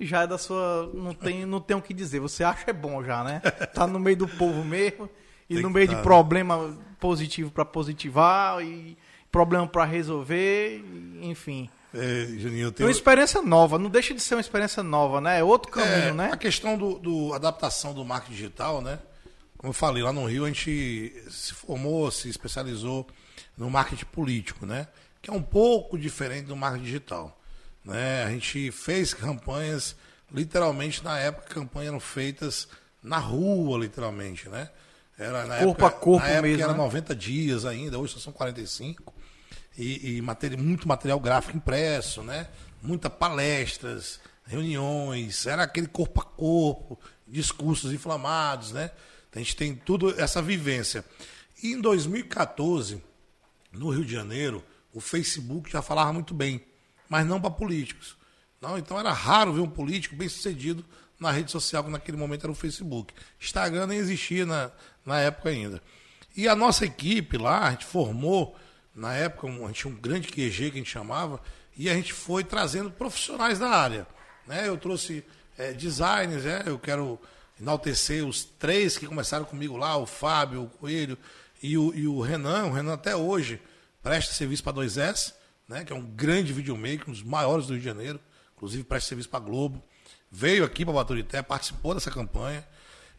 [0.00, 0.90] já é da sua.
[0.94, 2.20] Não tem, não tem o que dizer.
[2.20, 3.40] Você acha é bom já, né?
[3.74, 5.10] Tá no meio do povo mesmo.
[5.50, 8.62] E Tem no meio tá, de problema positivo para positivar.
[8.62, 8.96] E
[9.30, 10.82] problema para resolver.
[11.22, 11.68] Enfim.
[11.94, 12.88] É, Juninho, É tenho...
[12.88, 13.78] uma experiência nova.
[13.78, 15.40] Não deixa de ser uma experiência nova, né?
[15.40, 16.30] É outro caminho, É, né?
[16.32, 18.98] A questão do, do adaptação do marketing digital, né?
[19.56, 23.06] Como eu falei, lá no Rio a gente se formou, se especializou
[23.56, 24.86] no marketing político, né?
[25.20, 27.40] Que é um pouco diferente do marketing digital.
[27.84, 28.22] Né?
[28.24, 29.96] A gente fez campanhas,
[30.32, 32.68] literalmente, na época, campanhas eram feitas
[33.02, 34.70] na rua, literalmente, né?
[35.18, 36.78] Era, na Corpo a corpo na época mesmo, era né?
[36.78, 39.12] 90 dias ainda, hoje só são 45
[39.78, 42.48] e, e materi- muito material gráfico impresso, né?
[42.82, 48.90] Muitas palestras, reuniões, era aquele corpo a corpo, discursos inflamados, né?
[49.32, 51.04] A gente tem tudo essa vivência.
[51.62, 53.02] E em 2014,
[53.72, 56.60] no Rio de Janeiro, o Facebook já falava muito bem,
[57.08, 58.16] mas não para políticos.
[58.60, 60.84] Não, então era raro ver um político bem sucedido
[61.20, 63.14] na rede social, que naquele momento era o Facebook.
[63.40, 64.70] Instagram nem existia na,
[65.04, 65.80] na época ainda.
[66.36, 68.56] E a nossa equipe lá, a gente formou,
[68.98, 71.40] na época, a gente tinha um grande QG que a gente chamava,
[71.76, 74.06] e a gente foi trazendo profissionais da área.
[74.44, 74.66] Né?
[74.68, 75.24] Eu trouxe
[75.56, 76.64] eh, designers, né?
[76.66, 77.18] eu quero
[77.60, 81.16] enaltecer os três que começaram comigo lá, o Fábio, o Coelho
[81.62, 82.66] e o, e o Renan.
[82.66, 83.62] O Renan até hoje
[84.02, 85.32] presta serviço para 2S,
[85.68, 85.84] né?
[85.84, 88.18] que é um grande videomaker, um dos maiores do Rio de Janeiro,
[88.56, 89.80] inclusive presta serviço para Globo.
[90.28, 92.66] Veio aqui para Baturité, participou dessa campanha.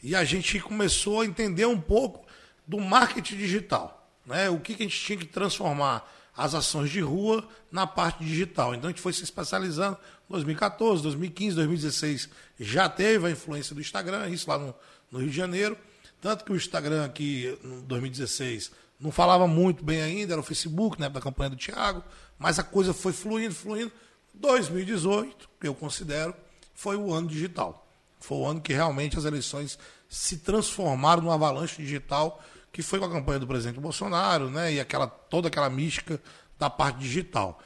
[0.03, 2.27] e a gente começou a entender um pouco
[2.67, 3.98] do marketing digital.
[4.29, 4.49] Né?
[4.49, 8.73] O que, que a gente tinha que transformar as ações de rua na parte digital.
[8.73, 9.97] Então a gente foi se especializando.
[10.29, 14.73] 2014, 2015, 2016 já teve a influência do Instagram, isso lá no,
[15.11, 15.77] no Rio de Janeiro.
[16.21, 20.99] Tanto que o Instagram aqui, em 2016, não falava muito bem ainda, era o Facebook,
[20.99, 22.03] né, da campanha do Thiago,
[22.37, 23.91] mas a coisa foi fluindo, fluindo.
[24.33, 26.33] 2018, que eu considero,
[26.73, 27.85] foi o ano digital.
[28.21, 29.77] Foi o ano que realmente as eleições
[30.07, 34.79] se transformaram numa avalanche digital, que foi com a campanha do presidente Bolsonaro, né, e
[34.79, 36.21] aquela, toda aquela mística
[36.57, 37.61] da parte digital.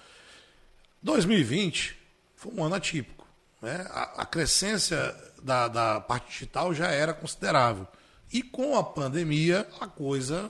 [1.01, 1.97] 2020
[2.35, 3.27] foi um ano atípico.
[3.61, 3.85] Né?
[3.89, 7.88] A, a crescência da, da parte digital já era considerável.
[8.31, 10.49] E com a pandemia, a coisa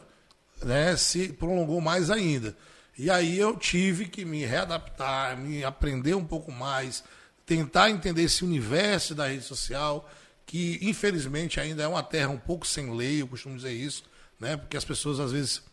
[0.63, 2.55] né, se prolongou mais ainda.
[2.97, 7.03] E aí eu tive que me readaptar, me aprender um pouco mais,
[7.45, 10.09] tentar entender esse universo da rede social,
[10.45, 14.03] que infelizmente ainda é uma terra um pouco sem lei, eu costumo dizer isso,
[14.43, 15.63] né, porque as pessoas às vezes,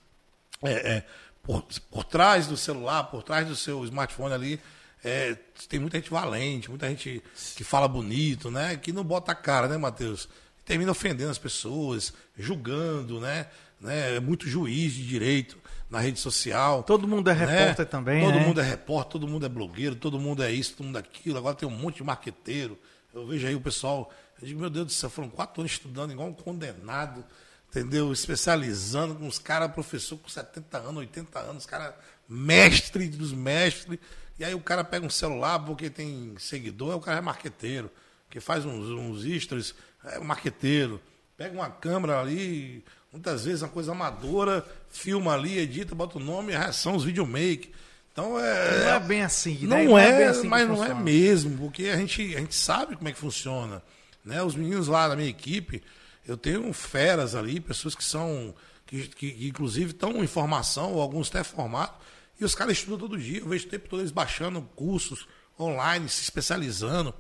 [0.62, 1.06] é, é,
[1.42, 4.60] por, por trás do celular, por trás do seu smartphone ali,
[5.04, 5.36] é,
[5.68, 7.22] tem muita gente valente, muita gente
[7.56, 8.76] que fala bonito, né?
[8.76, 10.28] Que não bota a cara, né, Matheus?
[10.70, 13.46] termina ofendendo as pessoas, julgando, né?
[13.80, 14.14] né?
[14.14, 15.58] É muito juiz de direito
[15.90, 16.84] na rede social.
[16.84, 17.44] Todo mundo é né?
[17.44, 18.24] repórter também.
[18.24, 18.46] Todo né?
[18.46, 21.38] mundo é repórter, todo mundo é blogueiro, todo mundo é isso, todo mundo é aquilo.
[21.38, 22.78] Agora tem um monte de marqueteiro.
[23.12, 24.12] Eu vejo aí o pessoal.
[24.40, 27.24] Eu digo, meu Deus do céu, foram quatro anos estudando igual um condenado,
[27.70, 28.12] entendeu?
[28.12, 31.96] Especializando com os caras, professor com 70 anos, 80 anos, cara
[32.28, 33.98] mestre dos mestres.
[34.38, 37.90] E aí o cara pega um celular porque tem seguidor, o cara é marqueteiro,
[38.28, 39.74] que faz uns, uns extras
[40.04, 41.00] é um marqueteiro.
[41.36, 46.52] Pega uma câmera ali, muitas vezes uma coisa amadora, filma ali, edita, bota o nome,
[46.72, 47.72] são os videomake.
[48.12, 48.84] Então é.
[48.84, 50.20] Não é bem assim, Não, né?
[50.20, 51.00] é, é assim mas não é funciona.
[51.00, 53.82] mesmo, porque a gente, a gente sabe como é que funciona.
[54.24, 54.42] Né?
[54.42, 55.82] Os meninos lá da minha equipe,
[56.26, 58.54] eu tenho feras ali, pessoas que são.
[58.86, 61.96] que, que, que inclusive estão em formação, ou alguns até formados,
[62.40, 63.40] e os caras estudam todo dia.
[63.40, 65.26] Eu vejo o tempo todo eles baixando cursos
[65.58, 67.14] online, se especializando.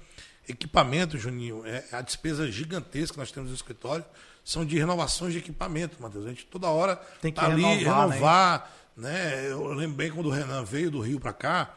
[0.48, 4.04] Equipamento, Juninho, é a despesa gigantesca que nós temos no escritório
[4.44, 6.26] são de renovações de equipamento, Matheus.
[6.26, 8.14] A gente toda hora Tem que tá ali renovar, né?
[8.14, 9.50] renovar, né?
[9.50, 11.74] Eu lembro bem quando o Renan veio do Rio para cá,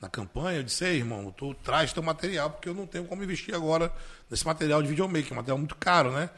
[0.00, 3.22] na campanha, eu disse, Ei, irmão, tu traz teu material, porque eu não tenho como
[3.22, 3.92] investir agora
[4.30, 6.28] nesse material de videomaker, um material muito caro, né?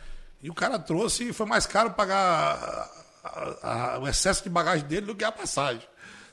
[0.43, 2.89] E o cara trouxe e foi mais caro pagar
[3.24, 5.82] a- a- o excesso de bagagem dele do que a passagem.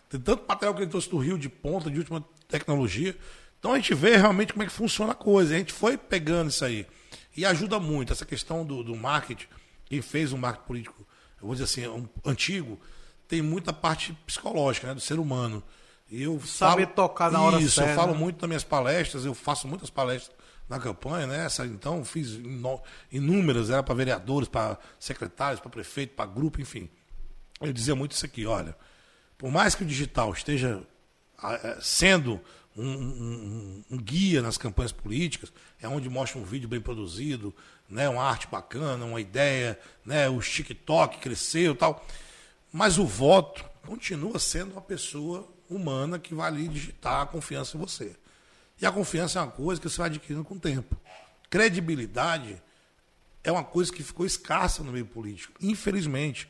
[0.10, 3.18] Tem tanto material que ele trouxe do Rio de ponta, de última tecnologia.
[3.60, 5.56] Então a gente vê realmente como é que funciona a coisa.
[5.56, 6.86] A gente foi pegando isso aí.
[7.36, 9.48] E ajuda muito essa questão do, do marketing.
[9.86, 11.08] Quem fez um marketing político,
[11.42, 12.80] eu vou dizer assim, um, antigo,
[13.28, 15.64] tem muita parte psicológica, né, do ser humano.
[16.10, 18.20] E eu Saber falo, tocar na hora Isso, certa, eu falo né?
[18.20, 20.36] muito nas minhas palestras, eu faço muitas palestras
[20.68, 21.46] na campanha, né?
[21.46, 22.40] Essa, então, fiz
[23.12, 26.90] inúmeras, era para vereadores, para secretários, para prefeito, para grupo, enfim.
[27.62, 28.76] Eu dizia muito isso aqui, olha,
[29.38, 30.82] por mais que o digital esteja
[31.44, 32.42] eh, sendo
[32.76, 35.52] um, um- um guia nas campanhas políticas,
[35.82, 37.54] é onde mostra um vídeo bem produzido,
[37.90, 42.06] né, uma arte bacana, uma ideia, né, o TikTok cresceu tal.
[42.74, 47.80] Mas o voto continua sendo uma pessoa humana que vai ali digitar a confiança em
[47.80, 48.16] você.
[48.82, 50.96] E a confiança é uma coisa que você vai adquirindo com o tempo.
[51.50, 52.62] Credibilidade
[53.44, 56.50] é uma coisa que ficou escassa no meio político, infelizmente.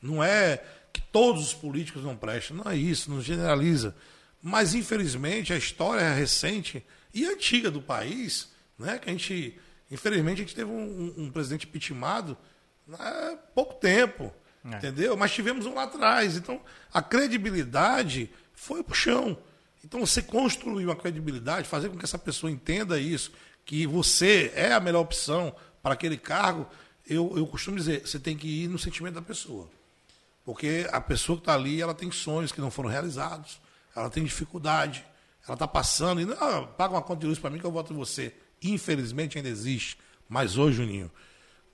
[0.00, 3.96] Não é que todos os políticos não prestam, não é isso, não generaliza.
[4.40, 9.58] Mas, infelizmente, a história recente e antiga do país, né, que a gente,
[9.90, 12.36] infelizmente, a gente teve um, um- presidente pitimado
[12.92, 14.32] há pouco tempo,
[14.64, 14.76] É.
[14.76, 15.16] entendeu?
[15.16, 16.36] Mas tivemos um lá atrás.
[16.36, 16.60] Então,
[16.92, 19.36] a credibilidade foi pro chão.
[19.84, 23.30] Então, você construir uma credibilidade, fazer com que essa pessoa entenda isso,
[23.64, 26.66] que você é a melhor opção para aquele cargo,
[27.06, 29.68] eu, eu costumo dizer, você tem que ir no sentimento da pessoa.
[30.44, 33.60] Porque a pessoa que está ali, ela tem sonhos que não foram realizados,
[33.94, 35.04] ela tem dificuldade,
[35.46, 37.72] ela está passando e não, ah, paga uma conta de luz para mim que eu
[37.72, 38.34] voto em você.
[38.62, 39.98] Infelizmente ainda existe.
[40.28, 41.10] Mas hoje, Juninho,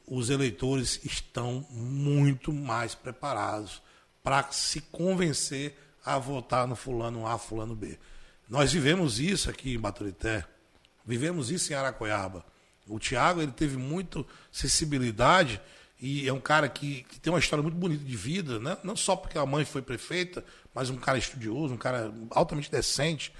[0.06, 3.80] os eleitores estão muito mais preparados
[4.22, 7.98] para se convencer a votar no fulano A, fulano B.
[8.48, 10.44] Nós vivemos isso aqui em Baturité,
[11.04, 12.44] vivemos isso em Aracoiaba.
[12.86, 15.60] O Tiago ele teve muito sensibilidade
[16.00, 18.76] e é um cara que, que tem uma história muito bonita de vida, né?
[18.82, 20.44] não só porque a mãe foi prefeita,
[20.74, 23.32] mas um cara estudioso, um cara altamente decente.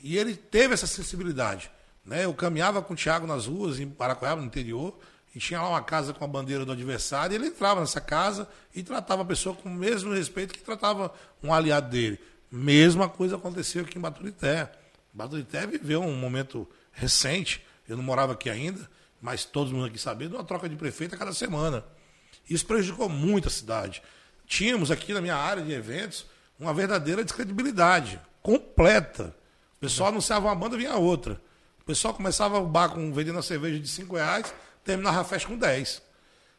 [0.00, 1.70] E ele teve essa sensibilidade.
[2.04, 2.24] Né?
[2.24, 4.98] Eu caminhava com o Tiago nas ruas, em Paracoiaba, no interior,
[5.34, 8.48] e tinha lá uma casa com a bandeira do adversário, e ele entrava nessa casa
[8.74, 12.18] e tratava a pessoa com o mesmo respeito que tratava um aliado dele.
[12.50, 14.72] Mesma coisa aconteceu aqui em Baturité.
[15.12, 18.88] Baturité viveu um momento recente, eu não morava aqui ainda,
[19.20, 21.84] mas todo mundo aqui sabendo, uma troca de prefeito a cada semana.
[22.48, 24.02] Isso prejudicou muito a cidade.
[24.46, 26.24] Tínhamos aqui na minha área de eventos
[26.58, 29.34] uma verdadeira descredibilidade completa.
[29.76, 31.40] O pessoal anunciava uma banda, vinha outra.
[31.80, 34.52] O pessoal começava o bar com vendendo a cerveja de 5 reais,
[34.84, 36.02] terminava a festa com 10.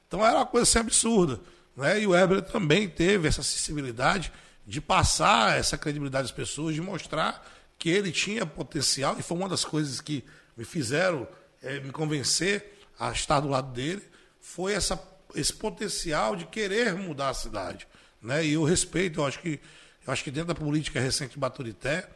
[0.08, 1.40] Então era uma coisa assim absurda.
[1.76, 2.02] Né?
[2.02, 4.32] E o Herbert também teve essa sensibilidade
[4.66, 7.46] de passar essa credibilidade às pessoas, de mostrar
[7.78, 10.24] que ele tinha potencial, e foi uma das coisas que
[10.56, 11.28] me fizeram
[11.62, 14.04] é, me convencer a estar do lado dele,
[14.41, 15.02] foi essa,
[15.34, 17.88] esse potencial de querer mudar a cidade.
[18.22, 18.46] Né?
[18.46, 19.60] E eu respeito, eu acho que,
[20.06, 22.10] eu acho que dentro da política recente de Baturité,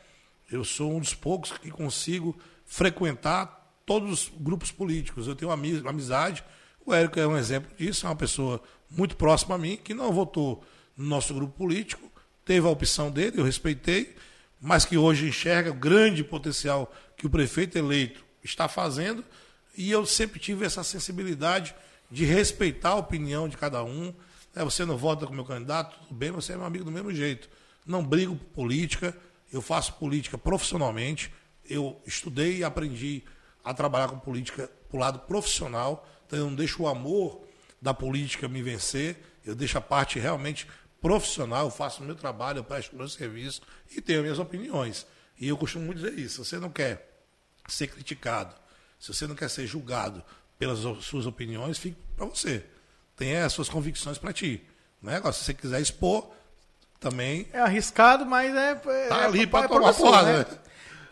[0.52, 5.28] eu sou um dos poucos que consigo frequentar todos os grupos políticos.
[5.28, 6.44] Eu tenho uma amizade,
[6.86, 10.12] o Érico é um exemplo disso, é uma pessoa muito próxima a mim, que não
[10.12, 10.64] votou
[10.96, 12.12] no nosso grupo político,
[12.46, 14.16] teve a opção dele, eu respeitei,
[14.62, 19.24] mas que hoje enxerga o grande potencial que o prefeito eleito está fazendo,
[19.76, 21.74] e eu sempre tive essa sensibilidade
[22.12, 24.14] de respeitar a opinião de cada um.
[24.56, 27.12] É, você não vota com meu candidato, tudo bem, você é meu amigo do mesmo
[27.12, 27.50] jeito.
[27.86, 29.18] Não brigo por política,
[29.52, 31.34] eu faço política profissionalmente,
[31.68, 33.24] eu estudei e aprendi
[33.64, 37.42] a trabalhar com política para o lado profissional, então eu não deixo o amor
[37.82, 40.68] da política me vencer, eu deixo a parte realmente
[41.02, 43.62] profissional, eu faço o meu trabalho, eu presto o meu serviço
[43.96, 45.06] e tenho minhas opiniões.
[45.40, 47.24] E eu costumo dizer isso, você não quer
[47.68, 48.56] ser criticado,
[49.00, 50.24] se você não quer ser julgado
[50.58, 52.66] pelas suas opiniões, fique para você.
[53.18, 54.66] Tenha as suas convicções para ti.
[55.02, 55.18] Né?
[55.18, 56.32] Agora, se você quiser expor,
[57.04, 57.48] também.
[57.52, 58.72] É arriscado, mas é.
[58.72, 60.40] é tá é, ali para é tomar fora.
[60.40, 60.46] Né?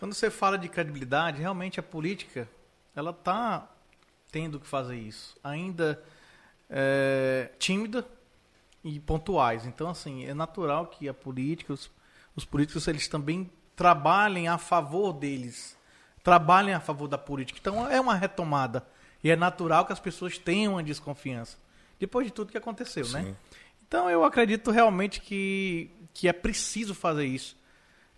[0.02, 2.49] Quando você fala de credibilidade, realmente a política
[2.95, 3.69] ela está
[4.32, 5.38] tendo que fazer isso.
[5.44, 6.03] Ainda
[6.68, 8.03] é, tímida
[8.84, 9.65] e pontuais.
[9.68, 11.88] Então, assim, é natural que a política, os,
[12.36, 15.78] os políticos, eles também trabalhem a favor deles
[16.23, 17.60] trabalhem a favor da política.
[17.60, 18.86] Então é uma retomada.
[19.23, 21.57] E é natural que as pessoas tenham uma desconfiança.
[21.99, 23.22] Depois de tudo que aconteceu, né?
[23.22, 23.30] Sim.
[23.30, 23.36] né?
[23.88, 27.56] Então eu acredito realmente que, que é preciso fazer isso.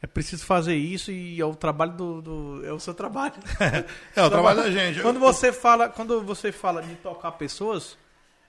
[0.04, 2.22] É preciso fazer isso e é o trabalho do.
[2.22, 3.36] do é o seu trabalho.
[4.14, 5.02] é, o trabalho da gente.
[5.02, 7.98] Quando você fala, quando você fala de tocar pessoas,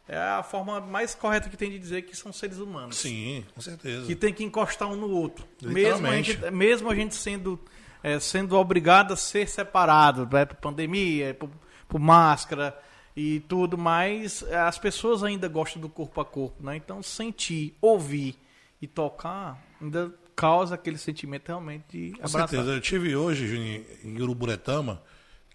[0.09, 2.97] é a forma mais correta que tem de dizer que são seres humanos.
[2.97, 4.05] Sim, com certeza.
[4.05, 5.47] Que tem que encostar um no outro.
[5.63, 7.61] Mesmo a, gente, mesmo a gente sendo
[8.03, 11.49] é, sendo obrigado a ser separado, né, por pandemia, por,
[11.87, 12.77] por, máscara
[13.15, 16.75] e tudo, mas as pessoas ainda gostam do corpo a corpo, né?
[16.75, 18.37] Então sentir, ouvir
[18.83, 22.73] e tocar ainda causa aquele sentimento realmente de Com certeza.
[22.73, 25.03] Eu tive hoje, Juninho, em Uruburetama,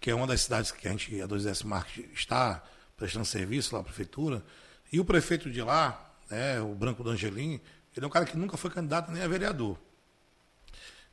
[0.00, 2.62] que é uma das cidades que a gente, a 2S Market, está
[2.96, 4.44] prestando serviço lá, a prefeitura,
[4.92, 7.60] e o prefeito de lá, né, o Branco do Angelim,
[7.96, 9.78] ele é um cara que nunca foi candidato nem a vereador.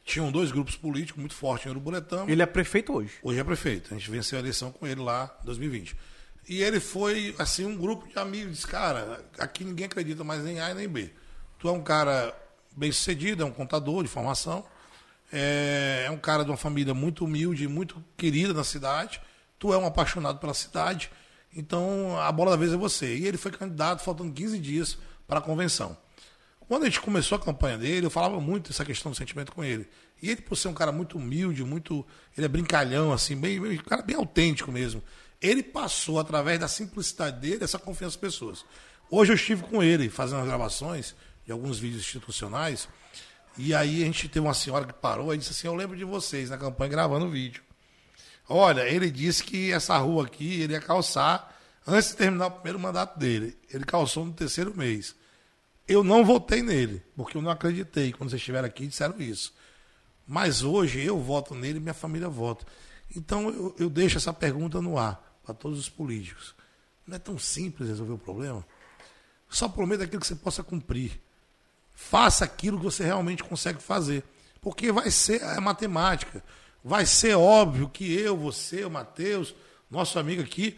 [0.04, 2.32] Tinham dois grupos políticos muito fortes em Uruburetama.
[2.32, 3.12] Ele é prefeito hoje?
[3.22, 3.94] Hoje é prefeito.
[3.94, 5.98] A gente venceu a eleição com ele lá em 2020.
[6.48, 8.54] E ele foi, assim, um grupo de amigos.
[8.54, 11.12] Disse, cara, aqui ninguém acredita mais nem A nem B.
[11.60, 12.34] Tu é um cara
[12.78, 14.64] bem sucedido, é um contador de formação.
[15.32, 19.20] É, é um cara de uma família muito humilde, muito querida na cidade.
[19.60, 21.10] Tu é um apaixonado pela cidade.
[21.54, 23.18] Então, a bola da vez é você.
[23.18, 24.98] E ele foi candidato faltando 15 dias
[25.28, 25.98] para a convenção.
[26.68, 29.64] Quando a gente começou a campanha dele, eu falava muito essa questão do sentimento com
[29.64, 29.88] ele.
[30.22, 32.06] E ele, por ser um cara muito humilde, muito.
[32.38, 35.02] Ele é brincalhão, assim, bem, um cara bem autêntico mesmo.
[35.42, 38.66] Ele passou, através da simplicidade dele, essa confiança nas pessoas.
[39.10, 41.16] Hoje eu estive com ele fazendo as gravações
[41.48, 42.88] de alguns vídeos institucionais.
[43.58, 46.04] E aí a gente teve uma senhora que parou e disse assim: Eu lembro de
[46.04, 47.64] vocês na campanha gravando vídeo.
[48.48, 51.56] Olha, ele disse que essa rua aqui ele ia calçar
[51.86, 53.58] antes de terminar o primeiro mandato dele.
[53.74, 55.16] Ele calçou no terceiro mês.
[55.88, 58.12] Eu não votei nele, porque eu não acreditei.
[58.12, 59.54] Quando vocês estiveram aqui, disseram isso.
[60.28, 62.66] Mas hoje eu voto nele e minha família vota.
[63.16, 66.54] Então eu, eu deixo essa pergunta no ar para todos os políticos.
[67.06, 68.66] Não é tão simples resolver o problema.
[69.50, 71.22] Só prometa aquilo que você possa cumprir.
[72.00, 74.24] Faça aquilo que você realmente consegue fazer.
[74.62, 76.44] Porque vai ser a matemática.
[76.84, 79.56] Vai ser óbvio que eu, você, o Matheus,
[79.90, 80.78] nosso amigo aqui,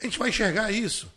[0.00, 1.12] a gente vai enxergar isso.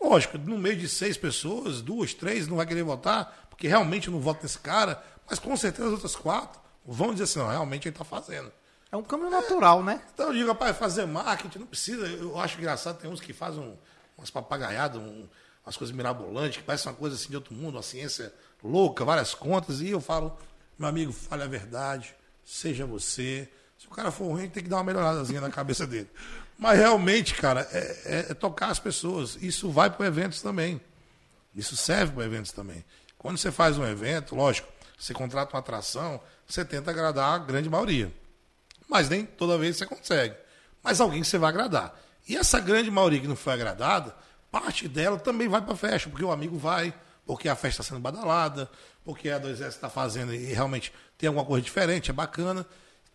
[0.00, 4.18] Lógico, no meio de seis pessoas, duas, três não vai querer votar, porque realmente não
[4.18, 7.94] vota nesse cara, mas com certeza as outras quatro vão dizer assim, não, realmente ele
[7.94, 8.50] está fazendo.
[8.90, 10.00] É um caminho natural, né?
[10.14, 12.06] Então eu digo, rapaz, fazer marketing não precisa.
[12.06, 13.76] Eu acho engraçado, tem uns que fazem um,
[14.16, 15.28] umas papagaiadas, um,
[15.64, 18.32] umas coisas mirabolantes, que parece uma coisa assim de outro mundo, uma ciência
[18.62, 20.36] louca, várias contas, e eu falo,
[20.78, 22.14] meu amigo, fale a verdade,
[22.44, 23.48] seja você.
[23.78, 26.08] Se o cara for ruim, tem que dar uma melhoradazinha na cabeça dele.
[26.58, 29.36] Mas realmente, cara, é, é, é tocar as pessoas.
[29.40, 30.80] Isso vai para eventos também.
[31.54, 32.84] Isso serve para eventos também.
[33.18, 34.68] Quando você faz um evento, lógico,
[34.98, 38.12] você contrata uma atração, você tenta agradar a grande maioria.
[38.88, 40.34] Mas nem toda vez você consegue.
[40.82, 41.98] Mas alguém você vai agradar.
[42.28, 44.14] E essa grande maioria que não foi agradada,
[44.50, 46.94] parte dela também vai para a festa, porque o amigo vai,
[47.26, 48.70] porque a festa está sendo badalada,
[49.04, 52.64] porque a 2S está fazendo e realmente tem alguma coisa diferente, é bacana.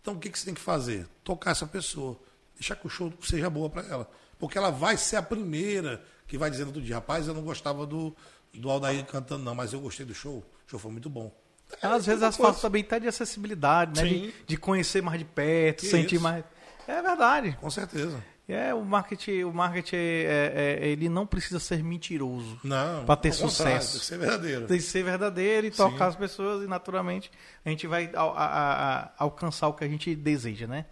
[0.00, 1.08] Então o que, que você tem que fazer?
[1.24, 2.20] Tocar essa pessoa,
[2.54, 4.10] deixar que o show seja boa para ela.
[4.38, 7.42] Porque ela vai ser a primeira que vai dizer no outro dia, rapaz, eu não
[7.42, 8.14] gostava do,
[8.52, 10.38] do Aldair cantando, não, mas eu gostei do show.
[10.38, 11.32] O show foi muito bom.
[11.80, 14.08] Às vezes as faltas também tá de acessibilidade, né?
[14.08, 16.22] De, de conhecer mais de perto, sentir Isso.
[16.24, 16.44] mais.
[16.86, 17.56] É verdade.
[17.60, 18.22] Com certeza.
[18.48, 22.58] É, o marketing, o marketing é- é- ele não precisa ser mentiroso.
[23.06, 23.92] Pra ter sucesso.
[23.92, 24.66] Tem que ser verdadeiro.
[24.66, 27.30] Tem que ser verdadeiro e tocar as pessoas e naturalmente
[27.64, 30.86] a gente vai a- a- a- alcançar o que a gente deseja, né?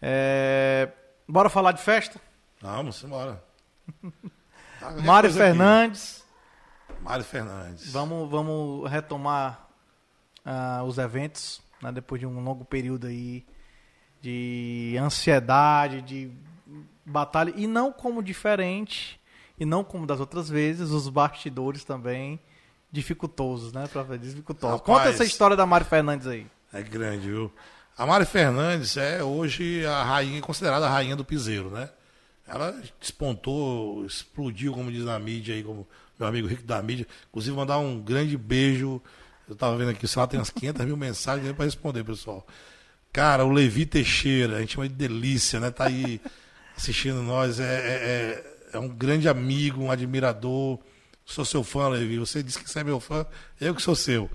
[0.00, 0.88] É,
[1.30, 2.18] Bora falar de festa?
[2.60, 3.42] Vamos embora.
[4.80, 5.58] Tá, Mário coisa aqui.
[5.58, 6.24] Fernandes,
[7.02, 7.90] Mário Fernandes.
[7.92, 9.68] vamos, vamos retomar
[10.44, 13.44] ah, os eventos, né, depois de um longo período aí
[14.22, 16.30] de ansiedade, de
[17.08, 19.20] batalha, e não como diferente,
[19.58, 22.40] e não como das outras vezes, os bastidores também
[22.90, 23.86] dificultosos, né?
[23.86, 24.80] Pra dificultosos.
[24.80, 25.14] Conta Rapaz.
[25.14, 26.46] essa história da Mário Fernandes aí.
[26.72, 27.52] É grande, viu?
[27.96, 31.90] A Mari Fernandes é hoje a rainha, considerada a rainha do piseiro, né?
[32.46, 35.86] Ela despontou, explodiu, como diz na mídia aí, como
[36.16, 37.06] meu amigo Rico da mídia.
[37.28, 39.02] Inclusive, mandar um grande beijo.
[39.48, 42.46] Eu tava vendo aqui, sei lá, tem umas 500 mil mensagens para responder, pessoal.
[43.12, 45.70] Cara, o Levi Teixeira, a gente chama de delícia, né?
[45.70, 46.20] Tá aí
[46.78, 47.58] assistindo nós.
[47.60, 50.78] É, é, é- é um grande amigo, um admirador.
[51.24, 52.18] Sou seu fã, Levi.
[52.18, 53.26] Você disse que você é meu fã,
[53.60, 54.30] eu que sou seu.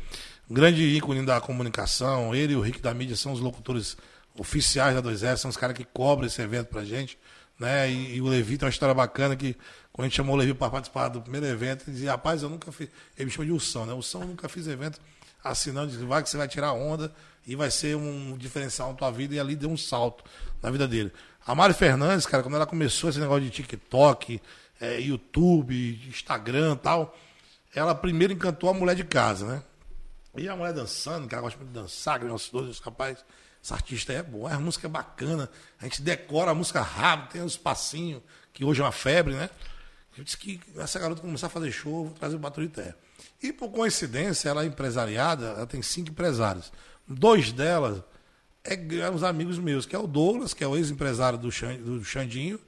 [0.50, 2.36] Um grande ícone da comunicação.
[2.36, 3.96] Ele e o Rick da mídia são os locutores
[4.38, 7.18] oficiais da 2S, são os caras que cobram esse evento pra gente.
[7.60, 7.92] Né?
[7.92, 9.56] E, e o Levi tem uma história bacana que,
[9.92, 12.50] quando a gente chamou o Levi para participar do primeiro evento, ele dizia: Rapaz, eu
[12.50, 12.90] nunca fiz.
[13.16, 13.94] Ele me chama de Ursão, né?
[13.94, 15.00] Ursão, eu nunca fiz evento
[15.44, 15.92] assinando.
[15.92, 17.14] Disse, vai que você vai tirar onda
[17.46, 19.36] e vai ser um diferencial na tua vida.
[19.36, 20.24] E ali deu um salto
[20.62, 21.12] na vida dele.
[21.46, 24.42] A Mari Fernandes, cara, quando ela começou esse negócio de TikTok,
[24.80, 27.18] eh, YouTube, Instagram tal,
[27.76, 29.64] ela primeiro encantou a mulher de casa, né?
[30.38, 33.26] E a mulher dançando, que ela gosta muito de dançar, que nossos dois, rapaz,
[33.62, 35.50] esse artista é bom, a música é bacana,
[35.82, 39.50] a gente decora a música rápido, tem os passinhos, que hoje é uma febre, né?
[40.18, 42.96] Eu disse que essa garota começar a fazer show, vou trazer o Baturité.
[43.42, 46.72] E por coincidência, ela é empresariada, ela tem cinco empresários.
[47.06, 48.02] Dois delas
[48.64, 52.04] é eram os amigos meus, que é o Douglas, que é o ex-empresário do, do
[52.04, 52.60] Xandinho,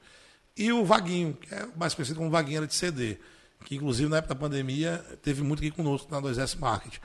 [0.58, 3.18] e o Vaguinho, que é mais conhecido como Vaguinho era de CD,
[3.66, 7.00] que inclusive na época da pandemia teve muito aqui conosco na 2S Market.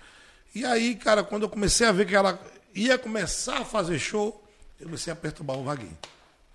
[0.54, 2.40] E aí, cara, quando eu comecei a ver que ela
[2.74, 4.44] ia começar a fazer show,
[4.78, 5.96] eu comecei a perturbar o Vaguinho.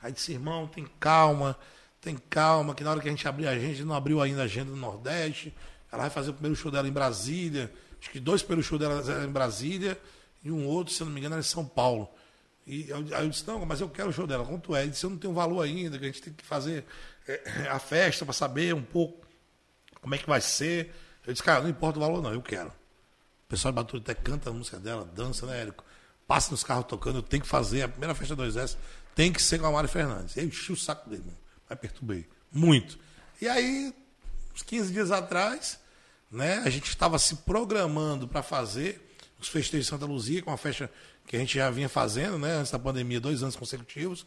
[0.01, 1.57] Aí disse, irmão, tem calma,
[2.01, 4.45] tem calma, que na hora que a gente abrir a gente, não abriu ainda a
[4.45, 5.53] agenda do Nordeste.
[5.91, 7.71] Ela vai fazer o primeiro show dela em Brasília.
[7.99, 9.99] Acho que dois primeiros shows dela em Brasília
[10.43, 12.07] e um outro, se não me engano, era em São Paulo.
[12.65, 14.45] E aí eu disse, não, mas eu quero o show dela.
[14.45, 14.81] Quanto é?
[14.81, 16.85] Ele disse, eu não tenho valor ainda, que a gente tem que fazer
[17.27, 19.25] eh, a festa para saber um pouco
[20.01, 20.93] como é que vai ser.
[21.25, 22.69] Eu disse, cara, não importa o valor, não, eu quero.
[22.69, 25.83] O pessoal de Baturité canta a música dela, dança, né, Érico?
[26.27, 27.83] Passa nos carros tocando, eu tenho que fazer.
[27.83, 28.77] A primeira festa 2S
[29.13, 30.35] tem que ser com a Mari Fernandes.
[30.35, 31.37] Eu enchi o saco dele, mano.
[31.69, 32.27] Mas perturbei.
[32.51, 32.97] Muito.
[33.39, 33.93] E aí,
[34.53, 35.79] uns 15 dias atrás,
[36.31, 39.01] né, a gente estava se programando para fazer
[39.39, 40.89] os festejos de Santa Luzia, que é uma festa
[41.25, 44.25] que a gente já vinha fazendo, né, antes da pandemia, dois anos consecutivos.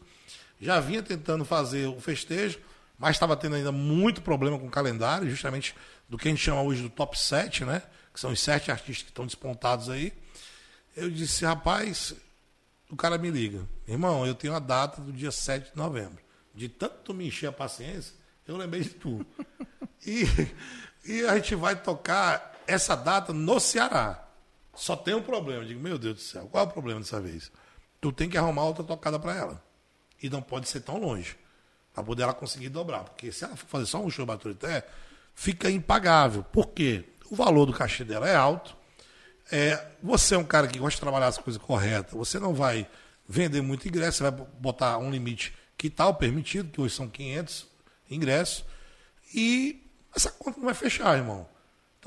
[0.61, 2.59] Já vinha tentando fazer o festejo,
[2.99, 5.75] mas estava tendo ainda muito problema com o calendário, justamente
[6.09, 7.83] do que a gente chama hoje do top 7, né?
[8.13, 10.13] Que são os sete artistas que estão despontados aí.
[10.97, 12.15] Eu disse, rapaz,
[12.91, 13.69] o cara me liga.
[13.87, 16.19] Irmão, eu tenho a data do dia 7 de novembro.
[16.55, 18.15] De tanto me encher a paciência,
[18.47, 19.25] eu lembrei de tu.
[20.07, 20.25] E,
[21.05, 24.28] e a gente vai tocar essa data no Ceará.
[24.79, 25.63] Só tem um problema.
[25.63, 27.51] Eu digo, meu Deus do céu, qual é o problema dessa vez?
[28.01, 29.65] Tu tem que arrumar outra tocada para ela.
[30.23, 31.37] E não pode ser tão longe.
[31.93, 33.05] Para poder ela conseguir dobrar.
[33.05, 34.87] Porque se ela for fazer só um show Baturité,
[35.35, 36.45] fica impagável.
[36.45, 37.05] Por quê?
[37.29, 38.77] O valor do cachê dela é alto.
[39.51, 42.87] É, você é um cara que gosta de trabalhar as coisas corretas, você não vai
[43.27, 47.67] vender muito ingresso, você vai botar um limite que tal permitido, que hoje são 500
[48.11, 48.65] ingressos,
[49.35, 49.83] e
[50.15, 51.49] essa conta não vai fechar, irmão.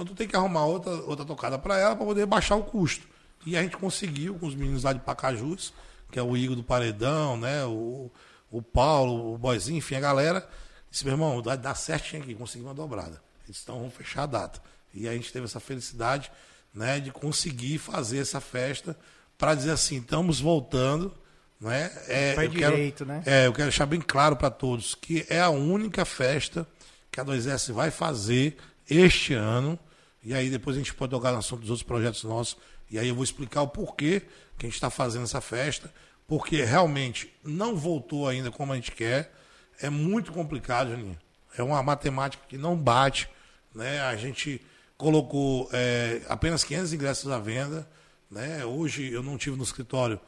[0.02, 3.08] Então tu tem que arrumar outra, outra tocada para ela para poder baixar o custo.
[3.46, 5.72] E a gente conseguiu com os meninos lá de Pacajus,
[6.12, 8.12] que é o Igor do Paredão, né, o,
[8.50, 10.48] o Paulo, o Boizinho, enfim, a galera,
[10.90, 13.22] disse, meu irmão, dá, dá certinho aqui, consegui uma dobrada.
[13.46, 14.60] Eles estão, vamos fechar a data.
[14.92, 16.32] E a gente teve essa felicidade
[16.74, 18.98] né, de conseguir fazer essa festa
[19.38, 21.14] para dizer assim, estamos voltando.
[21.60, 21.92] Né?
[22.08, 23.22] É, Pé eu quero- direito, né?
[23.24, 26.68] é, eu quero deixar bem claro para todos que é a única festa
[27.12, 28.58] que a 2S vai fazer
[28.90, 29.78] este ano.
[30.24, 32.58] E aí depois a gente pode tocar no assunto dos outros projetos nossos.
[32.90, 34.22] E aí eu vou explicar o porquê
[34.58, 35.92] que a gente está fazendo essa festa.
[36.28, 39.34] Porque realmente não voltou ainda como a gente quer.
[39.80, 41.18] é muito complicado, Janinho.
[41.58, 43.30] É uma matemática que não bate.
[43.74, 44.00] Né?
[44.02, 44.62] A gente
[44.96, 47.88] colocou é, apenas 500 ingressos à venda.
[48.30, 48.64] Né?
[48.64, 50.20] Hoje eu não tive no escritório,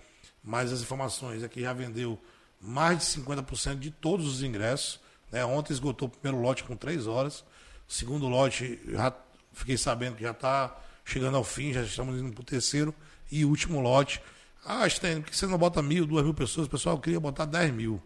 [0.44, 2.20] mas as informações é que já vendeu
[2.60, 5.00] mais de 50% de todos os ingressos.
[5.32, 5.46] Né?
[5.46, 7.46] Ontem esgotou o primeiro lote com três horas.
[7.88, 9.14] O segundo lote, já
[9.54, 10.76] fiquei sabendo que já está
[11.06, 12.94] chegando ao fim, já estamos indo para o terceiro
[13.32, 14.22] e último lote.
[14.66, 16.68] Ah, Sten, por que você não bota mil, duas mil pessoas?
[16.68, 18.02] O pessoal queria botar 10 mil.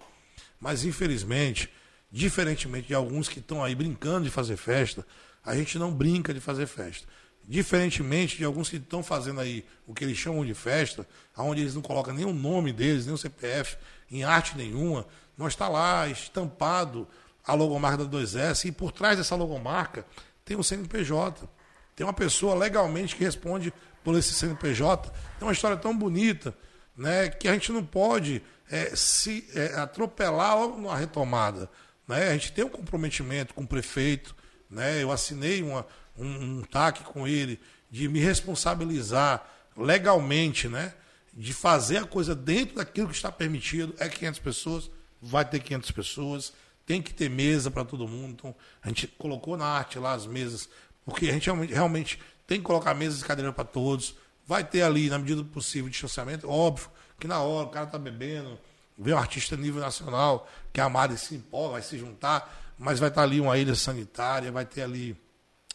[0.59, 1.69] Mas, infelizmente,
[2.11, 5.05] diferentemente de alguns que estão aí brincando de fazer festa,
[5.45, 7.07] a gente não brinca de fazer festa.
[7.47, 11.07] Diferentemente de alguns que estão fazendo aí o que eles chamam de festa,
[11.37, 13.77] onde eles não colocam o nome deles, o CPF,
[14.11, 15.05] em arte nenhuma,
[15.37, 17.07] nós está lá estampado
[17.45, 20.05] a logomarca da 2S e por trás dessa logomarca
[20.47, 21.47] tem um CNPJ.
[21.95, 25.11] Tem uma pessoa legalmente que responde por esse CNPJ.
[25.37, 26.55] Tem uma história tão bonita
[26.95, 31.69] né, que a gente não pode é, se é, atropelar numa retomada.
[32.07, 32.29] Né?
[32.29, 34.33] A gente tem um comprometimento com o prefeito.
[34.69, 35.03] Né?
[35.03, 35.85] Eu assinei uma,
[36.17, 37.59] um, um TAC com ele
[37.91, 39.45] de me responsabilizar
[39.75, 40.93] legalmente, né?
[41.33, 43.93] de fazer a coisa dentro daquilo que está permitido.
[43.99, 44.91] É 500 pessoas,
[45.21, 46.53] vai ter 500 pessoas,
[46.87, 48.31] tem que ter mesa para todo mundo.
[48.31, 50.69] Então, a gente colocou na arte lá as mesas,
[51.05, 54.15] porque a gente realmente, tem que colocar mesas e cadeiras para todos.
[54.47, 56.49] Vai ter ali, na medida do possível, distanciamento.
[56.49, 56.89] Óbvio
[57.19, 58.57] que na hora o cara está bebendo,
[58.97, 63.09] vê um artista nível nacional, que a Mari se empolga, vai se juntar, mas vai
[63.09, 65.15] estar tá ali uma ilha sanitária, vai ter ali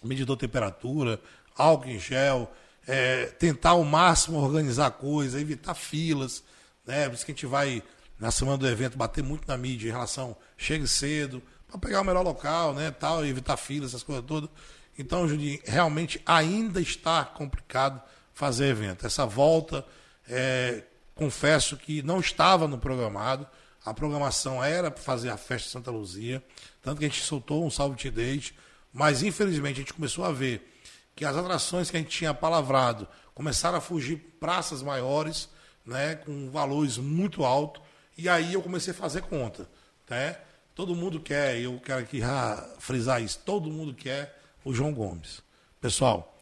[0.02, 1.20] medidor de temperatura,
[1.56, 2.50] álcool em gel,
[2.86, 6.42] é, tentar ao máximo organizar coisa, evitar filas.
[6.86, 7.06] Né?
[7.08, 7.82] Por isso que a gente vai,
[8.22, 12.04] na semana do evento, bater muito na mídia em relação chegue cedo, para pegar o
[12.04, 12.92] melhor local, né?
[12.92, 14.48] Tal, evitar filas, essas coisas todas.
[14.96, 18.00] Então, Juninho, realmente ainda está complicado
[18.32, 19.04] fazer evento.
[19.04, 19.84] Essa volta,
[20.28, 20.84] é,
[21.16, 23.44] confesso que não estava no programado.
[23.84, 26.40] A programação era para fazer a festa de Santa Luzia,
[26.80, 28.56] tanto que a gente soltou um salve to date,
[28.92, 30.72] mas infelizmente a gente começou a ver
[31.16, 35.48] que as atrações que a gente tinha palavrado começaram a fugir praças maiores,
[35.84, 37.82] né, com valores muito altos,
[38.16, 39.68] e aí eu comecei a fazer conta.
[40.08, 40.36] Né?
[40.74, 45.42] Todo mundo quer, eu quero aqui ah, frisar isso, todo mundo quer o João Gomes.
[45.80, 46.38] Pessoal,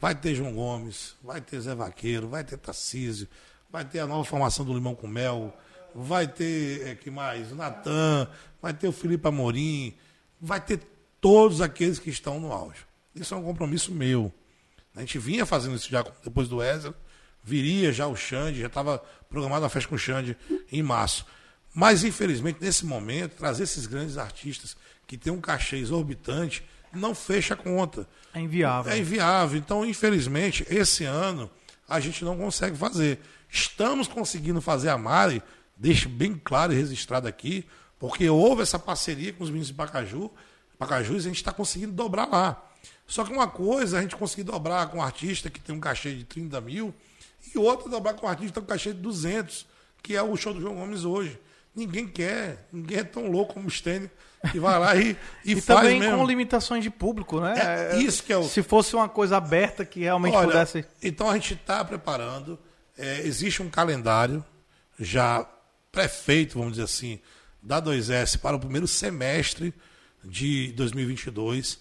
[0.00, 3.28] vai ter João Gomes, vai ter Zé Vaqueiro, vai ter Tarcísio,
[3.70, 5.54] vai ter a nova formação do Limão com Mel,
[5.94, 7.52] vai ter, é, que mais?
[7.52, 8.28] Natan,
[8.60, 9.94] vai ter o Felipe Amorim,
[10.40, 10.80] vai ter
[11.20, 12.86] todos aqueles que estão no auge.
[13.14, 14.32] Isso é um compromisso meu.
[14.94, 16.94] A gente vinha fazendo isso já depois do Wesley,
[17.48, 20.36] viria já o Xande, já estava programada a festa com o Xande
[20.70, 21.24] em março.
[21.74, 24.76] Mas, infelizmente, nesse momento, trazer esses grandes artistas
[25.06, 26.62] que têm um cachê exorbitante
[26.92, 28.06] não fecha a conta.
[28.34, 28.92] É inviável.
[28.92, 29.58] É inviável.
[29.58, 31.50] Então, infelizmente, esse ano
[31.88, 33.18] a gente não consegue fazer.
[33.48, 35.42] Estamos conseguindo fazer a Mari,
[35.76, 37.66] deixo bem claro e registrado aqui,
[37.98, 40.30] porque houve essa parceria com os meninos de Pacaju,
[40.78, 42.62] Pacajus, e a gente está conseguindo dobrar lá.
[43.06, 46.14] Só que uma coisa a gente conseguir dobrar com um artista que tem um cachê
[46.14, 46.94] de 30 mil,
[47.54, 49.66] e outra dobrar com um artista tem um cachê de 200,
[50.02, 51.38] que é o show do João Gomes hoje.
[51.74, 54.10] Ninguém quer, ninguém é tão louco como o Stênio
[54.50, 56.18] que vai lá e, e, e faz também mesmo.
[56.18, 57.54] com limitações de público, né?
[57.92, 58.44] É isso que é o...
[58.44, 60.84] Se fosse uma coisa aberta que realmente Olha, pudesse.
[61.02, 62.58] Então a gente está preparando.
[62.96, 64.44] é, existe um calendário
[64.98, 65.46] já
[65.92, 67.20] pré-feito, vamos dizer assim,
[67.62, 69.72] da 2S para o primeiro semestre
[70.24, 71.78] de 2022.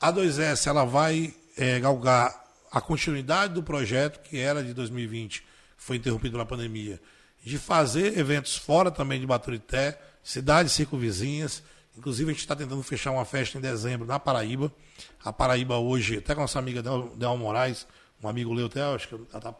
[0.00, 5.46] A 2S ela vai é, galgar a continuidade do projeto que era de 2020, que
[5.76, 7.00] foi interrompido pela pandemia,
[7.44, 11.62] de fazer eventos fora também de Baturité, cidades circunvizinhas.
[11.96, 14.72] Inclusive, a gente está tentando fechar uma festa em dezembro na Paraíba.
[15.24, 17.86] A Paraíba hoje, até com a nossa amiga Del, Moraes,
[18.22, 19.54] um amigo Leutel, acho que ela está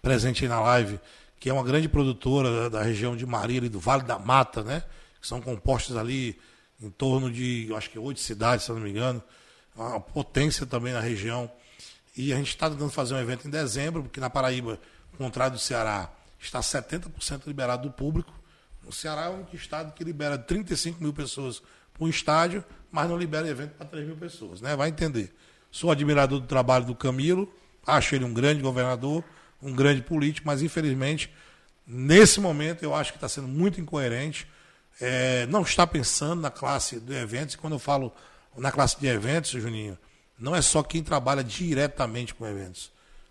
[0.00, 1.00] presente aí na live,
[1.38, 4.84] que é uma grande produtora da, região de Marília e do Vale da Mata, né?
[5.20, 6.38] Que são compostos ali
[6.80, 9.22] em torno de, acho que oito cidades, se não me engano.
[9.74, 11.50] Uma potência também na região.
[12.16, 14.78] E a gente está tentando fazer um evento em dezembro, porque na Paraíba,
[15.16, 18.32] contrário do Ceará, está 70% liberado do público.
[18.86, 21.62] O Ceará é o único estado que libera 35 mil pessoas
[21.94, 24.60] para um estádio, mas não libera evento para 3 mil pessoas.
[24.60, 24.76] Né?
[24.76, 25.32] Vai entender.
[25.70, 27.50] Sou admirador do trabalho do Camilo,
[27.86, 29.24] acho ele um grande governador,
[29.62, 31.32] um grande político, mas infelizmente,
[31.86, 34.46] nesse momento, eu acho que está sendo muito incoerente.
[35.00, 38.12] É, não está pensando na classe de eventos, e quando eu falo
[38.56, 39.96] na classe de eventos, Juninho,
[40.38, 42.90] não é só quem trabalha diretamente com eventos.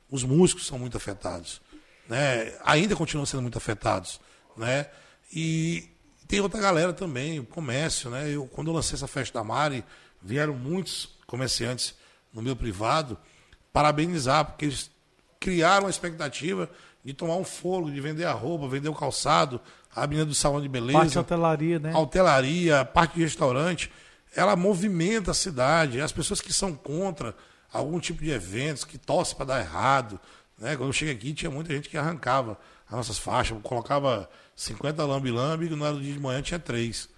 [0.09, 1.61] Os músicos são muito afetados.
[2.07, 2.53] Né?
[2.65, 4.19] Ainda continuam sendo muito afetados.
[4.57, 4.87] Né?
[5.33, 5.89] E
[6.27, 8.09] tem outra galera também, o comércio.
[8.09, 8.29] Né?
[8.29, 9.83] Eu, quando eu lancei essa festa da Mari,
[10.21, 11.95] vieram muitos comerciantes
[12.33, 13.17] no meu privado
[13.73, 14.91] parabenizar, porque eles
[15.39, 16.69] criaram a expectativa
[17.03, 19.59] de tomar um fôlego, de vender a roupa, vender o calçado,
[19.93, 21.95] a menina do salão de beleza Parte de hotelaria, né?
[21.95, 23.91] hotelaria, parte de restaurante,
[24.35, 26.01] ela movimenta a cidade.
[26.01, 27.35] As pessoas que são contra
[27.71, 30.19] algum tipo de eventos, que torcem para dar errado.
[30.57, 30.75] Né?
[30.75, 35.67] Quando eu cheguei aqui, tinha muita gente que arrancava as nossas faixas, colocava 50 lambi-lambi,
[35.67, 37.09] e no dia de manhã tinha três.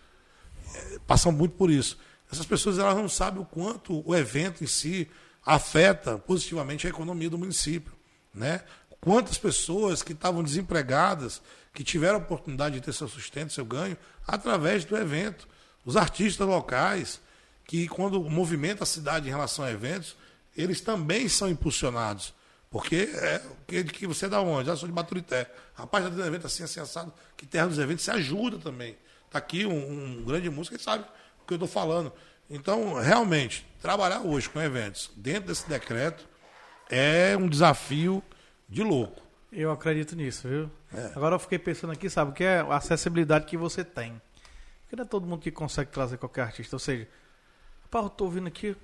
[0.73, 1.97] É, passam muito por isso.
[2.31, 5.09] Essas pessoas elas não sabem o quanto o evento em si
[5.45, 7.93] afeta positivamente a economia do município.
[8.33, 8.61] Né?
[9.01, 11.41] Quantas pessoas que estavam desempregadas,
[11.73, 15.47] que tiveram a oportunidade de ter seu sustento, seu ganho, através do evento.
[15.85, 17.19] Os artistas locais,
[17.65, 20.15] que quando movimenta a cidade em relação a eventos,
[20.55, 22.33] eles também são impulsionados.
[22.69, 24.69] Porque é que, que você é da onde?
[24.69, 25.49] Ah, sou de Baturité.
[25.75, 28.97] Rapaz, tem um evento assim, assim, assado, que terra dos eventos se ajuda também.
[29.25, 32.11] Está aqui um, um, grande músico que sabe o que eu estou falando.
[32.49, 36.27] Então, realmente, trabalhar hoje com eventos dentro desse decreto
[36.89, 38.23] é um desafio
[38.67, 39.21] de louco.
[39.51, 40.71] Eu acredito nisso, viu?
[40.93, 41.11] É.
[41.15, 44.19] Agora eu fiquei pensando aqui, sabe, o que é a acessibilidade que você tem.
[44.93, 46.75] Porque não é todo mundo que consegue trazer qualquer artista.
[46.75, 47.07] Ou seja,
[47.89, 48.77] pá, eu tô ouvindo aqui,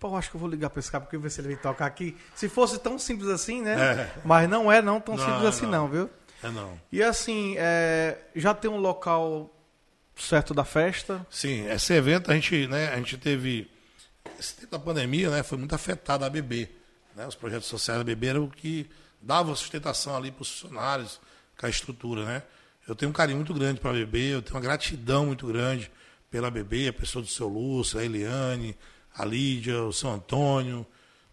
[0.00, 1.58] pá, eu acho que eu vou ligar pra esse cara porque ver se ele vem
[1.58, 2.16] tocar aqui.
[2.34, 3.74] Se fosse tão simples assim, né?
[3.74, 4.14] É.
[4.24, 5.82] Mas não é não tão Não, simples assim não.
[5.82, 6.10] não, viu?
[6.42, 6.80] É não.
[6.90, 9.54] E assim, é, já tem um local
[10.16, 11.26] certo da festa.
[11.28, 13.70] Sim, esse evento a gente, né, a gente teve.
[14.38, 16.70] Esse tempo da pandemia, né, foi muito afetado a BB.
[17.14, 17.26] Né?
[17.26, 18.88] Os projetos sociais da BB eram o que
[19.20, 21.20] davam sustentação ali para os funcionários,
[21.60, 22.42] com a estrutura, né?
[22.86, 25.90] Eu tenho um carinho muito grande para a BB, eu tenho uma gratidão muito grande
[26.30, 28.76] pela BB, a pessoa do seu Lúcio, a Eliane,
[29.14, 30.86] a Lídia, o São Antônio,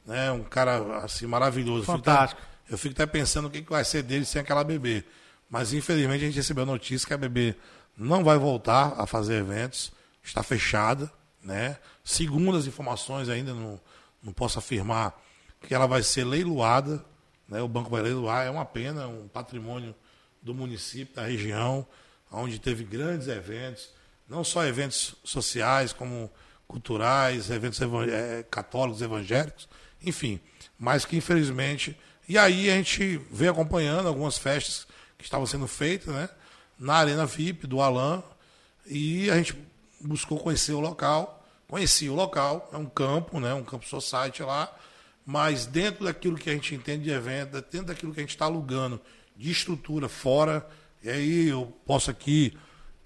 [0.06, 0.32] né?
[0.32, 1.86] Um cara assim maravilhoso.
[1.86, 2.42] Fantástico.
[2.70, 5.04] Eu fico até pensando o que que vai ser dele sem aquela BB.
[5.50, 7.56] Mas infelizmente a gente recebeu a notícia que a BB
[7.98, 9.92] não vai voltar a fazer eventos,
[10.24, 11.12] está fechada,
[11.44, 11.78] né?
[12.04, 13.80] Segundo as informações ainda não,
[14.22, 15.20] não posso afirmar
[15.62, 17.04] que ela vai ser leiloada,
[17.48, 17.62] né?
[17.62, 19.96] O banco vai leiloar, é uma pena, um patrimônio
[20.41, 21.86] do município, da região,
[22.32, 23.90] onde teve grandes eventos,
[24.28, 26.32] não só eventos sociais, como
[26.68, 29.68] culturais, eventos eh, católicos, evangélicos,
[30.03, 30.40] enfim,
[30.78, 31.98] mas que infelizmente.
[32.28, 34.88] E aí a gente veio acompanhando algumas festas
[35.18, 36.30] que estavam sendo feitas, né?
[36.78, 38.24] Na Arena VIP do Alan,
[38.86, 39.56] e a gente
[39.99, 43.53] buscou conhecer o local, conheci o local, é um campo, né?
[43.53, 44.74] Um campo society lá,
[45.26, 48.45] mas dentro daquilo que a gente entende de evento, dentro daquilo que a gente está
[48.45, 49.02] alugando
[49.40, 50.68] de estrutura fora,
[51.02, 52.57] e aí eu posso aqui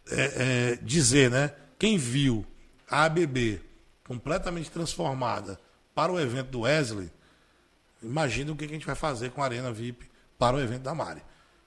[0.10, 1.54] é, é, dizer, né?
[1.78, 2.44] Quem viu
[2.90, 3.62] a ABB
[4.08, 5.60] completamente transformada
[5.94, 7.12] para o evento do Wesley,
[8.02, 10.96] imagina o que a gente vai fazer com a Arena VIP para o evento da
[10.96, 11.22] Mari.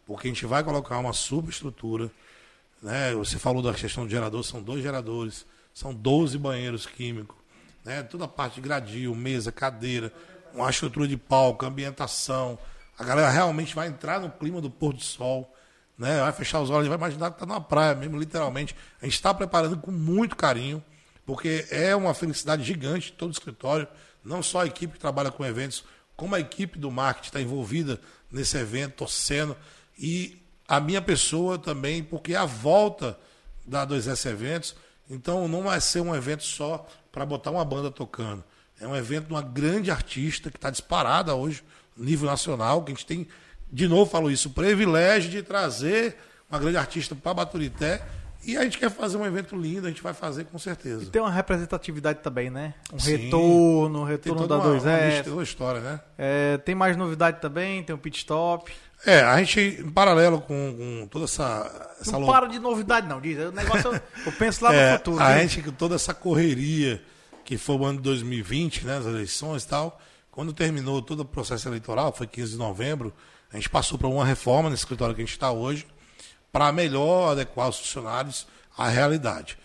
[0.05, 2.10] Porque a gente vai colocar uma subestrutura.
[2.82, 3.14] Né?
[3.14, 7.36] Você falou da questão do gerador, são dois geradores, são 12 banheiros químicos,
[7.84, 8.02] né?
[8.02, 10.12] toda a parte de gradil, mesa, cadeira,
[10.52, 12.59] uma estrutura de palco, ambientação.
[12.98, 15.55] A galera realmente vai entrar no clima do pôr do sol,
[15.98, 16.20] né?
[16.20, 18.74] vai fechar os olhos e vai imaginar que está na praia mesmo, literalmente.
[19.01, 20.82] A gente está preparando com muito carinho,
[21.24, 23.86] porque é uma felicidade gigante todo o escritório,
[24.24, 25.85] não só a equipe que trabalha com eventos,
[26.16, 28.01] como a equipe do marketing está envolvida
[28.31, 29.56] nesse evento, torcendo,
[29.98, 33.18] e a minha pessoa também, porque é a volta
[33.64, 34.74] da 2S Eventos,
[35.09, 38.43] então não vai ser um evento só para botar uma banda tocando.
[38.81, 41.62] É um evento de uma grande artista que está disparada hoje,
[41.97, 43.27] nível nacional, que a gente tem,
[43.73, 46.16] de novo falo isso, o privilégio de trazer
[46.51, 48.02] uma grande artista para Baturité.
[48.44, 51.06] E a gente quer fazer um evento lindo, a gente vai fazer com certeza.
[51.06, 52.74] Tem uma representatividade também, né?
[52.93, 53.16] Um Sim.
[53.16, 55.24] retorno, um Tem retorno toda da uma, uma 2S.
[55.24, 56.01] toda uma história, né?
[56.16, 58.73] É, tem mais novidade também, tem o pit stop.
[59.05, 63.20] É, a gente, em paralelo com, com toda essa, essa não para de novidade, não.
[63.20, 63.36] Diz.
[63.36, 65.20] O negócio eu, eu penso lá É, no futuro.
[65.20, 65.43] a viu?
[65.43, 67.02] gente, com toda essa correria
[67.44, 70.01] que foi o ano de 2020, né, as eleições e tal,
[70.36, 73.10] quando terminou todo o processo eleitoral, foi 15 de novembro,
[73.50, 75.86] a gente passou para uma reforma nesse escritório que a gente está hoje,
[76.52, 78.46] para melhor adequar os funcionários
[78.76, 79.56] à realidade.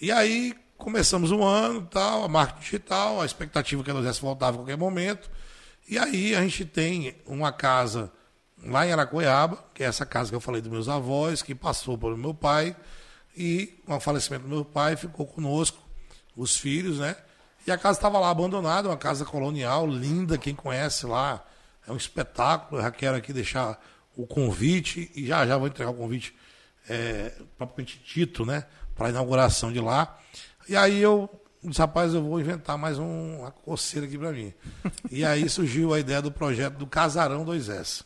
[0.00, 4.56] E aí começamos o ano, tal, a marca digital, a expectativa que a 2S voltava
[4.56, 5.30] a qualquer momento.
[5.88, 8.10] E aí a gente tem uma casa
[8.64, 11.96] lá em Aracoiaba, que é essa casa que eu falei dos meus avós, que passou
[11.96, 12.74] pelo meu pai,
[13.36, 15.78] e com o falecimento do meu pai ficou conosco,
[16.34, 17.14] os filhos, né?
[17.66, 21.44] E a casa estava lá abandonada, uma casa colonial, linda, quem conhece lá,
[21.86, 22.78] é um espetáculo.
[22.78, 23.82] Eu já quero aqui deixar
[24.16, 26.34] o convite, e já já vou entregar o convite
[26.88, 28.64] é, propriamente dito, né?
[28.94, 30.16] Para a inauguração de lá.
[30.68, 31.28] E aí eu
[31.62, 34.54] disse, rapaz, eu vou inventar mais um, uma coceira aqui para mim.
[35.10, 38.02] E aí surgiu a ideia do projeto do Casarão 2S.
[38.02, 38.04] O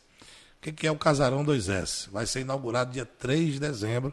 [0.63, 2.09] que, que é o Casarão 2S?
[2.11, 4.13] Vai ser inaugurado dia 3 de dezembro.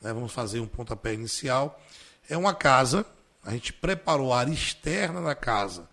[0.00, 0.12] né?
[0.12, 1.80] Vamos fazer um pontapé inicial.
[2.28, 3.06] É uma casa,
[3.48, 5.88] a gente preparou a área externa da casa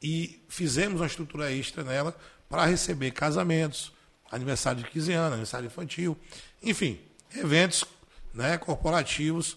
[0.00, 2.16] e fizemos uma estrutura extra nela
[2.48, 3.92] para receber casamentos,
[4.30, 6.16] aniversário de 15 anos, aniversário infantil,
[6.62, 7.00] enfim,
[7.34, 7.84] eventos
[8.32, 9.56] né, corporativos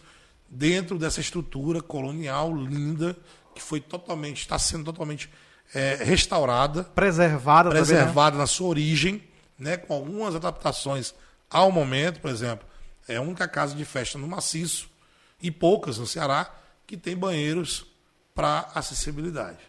[0.50, 3.16] dentro dessa estrutura colonial linda
[3.54, 5.30] que foi totalmente, está sendo totalmente
[5.76, 7.88] é, restaurada, Preservada, também, né?
[7.88, 9.22] preservada na sua origem,
[9.60, 11.14] né, com algumas adaptações
[11.52, 12.68] ao momento, por exemplo,
[13.08, 14.90] é a única casa de festa no maciço
[15.40, 17.86] e poucas no Ceará que tem banheiros
[18.34, 19.60] para acessibilidade.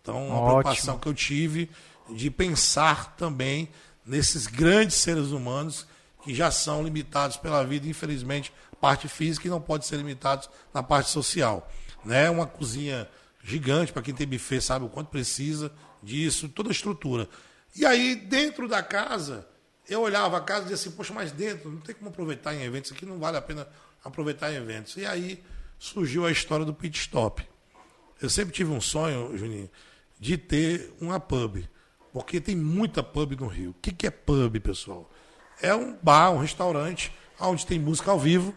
[0.00, 0.46] Então, uma Ótimo.
[0.46, 1.70] preocupação que eu tive
[2.10, 3.68] de pensar também
[4.04, 5.86] nesses grandes seres humanos
[6.22, 10.82] que já são limitados pela vida, infelizmente, parte física e não pode ser limitados na
[10.82, 11.70] parte social.
[12.04, 12.28] Né?
[12.30, 13.08] Uma cozinha
[13.42, 15.72] gigante, para quem tem buffet sabe o quanto precisa
[16.02, 17.28] disso, toda a estrutura.
[17.74, 19.46] E aí, dentro da casa,
[19.88, 22.62] eu olhava a casa e dizia assim, poxa, mas dentro, não tem como aproveitar em
[22.62, 23.66] eventos, aqui não vale a pena
[24.04, 24.96] aproveitar em eventos.
[24.96, 25.42] E aí
[25.86, 27.42] surgiu a história do pit stop.
[28.20, 29.68] Eu sempre tive um sonho, Juninho,
[30.18, 31.64] de ter uma pub.
[32.12, 33.70] Porque tem muita pub no Rio.
[33.70, 35.10] O que, que é pub, pessoal?
[35.60, 38.54] É um bar, um restaurante, onde tem música ao vivo,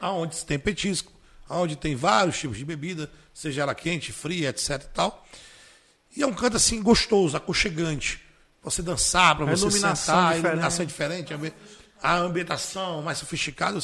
[0.00, 1.12] onde tem petisco,
[1.50, 5.26] onde tem vários tipos de bebida, seja ela quente, fria, etc e tal.
[6.16, 8.18] E é um canto assim gostoso, aconchegante.
[8.62, 10.46] Pra Você dançar, para você iluminação sentar, a diferente.
[10.52, 11.54] iluminação é diferente, a ambi-
[12.02, 13.78] a ambientação mais sofisticada.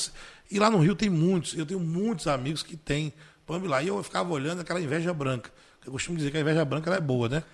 [0.50, 3.12] E lá no Rio tem muitos, eu tenho muitos amigos que têm
[3.48, 3.82] lá.
[3.82, 5.50] E eu ficava olhando aquela inveja branca.
[5.84, 7.44] Eu costumo dizer que a inveja branca é boa, né?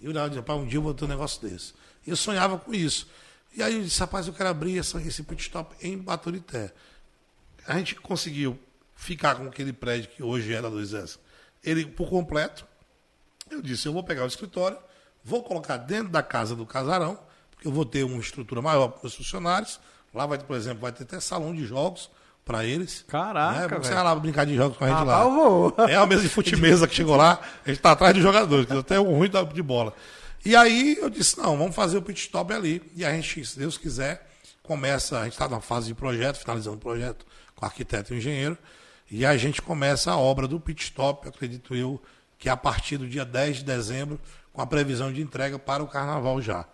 [0.00, 1.74] E eu dizia, "Pá, um dia eu vou ter um negócio desse.
[2.06, 3.08] E eu sonhava com isso.
[3.56, 6.72] E aí eu disse, rapaz, eu quero abrir essa, esse pit stop em Baturité.
[7.66, 8.58] A gente conseguiu
[8.96, 11.18] ficar com aquele prédio que hoje é da 2S.
[11.62, 12.66] Ele por completo.
[13.48, 14.76] Eu disse, eu vou pegar o escritório,
[15.22, 17.18] vou colocar dentro da casa do casarão,
[17.50, 19.78] porque eu vou ter uma estrutura maior para os funcionários.
[20.12, 22.10] Lá vai, por exemplo, vai ter até salão de jogos
[22.44, 23.04] para eles.
[23.08, 23.82] Caraca, né?
[23.82, 25.24] Você vai lá brincar de jogos com a gente Ah, lá.
[25.24, 25.74] vou.
[25.88, 28.76] É a mesa de fute-mesa que chegou lá, a gente está atrás dos jogadores, que
[28.76, 29.94] até o ruim de bola.
[30.44, 32.82] E aí eu disse, não, vamos fazer o pit stop ali.
[32.94, 34.28] E a gente, se Deus quiser,
[34.62, 37.24] começa, a gente está na fase de projeto, finalizando o projeto
[37.56, 38.58] com arquiteto e engenheiro,
[39.10, 42.00] e a gente começa a obra do pit stop, acredito eu,
[42.38, 44.20] que é a partir do dia 10 de dezembro,
[44.52, 46.66] com a previsão de entrega para o carnaval já.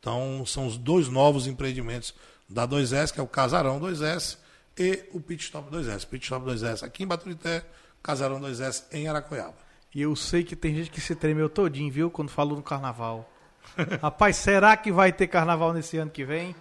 [0.00, 2.14] Então, são os dois novos empreendimentos
[2.48, 4.36] da 2S, que é o Casarão 2S
[4.78, 6.06] e o Pit Stop 2S.
[6.06, 7.64] Pit Stop 2S aqui em Baturité,
[8.02, 9.54] Casarão 2S em Aracoiaba.
[9.94, 12.10] E eu sei que tem gente que se tremeu todinho, viu?
[12.10, 13.30] Quando falou no carnaval.
[14.02, 16.54] Rapaz, será que vai ter carnaval nesse ano que vem?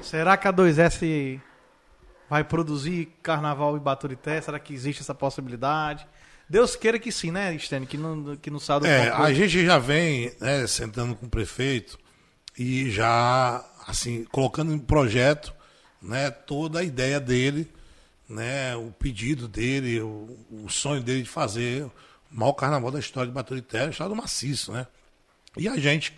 [0.00, 1.40] Será que a 2S
[2.28, 4.40] vai produzir carnaval em Baturité?
[4.40, 6.06] Será que existe essa possibilidade?
[6.48, 7.86] Deus queira que sim, né, Stênio?
[7.86, 11.30] Que não, que não saia do É, a gente já vem né, sentando com o
[11.30, 11.98] prefeito
[12.58, 15.54] e já assim colocando em projeto
[16.00, 17.70] né, toda a ideia dele,
[18.28, 21.92] né, o pedido dele, o, o sonho dele de fazer o
[22.30, 24.86] maior carnaval da história de Baturité, o estado do maciço, né?
[25.56, 26.16] E a gente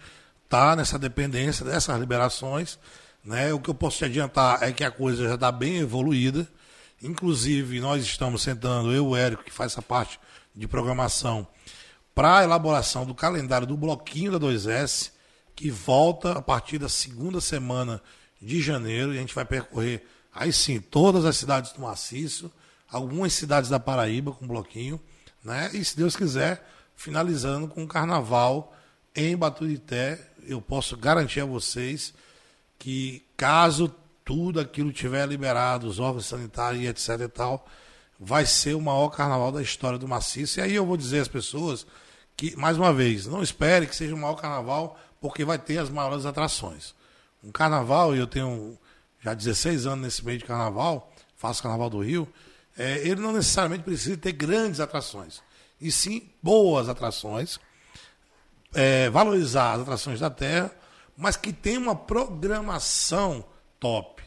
[0.49, 2.79] tá nessa dependência dessas liberações,
[3.25, 3.53] né?
[3.53, 6.47] O que eu posso te adiantar é que a coisa já está bem evoluída.
[7.03, 10.21] Inclusive, nós estamos sentando, eu o Érico, que faz essa parte
[10.55, 11.47] de programação,
[12.15, 15.13] para a elaboração do calendário do bloquinho da 2S,
[15.57, 18.03] que volta a partir da segunda semana
[18.43, 20.05] de janeiro, e a gente vai percorrer
[20.35, 22.51] aí sim todas as cidades do Maciço,
[22.91, 25.01] algumas cidades da Paraíba com bloquinho,
[25.45, 25.71] né?
[25.73, 26.67] E se Deus quiser,
[26.97, 28.75] finalizando com o carnaval
[29.15, 32.13] em Baturité, eu posso garantir a vocês
[32.79, 33.95] que caso
[34.25, 37.67] tudo aquilo tiver liberado, os órgãos sanitários e etc e tal,
[38.19, 40.59] vai ser o maior carnaval da história do Maciço.
[40.59, 41.87] E aí eu vou dizer às pessoas
[42.37, 45.91] que, mais uma vez, não espere que seja o maior carnaval, porque vai ter as
[45.91, 46.95] maiores atrações.
[47.43, 48.79] Um carnaval, e eu tenho
[49.21, 52.29] já 16 anos nesse meio de carnaval, faço carnaval do Rio,
[52.77, 55.43] é, ele não necessariamente precisa ter grandes atrações,
[55.81, 57.59] e sim boas atrações,
[58.75, 60.71] é, valorizar as atrações da terra,
[61.17, 63.45] mas que tenha uma programação
[63.79, 64.23] top,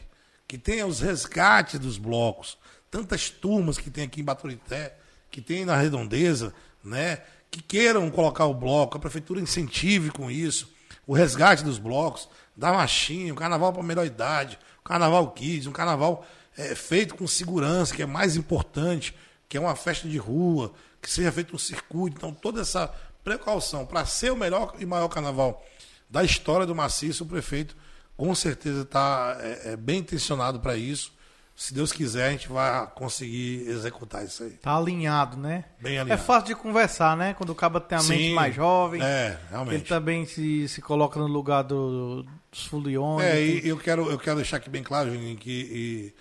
[0.46, 2.56] que tenha os resgates dos blocos,
[2.90, 4.96] tantas turmas que tem aqui em Baturité,
[5.30, 10.72] que tem na Redondeza, né, que queiram colocar o bloco, a prefeitura incentive com isso,
[11.06, 15.66] o resgate dos blocos, da marchinha, o carnaval para a melhor idade, o carnaval kids,
[15.66, 16.26] um carnaval
[16.56, 19.14] é, feito com segurança, que é mais importante,
[19.48, 20.72] que é uma festa de rua,
[21.02, 22.16] que seja feito um circuito.
[22.16, 22.88] Então, toda essa
[23.22, 25.62] precaução para ser o melhor e maior carnaval
[26.08, 27.76] da história do maciço, o prefeito
[28.16, 31.12] com certeza está é, é, bem intencionado para isso.
[31.54, 34.50] Se Deus quiser, a gente vai conseguir executar isso aí.
[34.52, 35.64] Tá alinhado, né?
[35.80, 36.22] Bem É alinhado.
[36.22, 37.32] fácil de conversar, né?
[37.34, 39.02] Quando o cabo tem a mente Sim, mais jovem.
[39.02, 39.88] É, Ele realmente.
[39.88, 42.26] também se, se coloca no lugar do-
[42.56, 43.24] dos foliões.
[43.24, 46.14] É, e eu quero, eu quero deixar aqui bem claro, Juninho, que e,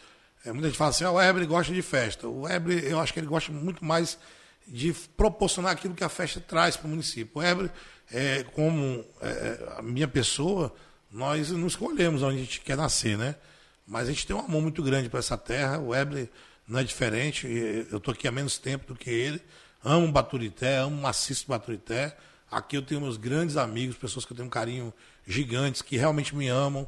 [0.48, 2.28] é, muita gente fala assim, ah, o Hebre gosta de festa.
[2.28, 4.18] O Hebre, eu acho que ele gosta muito mais
[4.68, 7.40] de proporcionar aquilo que a festa traz para o município.
[7.40, 7.72] O Hebre,
[8.12, 10.74] é, como é, a minha pessoa,
[11.16, 13.36] Nós não escolhemos onde a gente quer nascer, né?
[13.88, 15.80] Mas a gente tem um amor muito grande para essa terra.
[15.80, 16.30] O Webley
[16.68, 17.48] não é diferente.
[17.90, 19.42] Eu estou aqui há menos tempo do que ele.
[19.82, 22.18] Amo Baturité, amo maciço Baturité.
[22.52, 24.94] Aqui eu tenho meus grandes amigos, pessoas que eu tenho um carinho
[25.26, 26.88] gigantes, que realmente me amam.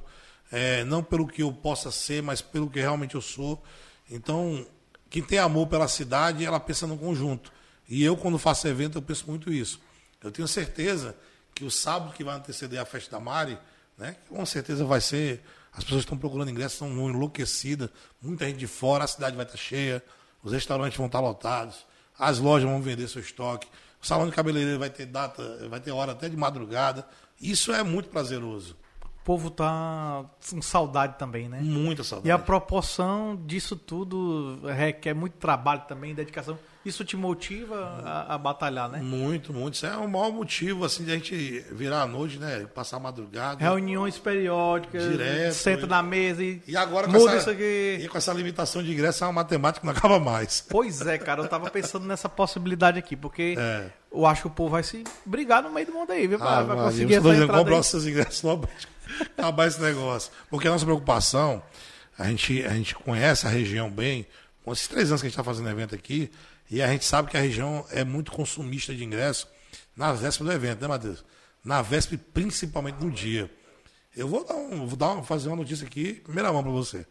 [0.52, 3.62] É, não pelo que eu possa ser, mas pelo que realmente eu sou.
[4.10, 4.66] Então,
[5.10, 7.52] quem tem amor pela cidade, ela pensa no conjunto.
[7.88, 9.80] E eu, quando faço evento, eu penso muito isso.
[10.22, 11.16] Eu tenho certeza
[11.54, 13.58] que o sábado que vai anteceder a festa da Mari,
[13.98, 15.42] né, com certeza vai ser.
[15.74, 17.90] As pessoas estão procurando ingressos, estão enlouquecidas,
[18.22, 20.04] muita gente de fora, a cidade vai estar cheia,
[20.44, 21.86] os restaurantes vão estar lotados,
[22.18, 23.68] as lojas vão vender seu estoque,
[24.02, 27.08] o salão de cabeleireiro vai ter data, vai ter hora até de madrugada.
[27.42, 28.76] Isso é muito prazeroso.
[29.04, 31.60] O povo tá com saudade também, né?
[31.62, 32.30] Muita saudade.
[32.30, 36.58] E a proporção disso tudo requer muito trabalho também, dedicação.
[36.88, 39.00] Isso te motiva a, a batalhar, né?
[39.02, 39.74] Muito, muito.
[39.76, 42.66] Isso é o maior motivo, assim, de a gente virar a noite, né?
[42.74, 43.62] Passar a madrugada.
[43.64, 48.00] Reuniões periódicas, Direto, senta e- na mesa e, E agora com muda essa, isso aqui.
[48.04, 50.62] E com essa limitação de ingresso, é uma matemática que não acaba mais.
[50.70, 53.90] Pois é, cara, eu tava pensando nessa possibilidade aqui, porque É.
[54.12, 56.40] eu acho que o povo vai se brigar no meio do mundo aí, viu?
[56.40, 57.80] Vai, Ah, vai conseguir essa dizendo, entrada compra aí.
[57.82, 58.68] os seus ingressos logo
[59.38, 60.32] acabar esse negócio.
[60.50, 61.62] Porque a nossa preocupação,
[62.18, 64.26] a gente, a gente conhece a região bem,
[64.64, 66.30] com esses três anos que a gente está fazendo evento aqui,
[66.70, 69.48] e a gente sabe que a região é muito consumista de ingresso
[69.96, 71.24] na véspera do evento, né, Matheus?
[71.64, 73.52] Na véspera, principalmente no dia.
[74.16, 77.06] Eu vou, dar um, vou dar fazer uma notícia aqui, primeira mão para você.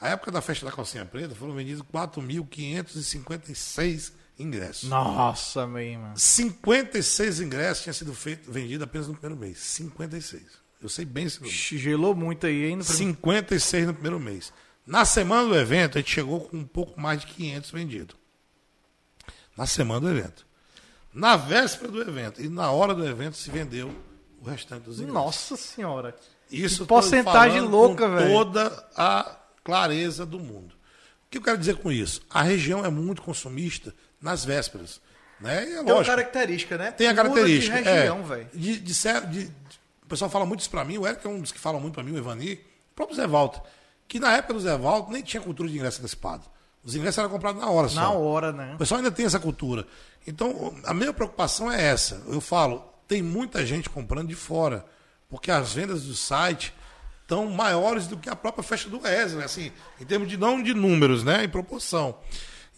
[0.00, 4.88] A época da festa da calcinha preta foram vendidos 4.556 ingressos.
[4.88, 6.12] Nossa, meu irmão.
[6.16, 9.58] 56 ingressos tinham sido feito, vendidos apenas no primeiro mês.
[9.58, 10.42] 56.
[10.80, 11.54] Eu sei bem esse número.
[11.56, 12.76] Gelou muito aí, hein?
[12.76, 14.52] no primeiro- 56 no primeiro mês.
[14.86, 18.16] Na semana do evento, a gente chegou com um pouco mais de 500 vendidos.
[19.58, 20.46] Na semana do evento.
[21.12, 23.92] Na véspera do evento e na hora do evento se vendeu
[24.40, 25.14] o restante dos ingressos.
[25.14, 26.14] Nossa senhora.
[26.50, 28.30] Isso porcentagem louca, com velho.
[28.32, 30.74] toda a clareza do mundo.
[31.26, 32.22] O que eu quero dizer com isso?
[32.30, 35.00] A região é muito consumista nas vésperas.
[35.40, 35.68] Né?
[35.68, 36.90] E é Tem característica, né?
[36.92, 37.76] tem a Muda característica.
[37.82, 38.48] De região, é, velho.
[38.54, 38.92] de, de,
[39.30, 39.52] de-
[40.02, 41.94] o pessoal fala muito isso pra mim, o Eric é um dos que fala muito
[41.94, 43.60] pra mim, o Evani, o próprio Zé Walter,
[44.08, 46.44] que na época do Zé Walter nem tinha cultura de ingresso antecipado.
[46.88, 48.00] Os ingressos eram comprados na hora só.
[48.00, 48.72] Na hora, né?
[48.74, 49.86] O pessoal ainda tem essa cultura.
[50.26, 52.22] Então, a minha preocupação é essa.
[52.26, 54.86] Eu falo, tem muita gente comprando de fora,
[55.28, 56.72] porque as vendas do site
[57.20, 59.70] estão maiores do que a própria festa do Wesley, assim,
[60.00, 62.16] em termos de não de números, né, em proporção.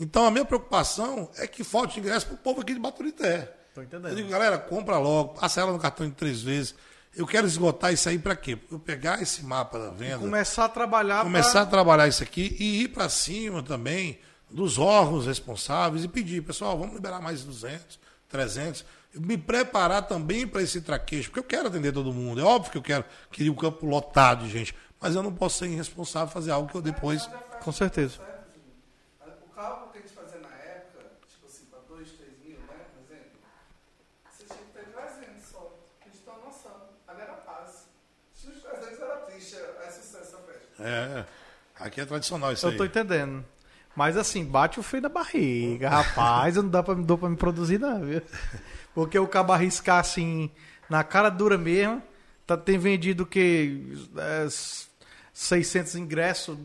[0.00, 3.54] Então, a minha preocupação é que falte ingresso para o povo aqui de Baturité.
[3.72, 4.08] Tô entendendo.
[4.08, 6.74] Eu digo, galera, compra logo, passa ela no cartão de três vezes.
[7.16, 8.56] Eu quero esgotar isso aí para quê?
[8.70, 11.62] Eu pegar esse mapa da venda Começar a trabalhar começar pra...
[11.62, 14.18] a trabalhar isso aqui e ir para cima também
[14.48, 18.84] dos órgãos responsáveis e pedir, pessoal, vamos liberar mais 200, 300,
[19.14, 22.40] me preparar também para esse traquejo, porque eu quero atender todo mundo.
[22.40, 25.58] É óbvio que eu quero queria o campo lotado de gente, mas eu não posso
[25.58, 27.28] ser irresponsável e fazer algo que eu depois
[27.62, 28.18] Com certeza.
[29.44, 32.86] O cálculo que a gente fazia na época, tipo assim, para 2, 3 mil, né?
[32.94, 33.38] Por exemplo,
[34.30, 35.78] você tinha que ter 300 só.
[36.00, 36.88] A gente tem uma noção.
[37.06, 37.88] Ali era paz.
[38.32, 40.69] Se os 300 era triste, é sucesso a festa.
[40.80, 41.24] É,
[41.78, 42.76] aqui é tradicional isso Eu aí.
[42.76, 43.44] tô entendendo.
[43.94, 46.56] Mas assim, bate o freio na barriga, rapaz.
[46.56, 48.22] não dá pra, não dá pra me produzir, não, viu?
[48.94, 50.50] Porque o cabo arriscar assim,
[50.88, 52.02] na cara dura mesmo,
[52.46, 53.82] tá, tem vendido o quê?
[54.16, 54.46] É,
[55.32, 56.56] 600 ingressos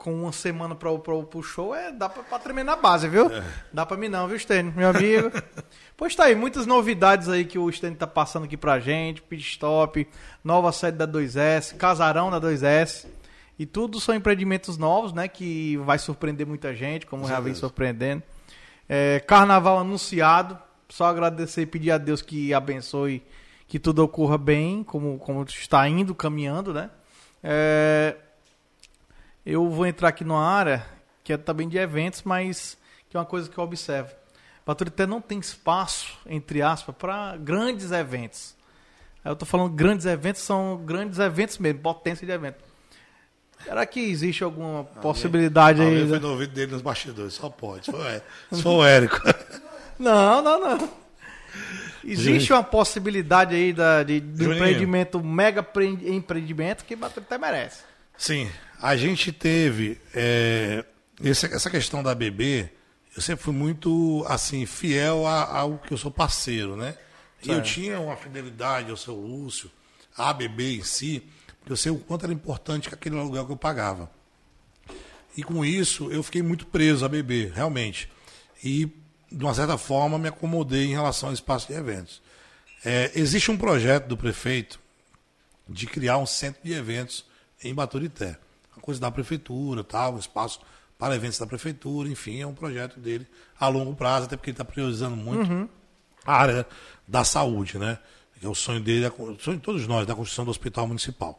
[0.00, 3.30] com uma semana para pro, pro show, é, dá pra, pra tremer na base, viu?
[3.70, 5.30] Dá pra mim não, viu, Stênio, meu amigo?
[5.94, 9.46] pois tá aí, muitas novidades aí que o Stênio tá passando aqui pra gente, Pit
[9.46, 10.08] Stop,
[10.42, 13.08] nova sede da 2S, Casarão da 2S.
[13.58, 15.28] E tudo são empreendimentos novos, né?
[15.28, 18.22] Que vai surpreender muita gente, como já vem surpreendendo.
[18.88, 20.58] É, carnaval anunciado.
[20.88, 23.22] Só agradecer e pedir a Deus que abençoe,
[23.68, 26.88] que tudo ocorra bem, como, como está indo, caminhando, né?
[27.44, 28.16] É,
[29.52, 30.84] eu vou entrar aqui numa área
[31.24, 32.76] que é também de eventos, mas
[33.08, 34.10] que é uma coisa que eu observo.
[34.64, 38.54] Baturité não tem espaço, entre aspas, para grandes eventos.
[39.24, 42.58] Eu tô falando grandes eventos, são grandes eventos mesmo, potência de evento.
[43.64, 45.88] Será que existe alguma possibilidade aí?
[45.88, 47.90] Alguém foi no ouvido dele nos bastidores, só pode.
[47.90, 48.22] For, é,
[48.64, 49.20] o Érico.
[49.98, 50.88] Não, não, não.
[52.02, 54.54] Existe uma possibilidade aí da, de, Juninho.
[54.54, 57.82] empreendimento, mega pre- empreendimento que Baturité merece.
[58.16, 58.50] Sim,
[58.80, 60.84] a gente teve é,
[61.22, 62.70] essa questão da BB.
[63.14, 66.96] Eu sempre fui muito assim fiel ao que eu sou parceiro, né?
[67.42, 69.70] E eu tinha uma fidelidade ao seu Lúcio,
[70.16, 71.22] à BB em si,
[71.58, 74.10] porque eu sei o quanto era importante aquele aluguel que eu pagava.
[75.36, 78.10] E com isso eu fiquei muito preso à BB, realmente.
[78.62, 78.86] E
[79.30, 82.22] de uma certa forma me acomodei em relação ao espaço de eventos.
[82.84, 84.80] É, existe um projeto do prefeito
[85.68, 87.24] de criar um centro de eventos
[87.62, 88.38] em Baturité.
[88.74, 90.60] Uma coisa da prefeitura, tal, um espaço
[90.98, 93.26] para eventos da prefeitura, enfim, é um projeto dele
[93.58, 95.68] a longo prazo, até porque ele está priorizando muito
[96.24, 96.66] a área
[97.08, 97.98] da saúde, né?
[98.38, 101.38] Que é o sonho dele, o sonho de todos nós, da construção do hospital municipal.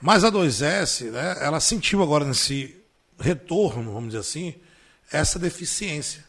[0.00, 2.82] Mas a 2S, né, ela sentiu agora nesse
[3.18, 4.54] retorno, vamos dizer assim,
[5.10, 6.24] essa deficiência.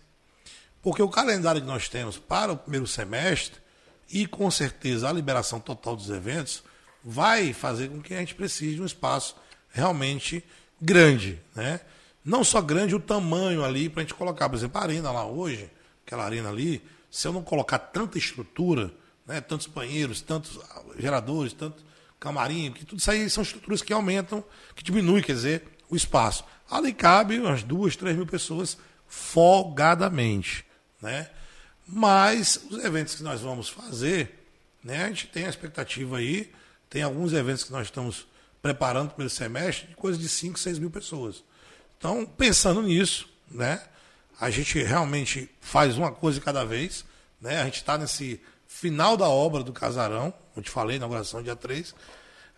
[0.81, 3.59] Porque o calendário que nós temos para o primeiro semestre,
[4.09, 6.63] e com certeza a liberação total dos eventos,
[7.03, 9.35] vai fazer com que a gente precise de um espaço
[9.77, 10.43] realmente
[10.81, 11.39] grande.
[11.55, 11.79] Né?
[12.25, 15.25] Não só grande o tamanho ali para a gente colocar, por exemplo, a arena lá
[15.25, 15.69] hoje,
[16.05, 18.91] aquela arena ali, se eu não colocar tanta estrutura,
[19.25, 20.59] né, tantos banheiros, tantos
[20.97, 21.85] geradores, tanto
[22.19, 24.43] camarim, que tudo isso aí são estruturas que aumentam,
[24.75, 26.43] que diminuem, quer dizer, o espaço.
[26.69, 28.77] Ali cabe umas duas, três mil pessoas
[29.07, 30.65] folgadamente.
[31.01, 31.29] Né?
[31.85, 34.47] Mas os eventos que nós vamos fazer,
[34.83, 36.51] né, a gente tem a expectativa aí,
[36.89, 38.25] tem alguns eventos que nós estamos
[38.67, 41.41] preparando para o primeiro semestre, de coisa de 5, 6 mil pessoas.
[41.97, 43.81] Então, pensando nisso, né,
[44.39, 47.05] a gente realmente faz uma coisa cada vez.
[47.39, 51.55] Né, a gente está nesse final da obra do casarão, como te falei, inauguração dia
[51.55, 51.95] 3.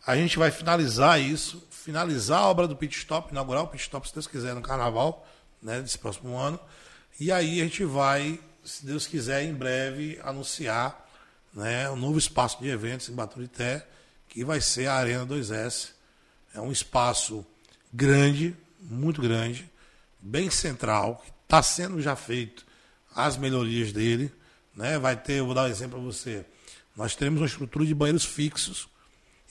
[0.03, 4.07] A gente vai finalizar isso, finalizar a obra do pit stop, inaugurar o pit stop,
[4.07, 5.27] se Deus quiser, no carnaval,
[5.61, 6.60] né, desse próximo ano.
[7.19, 11.07] E aí a gente vai, se Deus quiser, em breve anunciar
[11.53, 13.86] né, um novo espaço de eventos em Baturité,
[14.27, 15.98] que vai ser a Arena 2S.
[16.60, 17.45] É um espaço
[17.91, 19.69] grande, muito grande,
[20.19, 22.65] bem central, que está sendo já feito
[23.15, 24.30] as melhorias dele.
[24.76, 24.99] Né?
[24.99, 26.45] Vai ter, eu vou dar um exemplo para você.
[26.98, 28.90] Nós temos uma estrutura de banheiros fixos.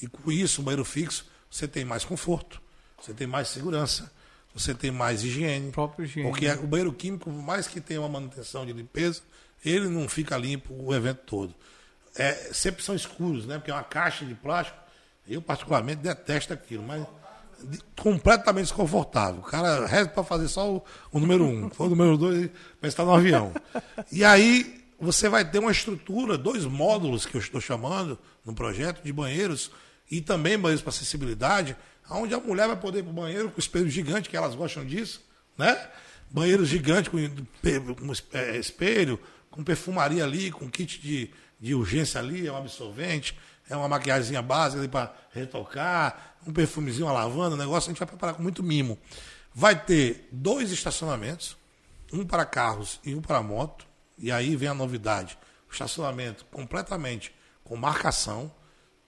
[0.03, 2.61] E com isso, o banheiro fixo, você tem mais conforto,
[3.01, 4.13] você tem mais segurança,
[4.55, 5.73] você tem mais higiene.
[5.73, 6.29] Próprio higiene.
[6.29, 9.23] Porque o banheiro químico, por mais que tenha uma manutenção de limpeza,
[9.65, 11.55] ele não fica limpo o evento todo.
[12.15, 13.57] É, sempre são escuros, né?
[13.57, 14.88] Porque é uma caixa de plástico.
[15.29, 17.07] Eu, particularmente, detesto aquilo, mas
[17.63, 19.41] de- completamente desconfortável.
[19.41, 21.69] O cara reza para fazer só o, o número um.
[21.71, 22.51] For o número dois,
[22.81, 23.53] vai estar no avião.
[24.11, 29.03] E aí você vai ter uma estrutura, dois módulos que eu estou chamando no projeto
[29.03, 29.71] de banheiros
[30.11, 31.77] e também banheiros para acessibilidade,
[32.11, 34.85] onde a mulher vai poder ir para o banheiro com espelho gigante, que elas gostam
[34.85, 35.21] disso,
[35.57, 35.79] né?
[36.31, 39.21] Banheiro gigante com, com é, espelho,
[39.59, 43.37] com perfumaria ali, com kit de, de urgência ali, é um absorvente,
[43.69, 47.99] é uma maquiagem básica ali para retocar, um perfumezinho, uma lavanda, um negócio, a gente
[47.99, 48.97] vai preparar com muito mimo.
[49.53, 51.57] Vai ter dois estacionamentos,
[52.13, 53.85] um para carros e um para moto,
[54.17, 55.37] e aí vem a novidade:
[55.69, 58.55] o estacionamento completamente com marcação,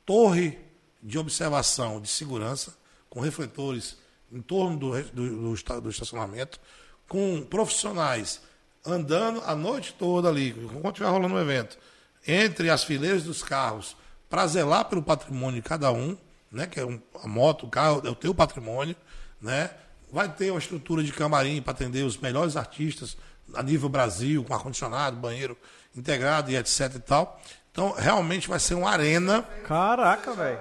[0.04, 0.58] torre
[1.00, 2.76] de observação de segurança,
[3.08, 3.98] com refletores
[4.32, 6.58] em torno do, do, do do estacionamento,
[7.06, 8.40] com profissionais
[8.84, 11.78] andando a noite toda ali, enquanto estiver rolando um evento,
[12.26, 13.96] entre as fileiras dos carros,
[14.28, 16.16] para zelar pelo patrimônio de cada um,
[16.50, 18.94] né, que é um- a moto, o carro, é o teu patrimônio,
[19.40, 19.70] né?
[20.12, 23.16] Vai ter uma estrutura de camarim para atender os melhores artistas
[23.54, 25.56] a nível Brasil, com ar-condicionado, banheiro
[25.96, 27.40] integrado e etc e tal.
[27.72, 29.42] Então, realmente vai ser uma arena.
[29.66, 30.60] Caraca, velho.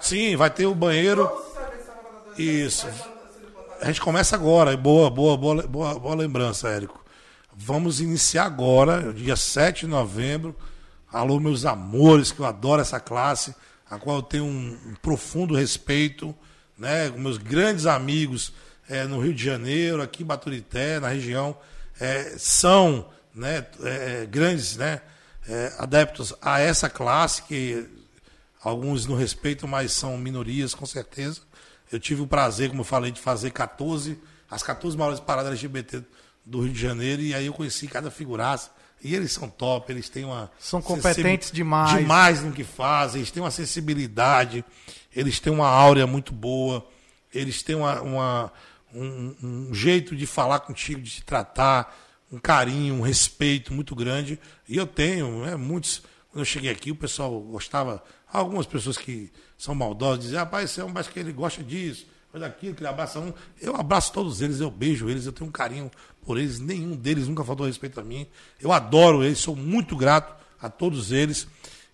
[0.00, 1.30] Sim, vai ter o banheiro.
[2.36, 2.86] Isso.
[3.84, 4.74] A gente começa agora.
[4.78, 7.04] Boa, boa, boa, boa, boa lembrança, Érico.
[7.54, 10.56] Vamos iniciar agora, dia 7 de novembro.
[11.12, 13.54] Alô, meus amores, que eu adoro essa classe,
[13.90, 16.34] a qual eu tenho um, um profundo respeito,
[16.78, 17.10] né?
[17.10, 18.54] Meus grandes amigos
[18.88, 21.54] eh, no Rio de Janeiro, aqui em Baturité, na região,
[22.00, 25.02] eh, são né, eh, grandes né,
[25.76, 27.86] adeptos a essa classe, que
[28.62, 31.42] alguns não respeitam, mas são minorias, com certeza.
[31.94, 34.18] Eu tive o prazer, como eu falei, de fazer 14,
[34.50, 36.02] as 14 maiores paradas LGBT
[36.44, 38.70] do Rio de Janeiro, e aí eu conheci cada figuraça.
[39.02, 40.50] E eles são top, eles têm uma.
[40.58, 41.98] São competentes demais.
[41.98, 44.64] Demais no que fazem, eles têm uma sensibilidade,
[45.14, 46.86] eles têm uma áurea muito boa,
[47.32, 48.52] eles têm uma, uma-
[48.94, 51.94] um, um jeito de falar contigo, de te tratar,
[52.32, 54.38] um carinho, um respeito muito grande.
[54.68, 56.02] E eu tenho, né, muitos.
[56.30, 58.02] Quando eu cheguei aqui, o pessoal gostava.
[58.34, 62.04] Algumas pessoas que são maldosas diziam, rapaz, esse é um mas que ele gosta disso,
[62.32, 63.32] coisa daquilo, que ele abraça um.
[63.62, 65.88] Eu abraço todos eles, eu beijo eles, eu tenho um carinho
[66.20, 68.26] por eles, nenhum deles nunca faltou respeito a mim.
[68.60, 71.46] Eu adoro eles, sou muito grato a todos eles.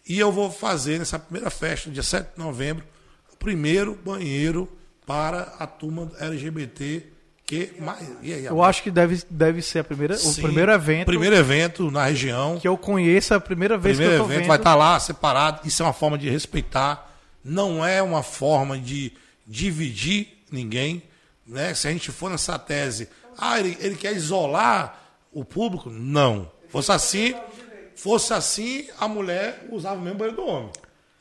[0.09, 2.87] E eu vou fazer nessa primeira festa, dia 7 de novembro,
[3.31, 4.67] o primeiro banheiro
[5.05, 7.07] para a turma LGBT
[7.51, 7.99] que mais.
[8.23, 11.35] E aí, Eu acho que deve, deve ser a primeira, o Sim, primeiro evento Primeiro
[11.35, 12.61] evento na região.
[12.61, 14.49] que eu conheço, a primeira vez primeiro que eu tô evento vendo.
[14.49, 15.67] vai estar lá separado.
[15.67, 17.13] Isso é uma forma de respeitar.
[17.45, 19.13] Não é uma forma de
[19.45, 21.03] dividir ninguém.
[21.45, 21.75] Né?
[21.75, 25.03] Se a gente for nessa tese, ah, ele, ele quer isolar
[25.33, 26.49] o público, não.
[26.69, 27.35] Fosse assim,
[27.97, 30.71] fosse assim, a mulher usava o mesmo banheiro do homem.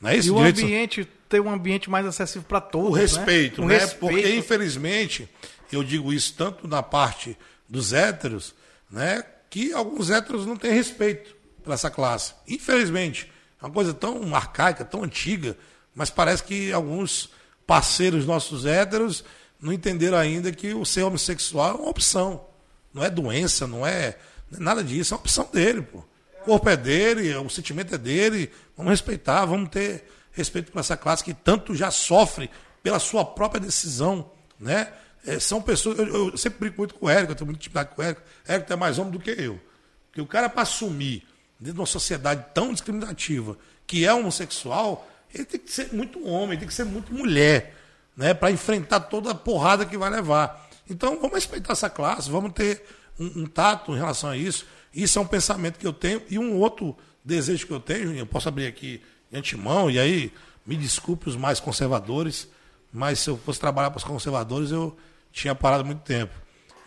[0.00, 0.28] Não é isso?
[0.28, 2.90] E o ambiente, ter um ambiente mais acessível para todos.
[2.90, 3.66] o respeito, né?
[3.66, 3.74] né?
[3.74, 4.14] O respeito.
[4.14, 5.28] Porque, infelizmente,
[5.76, 7.36] eu digo isso tanto na parte
[7.68, 8.54] dos héteros,
[8.90, 9.24] né?
[9.48, 12.34] Que alguns héteros não têm respeito por essa classe.
[12.48, 13.30] Infelizmente.
[13.60, 15.56] É uma coisa tão arcaica, tão antiga,
[15.94, 17.30] mas parece que alguns
[17.66, 19.22] parceiros nossos héteros
[19.60, 22.46] não entenderam ainda que o ser homossexual é uma opção.
[22.92, 24.16] Não é doença, não é,
[24.50, 25.98] nada disso, é uma opção dele, pô.
[26.40, 28.50] O corpo é dele, o sentimento é dele.
[28.74, 32.50] Vamos respeitar, vamos ter respeito por essa classe que tanto já sofre
[32.82, 34.90] pela sua própria decisão, né?
[35.26, 35.98] É, são pessoas.
[35.98, 38.22] Eu, eu sempre brinco muito com o Érico, eu tenho muita intimidade com o Érico.
[38.46, 39.60] Érico é mais homem do que eu.
[40.08, 41.26] Porque o cara, para assumir
[41.58, 43.56] dentro de uma sociedade tão discriminativa
[43.86, 47.74] que é homossexual, ele tem que ser muito homem, tem que ser muito mulher,
[48.16, 48.34] né?
[48.34, 50.68] Para enfrentar toda a porrada que vai levar.
[50.88, 52.82] Então, vamos respeitar essa classe, vamos ter
[53.18, 54.66] um, um tato em relação a isso.
[54.92, 56.22] Isso é um pensamento que eu tenho.
[56.28, 60.32] E um outro desejo que eu tenho, eu posso abrir aqui de antemão, e aí
[60.66, 62.48] me desculpe os mais conservadores,
[62.92, 64.96] mas se eu fosse trabalhar para os conservadores, eu
[65.32, 66.34] tinha parado muito tempo.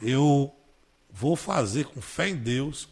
[0.01, 0.53] Eu
[1.09, 2.89] vou fazer com fé em Deus,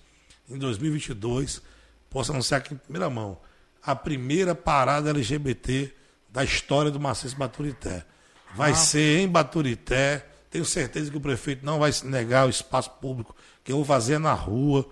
[0.49, 1.61] em 2022,
[2.09, 3.39] posso anunciar aqui em primeira mão,
[3.81, 5.93] a primeira parada LGBT
[6.29, 8.05] da história do Maciço Baturité.
[8.55, 10.25] Vai ser em Baturité.
[10.49, 13.85] Tenho certeza que o prefeito não vai se negar o espaço público que eu vou
[13.85, 14.87] fazer na rua,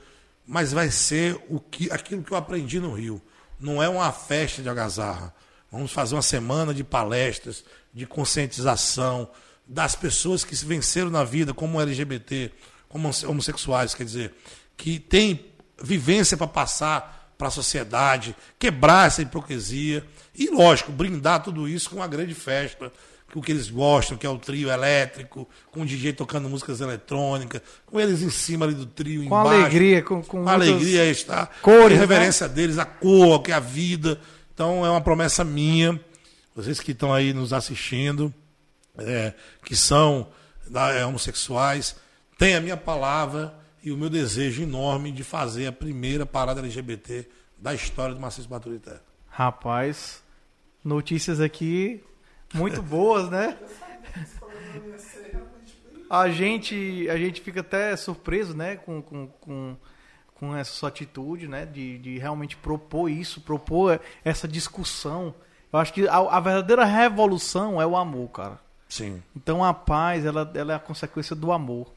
[0.45, 3.21] mas vai ser o que, aquilo que eu aprendi no Rio.
[3.59, 5.33] Não é uma festa de algazarra.
[5.71, 7.63] Vamos fazer uma semana de palestras,
[7.93, 9.29] de conscientização
[9.69, 12.51] das pessoas que se venceram na vida como LGBT,
[12.89, 14.33] como homossexuais, quer dizer,
[14.75, 15.45] que têm
[15.81, 20.03] vivência para passar para a sociedade, quebrar essa hipocrisia
[20.35, 22.91] e, lógico, brindar tudo isso com uma grande festa,
[23.31, 26.81] com o que eles gostam, que é o trio elétrico, com o DJ tocando músicas
[26.81, 31.05] eletrônicas, com eles em cima ali do trio, Com embaixo, alegria, com, com com alegria
[31.05, 34.19] está, cores, a reverência deles, a cor, que é a vida.
[34.53, 35.97] Então é uma promessa minha,
[36.55, 38.33] vocês que estão aí nos assistindo,
[39.01, 40.27] é, que são
[40.95, 41.95] é, homossexuais,
[42.37, 43.53] tem a minha palavra
[43.83, 47.27] e o meu desejo enorme de fazer a primeira parada LGBT
[47.57, 48.99] da história do Maciço Baturité.
[49.27, 50.23] Rapaz,
[50.83, 52.03] notícias aqui
[52.53, 53.57] muito boas, né?
[56.09, 59.77] A gente, a gente fica até surpreso, né, com, com, com,
[60.33, 65.35] com essa sua atitude, né, de, de realmente propor isso, propor essa discussão.
[65.71, 68.59] Eu acho que a, a verdadeira revolução é o amor, cara.
[68.89, 69.21] Sim.
[69.35, 71.93] Então a paz, ela, ela é a consequência do amor.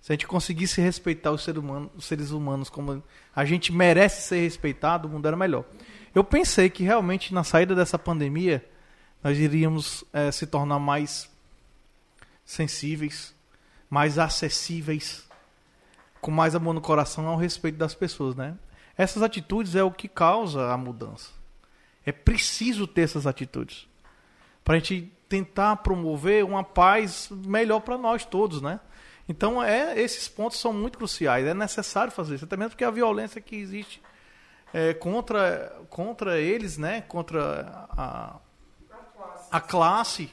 [0.00, 1.46] Se a gente conseguisse respeitar os,
[1.94, 3.02] os seres humanos como
[3.36, 5.64] a gente merece ser respeitado, o mundo era melhor.
[6.14, 8.64] Eu pensei que realmente na saída dessa pandemia
[9.22, 11.30] nós iríamos eh, se tornar mais
[12.42, 13.34] sensíveis,
[13.90, 15.28] mais acessíveis,
[16.20, 18.56] com mais amor no coração ao respeito das pessoas, né?
[18.96, 21.30] Essas atitudes é o que causa a mudança.
[22.04, 23.86] É preciso ter essas atitudes
[24.64, 28.80] para a gente tentar promover uma paz melhor para nós todos, né?
[29.28, 31.46] Então, é, esses pontos são muito cruciais.
[31.46, 34.02] É necessário fazer isso, até mesmo porque a violência que existe
[34.74, 37.00] é, contra, contra eles, né?
[37.02, 38.36] Contra a,
[39.52, 40.28] a classe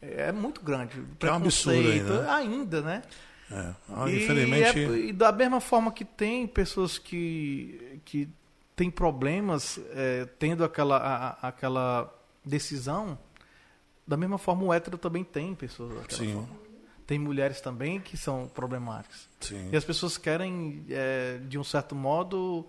[0.00, 1.02] é muito grande.
[1.20, 2.30] É um absurdo ainda, né?
[2.30, 3.02] ainda, né?
[3.50, 3.74] É.
[3.90, 4.78] Ah, E Infelizmente.
[4.78, 8.28] é- E, da mesma forma que tem pessoas que, que
[8.76, 12.14] têm problemas é, tendo aquela, a- aquela
[12.44, 13.18] decisão,
[14.08, 16.32] da mesma forma o hétero também tem pessoas daquela Sim.
[16.32, 16.48] forma.
[17.06, 19.28] Tem mulheres também que são problemáticas.
[19.40, 19.68] Sim.
[19.72, 22.66] E as pessoas querem, é, de um certo modo,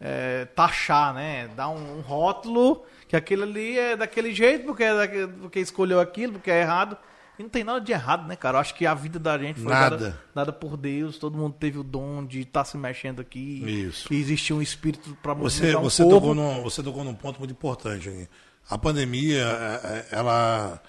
[0.00, 1.48] é, taxar, né?
[1.56, 6.00] Dar um, um rótulo que aquele ali é daquele jeito porque, é daquele- porque escolheu
[6.00, 6.96] aquilo, porque é errado.
[7.38, 8.56] E não tem nada de errado, né, cara?
[8.56, 9.96] Eu acho que a vida da gente foi Nada.
[9.96, 11.18] dada, dada por Deus.
[11.18, 13.62] Todo mundo teve o dom de estar se mexendo aqui.
[13.86, 14.08] Isso.
[14.08, 16.18] Que existe um espírito para Você, um você, corpo.
[16.18, 18.08] tocou num, você tocou num ponto muito importante.
[18.08, 18.28] Aninha.
[18.68, 20.82] A pandemia, é, é, ela,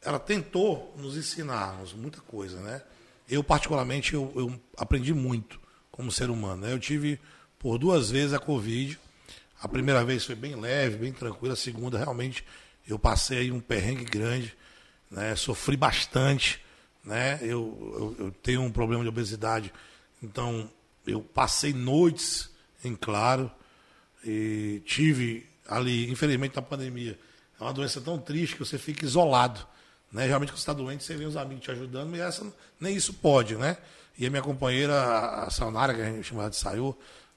[0.00, 2.82] ela tentou nos ensinarmos muita coisa, né?
[3.28, 6.62] Eu, particularmente, eu, eu aprendi muito como ser humano.
[6.62, 6.72] né?
[6.72, 7.18] Eu tive
[7.58, 8.98] por duas vezes a Covid.
[9.60, 11.54] A primeira vez foi bem leve, bem tranquila.
[11.54, 12.44] A segunda, realmente,
[12.86, 14.56] eu passei um perrengue grande.
[15.10, 15.34] Né?
[15.34, 16.60] Sofri bastante.
[17.04, 17.40] Né?
[17.42, 19.72] Eu, eu, eu tenho um problema de obesidade.
[20.22, 20.70] Então,
[21.04, 22.50] eu passei noites
[22.84, 23.50] em claro
[24.24, 27.18] e tive ali, infelizmente na pandemia,
[27.58, 29.66] é uma doença tão triste que você fica isolado.
[30.12, 30.24] Né?
[30.26, 32.46] Geralmente quando você está doente, você vê os amigos te ajudando, mas essa,
[32.80, 33.76] nem isso pode, né?
[34.18, 36.96] E a minha companheira, a a Sayonara, que a gente chama de Sayu,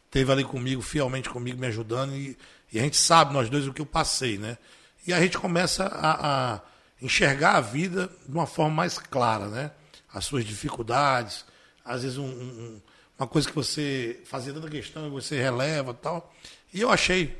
[0.10, 2.38] teve ali comigo, fielmente comigo, me ajudando, e,
[2.72, 4.58] e a gente sabe, nós dois, o que eu passei, né?
[5.06, 6.62] E a gente começa a, a
[7.02, 9.72] enxergar a vida de uma forma mais clara, né?
[10.14, 11.44] As suas dificuldades,
[11.84, 12.82] às vezes um- um- um-
[13.18, 16.34] uma coisa que você fazia tanta questão e você releva tal.
[16.74, 17.36] E eu achei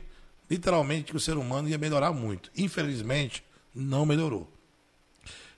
[0.50, 2.52] literalmente que o ser humano ia melhorar muito.
[2.58, 3.44] Infelizmente,
[3.74, 4.52] não melhorou.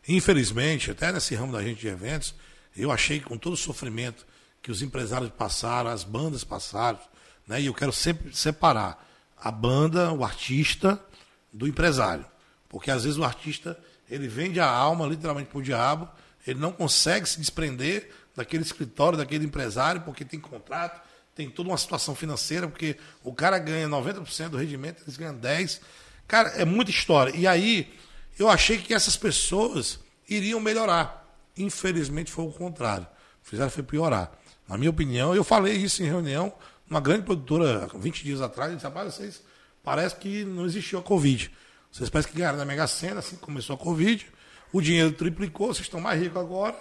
[0.08, 2.34] Infelizmente, até nesse ramo da gente de eventos,
[2.76, 4.26] eu achei que com todo o sofrimento
[4.62, 7.00] que os empresários passaram, as bandas passaram,
[7.48, 7.62] né?
[7.62, 9.08] E eu quero sempre separar
[9.38, 11.04] a banda, o artista,
[11.52, 12.26] do empresário.
[12.70, 13.78] Porque às vezes o artista,
[14.10, 16.08] ele vende a alma literalmente pro diabo,
[16.46, 21.02] ele não consegue se desprender daquele escritório, daquele empresário, porque tem contrato,
[21.36, 25.80] tem toda uma situação financeira, porque o cara ganha 90% do rendimento, eles ganham 10%.
[26.28, 27.36] Cara, é muita história.
[27.36, 27.94] E aí,
[28.38, 31.28] eu achei que essas pessoas iriam melhorar.
[31.58, 33.06] Infelizmente foi o contrário.
[33.44, 34.32] Fizeram foi piorar.
[34.68, 36.54] Na minha opinião, eu falei isso em reunião,
[36.90, 39.44] uma grande produtora, 20 dias atrás, disse, rapaz, vocês
[39.84, 41.52] parece que não existiu a Covid.
[41.92, 44.26] Vocês parecem que ganharam na Mega Sena, assim começou a Covid,
[44.72, 46.78] o dinheiro triplicou, vocês estão mais ricos agora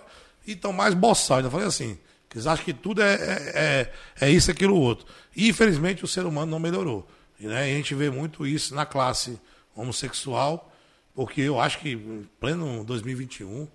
[0.47, 1.44] e estão mais boçados.
[1.47, 1.98] Eu falei assim,
[2.35, 5.07] eles acham que tudo é, é, é, é isso, aquilo, outro.
[5.35, 7.09] E, infelizmente, o ser humano não melhorou.
[7.39, 9.40] E, né, a gente vê muito isso na classe
[9.74, 10.73] homossexual,
[11.15, 13.66] porque eu acho que, em pleno 2021,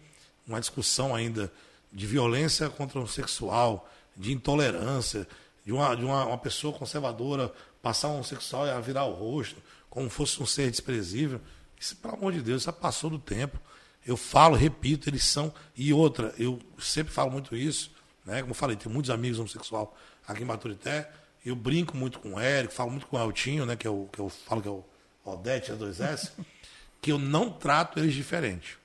[0.48, 1.52] uma discussão ainda
[1.91, 5.27] de violência contra o homossexual, de intolerância,
[5.65, 7.52] de uma, de uma, uma pessoa conservadora
[7.82, 11.41] passar um homossexual e virar o rosto, como fosse um ser desprezível.
[11.80, 13.60] Isso, pelo amor de Deus, já passou do tempo.
[14.06, 15.53] Eu falo, repito, eles são.
[15.76, 17.91] E outra, eu sempre falo muito isso,
[18.26, 18.41] né?
[18.41, 19.88] Como eu falei, tenho muitos amigos homossexuais
[20.27, 21.10] aqui em Baturité.
[21.45, 23.76] Eu brinco muito com o Érico, falo muito com o Eltinho, né?
[23.76, 24.84] Que, é o, que eu falo que é o
[25.23, 26.31] Odete, a 2S,
[27.02, 28.77] que eu não trato eles diferente.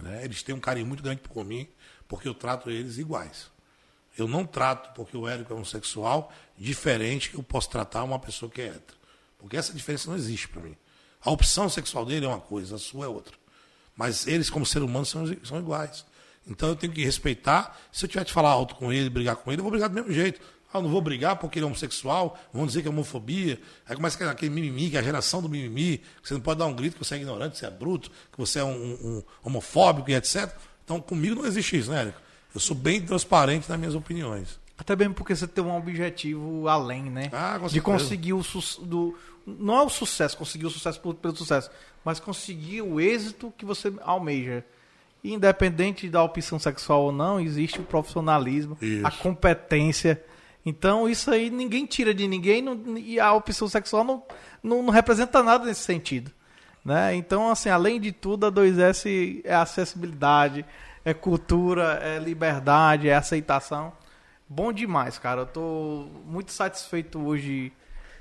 [0.00, 0.24] Né?
[0.24, 1.66] Eles têm um carinho muito grande por mim,
[2.06, 3.50] porque eu trato eles iguais.
[4.16, 8.50] Eu não trato, porque o Érico é homossexual, diferente que eu posso tratar uma pessoa
[8.50, 8.96] que é hétero.
[9.38, 10.76] Porque essa diferença não existe para mim.
[11.22, 13.36] A opção sexual dele é uma coisa, a sua é outra.
[13.94, 16.06] Mas eles, como ser humano, são, são iguais.
[16.46, 17.78] Então eu tenho que respeitar.
[17.90, 19.94] Se eu tiver que falar alto com ele, brigar com ele, eu vou brigar do
[19.94, 20.40] mesmo jeito.
[20.72, 23.58] Ah, não vou brigar porque ele é homossexual, vão dizer que é homofobia.
[23.88, 26.66] Aí começa aquele mimimi, que é a geração do mimimi, que você não pode dar
[26.66, 29.16] um grito que você é ignorante, que você é bruto, que você é um, um,
[29.16, 30.52] um homofóbico e etc.
[30.84, 32.20] Então comigo não existe isso, né, Érico?
[32.54, 34.58] Eu sou bem transparente nas minhas opiniões.
[34.78, 37.30] Até mesmo porque você tem um objetivo além, né?
[37.32, 38.42] Ah, com de conseguir o
[38.82, 39.16] do
[39.46, 41.70] não é o sucesso, conseguir o sucesso pelo sucesso,
[42.04, 44.64] mas conseguir o êxito que você almeja.
[45.32, 49.06] Independente da opção sexual ou não, existe o profissionalismo, Isso.
[49.06, 50.22] a competência.
[50.64, 54.22] Então isso aí ninguém tira de ninguém não- e a opção sexual não,
[54.62, 56.30] não, não representa nada nesse sentido.
[56.84, 57.14] Né?
[57.16, 60.64] Então, assim, além de tudo, a 2S é acessibilidade,
[61.04, 63.92] é cultura, é liberdade, é aceitação.
[64.48, 65.40] Bom demais, cara.
[65.42, 67.72] Eu tô muito satisfeito hoje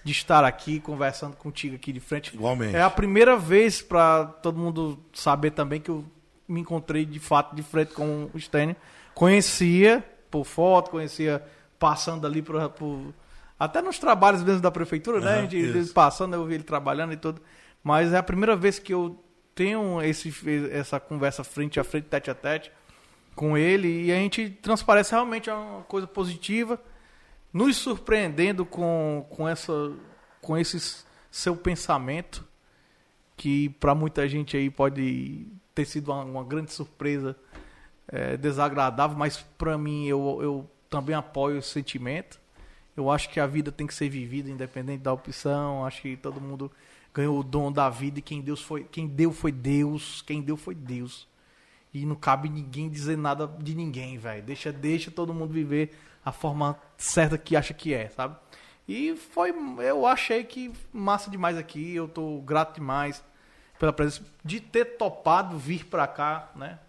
[0.03, 2.33] de estar aqui conversando contigo aqui de frente.
[2.33, 2.75] Igualmente.
[2.75, 6.03] É a primeira vez para todo mundo saber também que eu
[6.47, 8.75] me encontrei de fato de frente com o Stênio.
[9.13, 11.43] Conhecia por foto, conhecia
[11.79, 13.13] passando ali por, por-
[13.59, 15.31] até nos trabalhos mesmo da prefeitura, né?
[15.31, 15.93] Aham, A gente, isso.
[15.93, 17.41] passando, eu vi ele trabalhando e tudo.
[17.83, 19.23] Mas é a primeira vez que eu
[19.53, 20.33] tenho esse,
[20.71, 22.71] essa conversa frente a frente, tete a tete
[23.33, 26.79] com ele e a gente transparece realmente uma coisa positiva,
[27.53, 29.93] nos surpreendendo com, com, essa,
[30.41, 32.45] com esse seu pensamento,
[33.37, 37.35] que para muita gente aí pode ter sido uma, uma grande surpresa,
[38.07, 42.39] é, desagradável, mas para mim eu, eu também apoio esse sentimento.
[42.95, 45.85] Eu acho que a vida tem que ser vivida independente da opção.
[45.85, 46.71] Acho que todo mundo
[47.13, 50.55] ganhou o dom da vida e quem Deus foi, quem deu foi Deus, quem deu
[50.55, 51.27] foi Deus.
[51.93, 54.43] E não cabe ninguém dizer nada de ninguém, velho.
[54.43, 58.37] Deixa, deixa todo mundo viver a forma certa que acha que é, sabe?
[58.87, 61.95] E foi, eu achei que massa demais aqui.
[61.95, 63.23] Eu tô grato demais
[63.79, 66.79] pela presença de ter topado vir pra cá, né?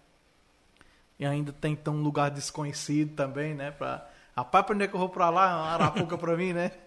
[1.19, 3.71] E ainda tem então um lugar desconhecido também, né?
[3.71, 5.73] Pra, rapaz, pra onde é que eu vou pra lá?
[5.73, 6.71] Arapuca pra mim, né?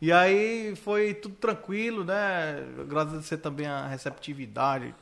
[0.00, 2.64] E aí foi tudo tranquilo, né?
[2.80, 4.94] Agradecer também a receptividade,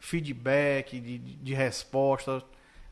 [0.00, 2.42] feedback, de, de, de resposta,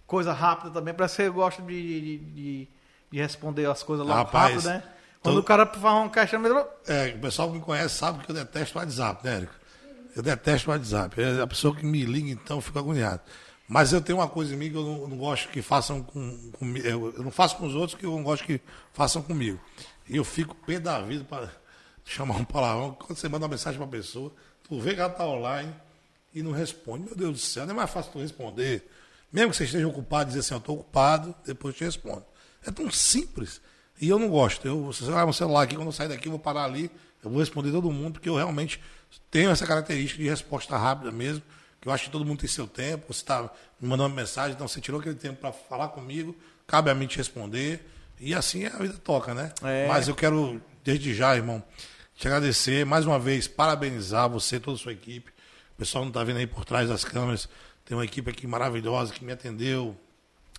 [0.06, 0.94] coisa rápida também.
[0.94, 2.68] Parece que você gosta de, de, de,
[3.10, 4.82] de responder as coisas logo Rapaz, rápido, né?
[5.20, 8.34] Quando o cara faz um questionamento, É, o pessoal que me conhece sabe que eu
[8.34, 9.54] detesto o WhatsApp, né, Érico?
[10.16, 11.20] Eu detesto o WhatsApp.
[11.20, 13.20] É a pessoa que me liga, então, eu fico agoniado.
[13.68, 16.50] Mas eu tenho uma coisa em mim que eu não, não gosto que façam com,
[16.52, 16.86] comigo.
[16.86, 18.58] Eu, não faço com os outros que eu não gosto que
[18.94, 19.60] façam comigo.
[20.08, 21.52] E eu fico pé da vida para
[22.02, 22.94] chamar um palavrão.
[22.94, 24.32] Quando você manda uma mensagem para a pessoa,
[24.66, 25.74] tu vê que ela está online
[26.34, 27.04] e não responde.
[27.04, 28.90] Meu Deus do céu, não é mais fácil tu responder.
[29.30, 32.24] Mesmo que você esteja ocupado, dizer assim, eu estou ocupado, depois te respondo.
[32.66, 33.60] É tão simples.
[34.00, 34.66] E eu não gosto.
[34.66, 36.90] Eu, você olhar meu celular aqui, quando eu sair daqui, eu vou parar ali,
[37.22, 38.80] eu vou responder todo mundo, porque eu realmente
[39.30, 41.42] tenho essa característica de resposta rápida mesmo,
[41.80, 43.12] que eu acho que todo mundo tem seu tempo.
[43.12, 43.42] Você está
[43.80, 46.36] me mandando uma mensagem, então você tirou aquele tempo para falar comigo,
[46.66, 47.86] cabe a mim te responder.
[48.18, 49.52] E assim a vida toca, né?
[49.62, 49.86] É.
[49.86, 51.62] Mas eu quero, desde já, irmão,
[52.14, 55.30] te agradecer, mais uma vez, parabenizar você, toda a sua equipe.
[55.74, 57.48] O pessoal não está vendo aí por trás das câmeras.
[57.84, 59.94] Tem uma equipe aqui maravilhosa que me atendeu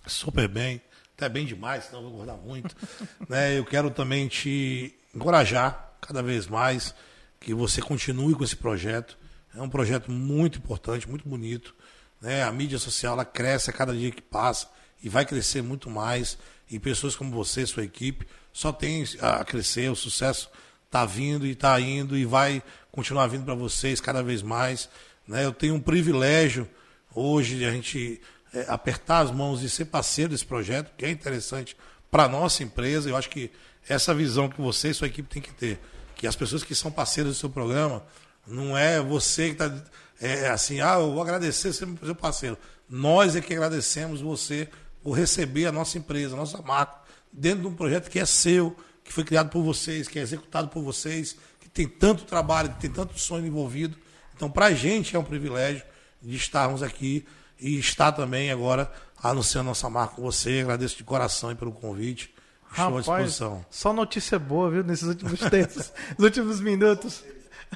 [0.06, 0.80] super bem,
[1.16, 2.76] até bem demais, senão eu vou engordar muito.
[3.28, 3.58] né?
[3.58, 6.94] Eu quero também te encorajar cada vez mais
[7.40, 9.18] que você continue com esse projeto.
[9.54, 11.74] É um projeto muito importante, muito bonito.
[12.20, 12.42] Né?
[12.42, 14.68] A mídia social ela cresce a cada dia que passa
[15.02, 16.38] e vai crescer muito mais.
[16.70, 19.90] E pessoas como você, sua equipe, só tem a crescer.
[19.90, 20.50] O sucesso
[20.86, 24.88] está vindo e está indo e vai continuar vindo para vocês cada vez mais.
[25.26, 25.44] Né?
[25.44, 26.68] Eu tenho um privilégio
[27.14, 28.20] hoje de a gente
[28.52, 31.76] é, apertar as mãos e ser parceiro desse projeto, que é interessante
[32.10, 33.08] para a nossa empresa.
[33.08, 33.50] Eu acho que
[33.88, 35.78] essa visão que você e sua equipe tem que ter,
[36.18, 38.02] que as pessoas que são parceiros do seu programa,
[38.44, 39.72] não é você que está
[40.20, 42.58] é, assim, ah, eu vou agradecer ser seu parceiro.
[42.90, 44.68] Nós é que agradecemos você
[45.00, 46.98] por receber a nossa empresa, a nossa marca,
[47.32, 50.68] dentro de um projeto que é seu, que foi criado por vocês, que é executado
[50.68, 53.96] por vocês, que tem tanto trabalho, que tem tanto sonho envolvido.
[54.34, 55.84] Então, para a gente é um privilégio
[56.20, 57.24] de estarmos aqui
[57.60, 58.90] e estar também agora
[59.22, 60.60] anunciando nossa marca com você.
[60.60, 62.34] Agradeço de coração pelo convite.
[62.70, 63.64] Rapaz, à disposição.
[63.70, 67.24] Só notícia boa, viu, nesses últimos tempos, nos últimos minutos.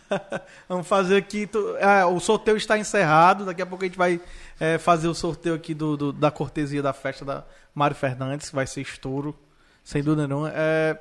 [0.69, 1.49] Vamos fazer aqui.
[1.79, 3.45] É, o sorteio está encerrado.
[3.45, 4.21] Daqui a pouco a gente vai
[4.59, 7.45] é, fazer o sorteio aqui do, do, da cortesia da festa da
[7.75, 9.37] Mário Fernandes, que vai ser estouro,
[9.85, 10.53] sem dúvida nenhuma.
[10.55, 10.99] É,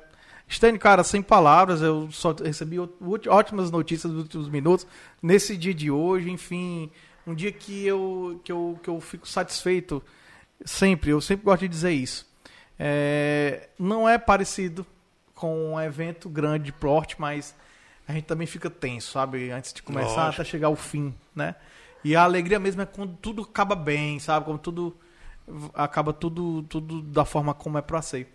[0.48, 2.76] Stênio, cara, sem palavras, eu só recebi
[3.28, 4.86] ótimas notícias nos últimos minutos.
[5.22, 6.90] Nesse dia de hoje, enfim,
[7.26, 10.02] um dia que eu, que eu, que eu fico satisfeito
[10.64, 12.30] sempre, eu sempre gosto de dizer isso.
[12.78, 14.86] É, não é parecido
[15.34, 17.54] com um evento grande de porte, mas
[18.06, 19.50] a gente também fica tenso, sabe?
[19.50, 20.42] Antes de começar Lógico.
[20.42, 21.54] até chegar o fim, né?
[22.04, 24.46] E a alegria mesmo é quando tudo acaba bem, sabe?
[24.46, 24.96] Quando tudo
[25.74, 28.32] acaba tudo, tudo da forma como é para ser.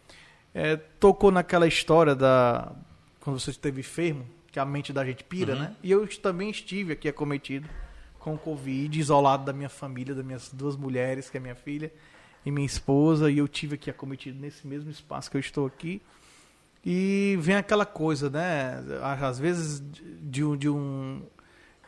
[0.53, 2.71] É, tocou naquela história da
[3.19, 5.59] quando você esteve enfermo, que a mente da gente pira, uhum.
[5.59, 5.75] né?
[5.83, 7.67] E eu também estive aqui acometido
[8.19, 11.91] com o Covid, isolado da minha família, das minhas duas mulheres, que é minha filha
[12.47, 16.01] e minha esposa, e eu tive aqui acometido nesse mesmo espaço que eu estou aqui.
[16.85, 18.81] E vem aquela coisa, né?
[19.21, 19.83] Às vezes
[20.21, 21.21] de, de, um,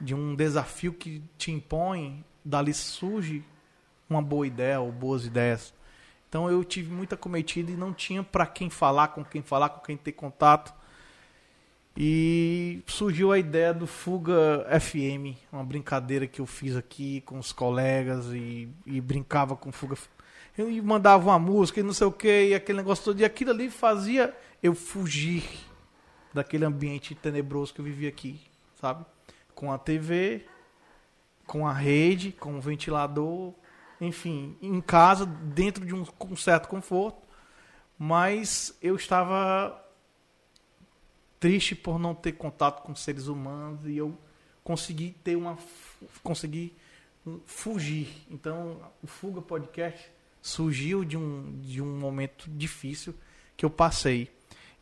[0.02, 3.42] de um desafio que te impõe, dali surge
[4.10, 5.74] uma boa ideia ou boas ideias.
[6.28, 9.80] Então eu tive muita cometida e não tinha para quem falar, com quem falar, com
[9.80, 10.74] quem ter contato.
[11.96, 17.54] E surgiu a ideia do Fuga FM, uma brincadeira que eu fiz aqui com os
[17.54, 19.96] colegas e, e brincava com Fuga.
[20.60, 23.22] Eu mandava uma música e não sei o que, e aquele negócio todo.
[23.22, 25.46] E aquilo ali fazia eu fugir
[26.34, 28.42] daquele ambiente tenebroso que eu vivia aqui,
[28.76, 29.06] sabe?
[29.56, 30.46] Com a TV,
[31.48, 33.54] com a rede, com o ventilador,
[34.02, 37.22] enfim, em casa, dentro de um, um certo conforto,
[37.98, 39.82] mas eu estava
[41.40, 44.14] triste por não ter contato com seres humanos e eu
[44.62, 45.58] consegui ter uma
[46.22, 46.76] consegui
[47.46, 48.10] fugir.
[48.30, 50.19] Então, o Fuga Podcast
[50.50, 53.14] surgiu de um de um momento difícil
[53.56, 54.30] que eu passei.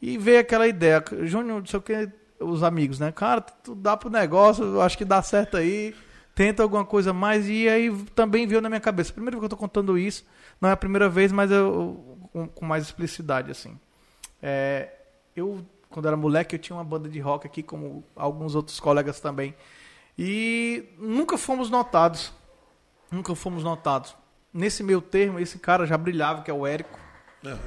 [0.01, 3.11] E veio aquela ideia, Júnior, não sei o que, os amigos, né?
[3.11, 5.95] Cara, tu dá pro negócio, acho que dá certo aí,
[6.35, 7.47] tenta alguma coisa mais.
[7.49, 9.11] E aí também veio na minha cabeça.
[9.11, 10.25] Primeiro que eu tô contando isso,
[10.61, 13.77] não é a primeira vez, mas eu, com, com mais explicidade, assim.
[14.41, 14.89] É,
[15.35, 19.19] eu, quando era moleque, eu tinha uma banda de rock aqui, como alguns outros colegas
[19.19, 19.55] também.
[20.17, 22.31] E nunca fomos notados.
[23.11, 24.15] Nunca fomos notados.
[24.53, 26.99] Nesse meio termo, esse cara já brilhava, que é o Érico.
[27.43, 27.57] Uhum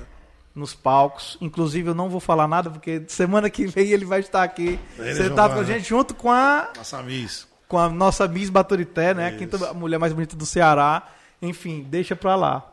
[0.54, 1.36] nos palcos.
[1.40, 5.54] Inclusive, eu não vou falar nada, porque semana que vem ele vai estar aqui sentado
[5.54, 6.72] com a gente, junto com a.
[6.76, 7.48] Nossa Miss.
[7.68, 9.36] Com a nossa Miss Baturité, né?
[9.36, 9.64] Isso.
[9.64, 11.08] A mulher mais bonita do Ceará.
[11.40, 12.70] Enfim, deixa pra lá.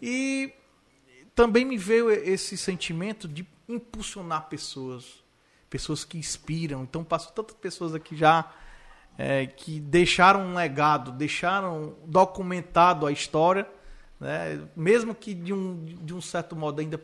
[0.00, 0.52] E
[1.34, 5.22] também me veio esse sentimento de impulsionar pessoas.
[5.70, 6.82] Pessoas que inspiram.
[6.82, 8.50] Então, passou tantas pessoas aqui já.
[9.18, 13.68] É, que deixaram um legado, deixaram documentado a história,
[14.18, 14.60] né?
[14.74, 16.98] mesmo que de um, de um certo modo ainda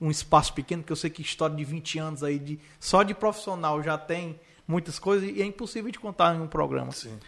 [0.00, 3.14] um espaço pequeno, que eu sei que história de 20 anos aí, de, só de
[3.14, 6.90] profissional já tem muitas coisas e é impossível de contar em um programa.
[6.90, 7.18] Sim.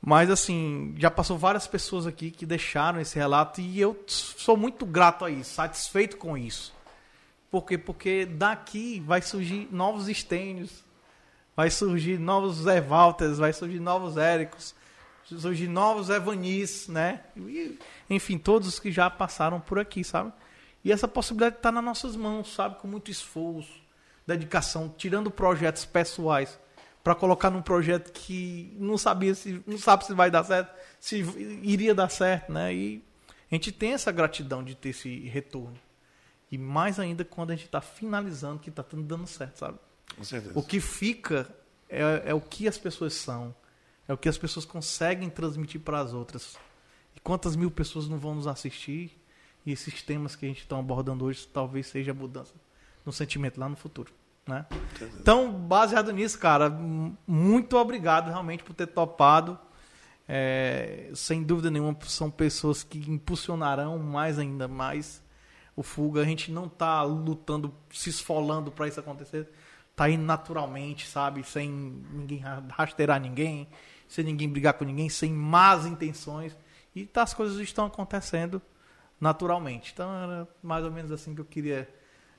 [0.00, 4.86] Mas assim, já passou várias pessoas aqui que deixaram esse relato e eu sou muito
[4.86, 6.74] grato a isso, satisfeito com isso.
[7.50, 7.76] Por quê?
[7.76, 10.82] Porque daqui vai surgir novos estênios,
[11.56, 14.74] vai surgir novos Zé Walters, vai surgir novos Éricos,
[15.24, 17.20] surgir novos Evanis, né?
[17.36, 20.32] E, enfim, todos os que já passaram por aqui, sabe?
[20.84, 22.76] E essa possibilidade está nas nossas mãos, sabe?
[22.76, 23.72] Com muito esforço,
[24.26, 26.58] dedicação, tirando projetos pessoais
[27.02, 31.18] para colocar num projeto que não sabia se não sabe se vai dar certo, se
[31.62, 32.72] iria dar certo, né?
[32.74, 33.04] E
[33.50, 35.78] a gente tem essa gratidão de ter esse retorno.
[36.50, 39.78] E mais ainda quando a gente está finalizando, que está tudo dando certo, sabe?
[40.16, 40.58] Com certeza.
[40.58, 41.48] O que fica
[41.88, 43.54] é, é o que as pessoas são.
[44.08, 46.56] É o que as pessoas conseguem transmitir para as outras.
[47.16, 49.18] E quantas mil pessoas não vão nos assistir?
[49.64, 52.52] E esses temas que a gente está abordando hoje talvez seja a mudança
[53.04, 54.12] no sentimento lá no futuro.
[54.46, 54.66] Né?
[55.20, 56.68] Então, baseado nisso, cara,
[57.26, 59.58] muito obrigado realmente por ter topado.
[60.28, 65.22] É, sem dúvida nenhuma, são pessoas que impulsionarão mais ainda mais
[65.76, 66.22] o Fuga.
[66.22, 69.48] A gente não tá lutando, se esfolando para isso acontecer.
[69.94, 71.44] Tá indo naturalmente, sabe?
[71.44, 71.68] Sem
[72.12, 73.68] ninguém ra- rasteirar ninguém,
[74.08, 76.56] sem ninguém brigar com ninguém, sem más intenções.
[76.94, 78.60] E tá, as coisas estão acontecendo
[79.20, 79.90] naturalmente.
[79.92, 81.88] Então era mais ou menos assim que eu queria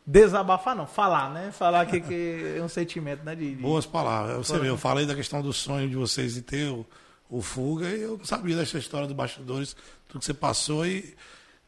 [0.06, 1.52] desabafar, não, falar, né?
[1.52, 3.36] Falar que, que é um sentimento, né?
[3.36, 4.36] De, de- Boas palavras.
[4.48, 6.86] Você vê, eu falei da questão do sonho de vocês de ter o,
[7.30, 9.76] o Fuga e eu não sabia dessa história do bastidores,
[10.08, 11.16] tudo que você passou e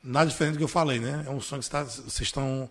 [0.04, 1.24] nada diferente do que eu falei, né?
[1.26, 2.70] É um sonho que você vocês estão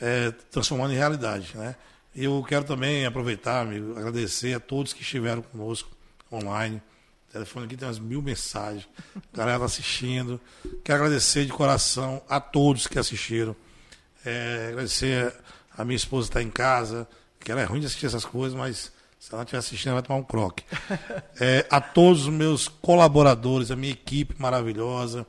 [0.00, 1.74] é, transformando em realidade, né?
[2.14, 5.90] E eu quero também aproveitar, amigo, agradecer a todos que estiveram conosco
[6.32, 6.82] online.
[7.28, 8.88] O telefone aqui tem umas mil mensagens,
[9.32, 10.40] a galera tá assistindo.
[10.82, 13.54] Quero agradecer de coração a todos que assistiram.
[14.24, 15.32] É, agradecer
[15.76, 17.08] a minha esposa que está em casa,
[17.38, 20.06] que ela é ruim de assistir essas coisas, mas se ela estiver assistindo, ela vai
[20.06, 20.64] tomar um croque.
[21.42, 25.26] É, a todos os meus colaboradores, a minha equipe maravilhosa,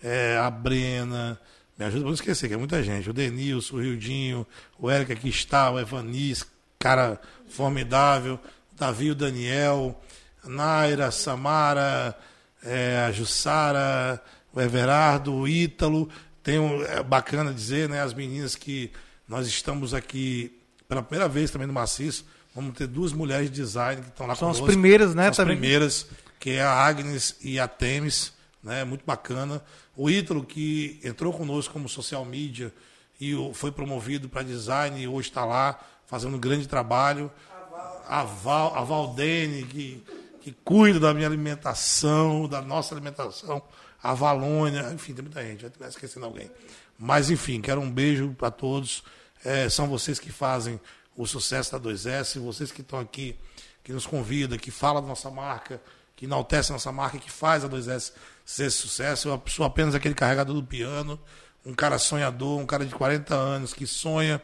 [0.00, 1.40] é, a Brena,
[1.78, 3.08] me ajuda para não esquecer, que é muita gente.
[3.08, 4.46] O Denilson, o Rildinho,
[4.78, 6.44] o Eric aqui está, o Evanis,
[6.78, 8.34] cara formidável,
[8.72, 10.00] o Davi, o Daniel,
[10.44, 12.18] Naira, a Samara,
[12.64, 14.20] é, a Jussara,
[14.52, 16.08] o Everardo, o Ítalo.
[16.42, 18.90] Tem um, é bacana dizer, né, as meninas que
[19.28, 22.24] nós estamos aqui pela primeira vez também no Maciço.
[22.54, 24.66] Vamos ter duas mulheres de design que estão lá São as conosco.
[24.66, 25.24] primeiras, né?
[25.24, 25.56] São as também.
[25.56, 26.06] primeiras,
[26.40, 28.32] que é a Agnes e a Temis,
[28.62, 28.82] né?
[28.84, 29.62] Muito bacana.
[29.98, 32.72] O Ítalo, que entrou conosco como social media
[33.20, 35.76] e foi promovido para design e hoje está lá
[36.06, 37.28] fazendo um grande trabalho.
[38.06, 40.04] A, Val, a Valdene, que,
[40.40, 43.60] que cuida da minha alimentação, da nossa alimentação.
[44.00, 46.48] A Valônia, enfim, tem muita gente, vai esquecendo alguém.
[46.96, 49.02] Mas, enfim, quero um beijo para todos.
[49.44, 50.78] É, são vocês que fazem
[51.16, 53.36] o sucesso da 2S, vocês que estão aqui,
[53.82, 55.82] que nos convida, que fala da nossa marca,
[56.14, 58.12] que enaltece a nossa marca, que faz a 2S
[58.48, 59.28] ser sucesso.
[59.28, 61.20] Eu sou apenas aquele carregador do piano,
[61.66, 64.40] um cara sonhador, um cara de 40 anos que sonha,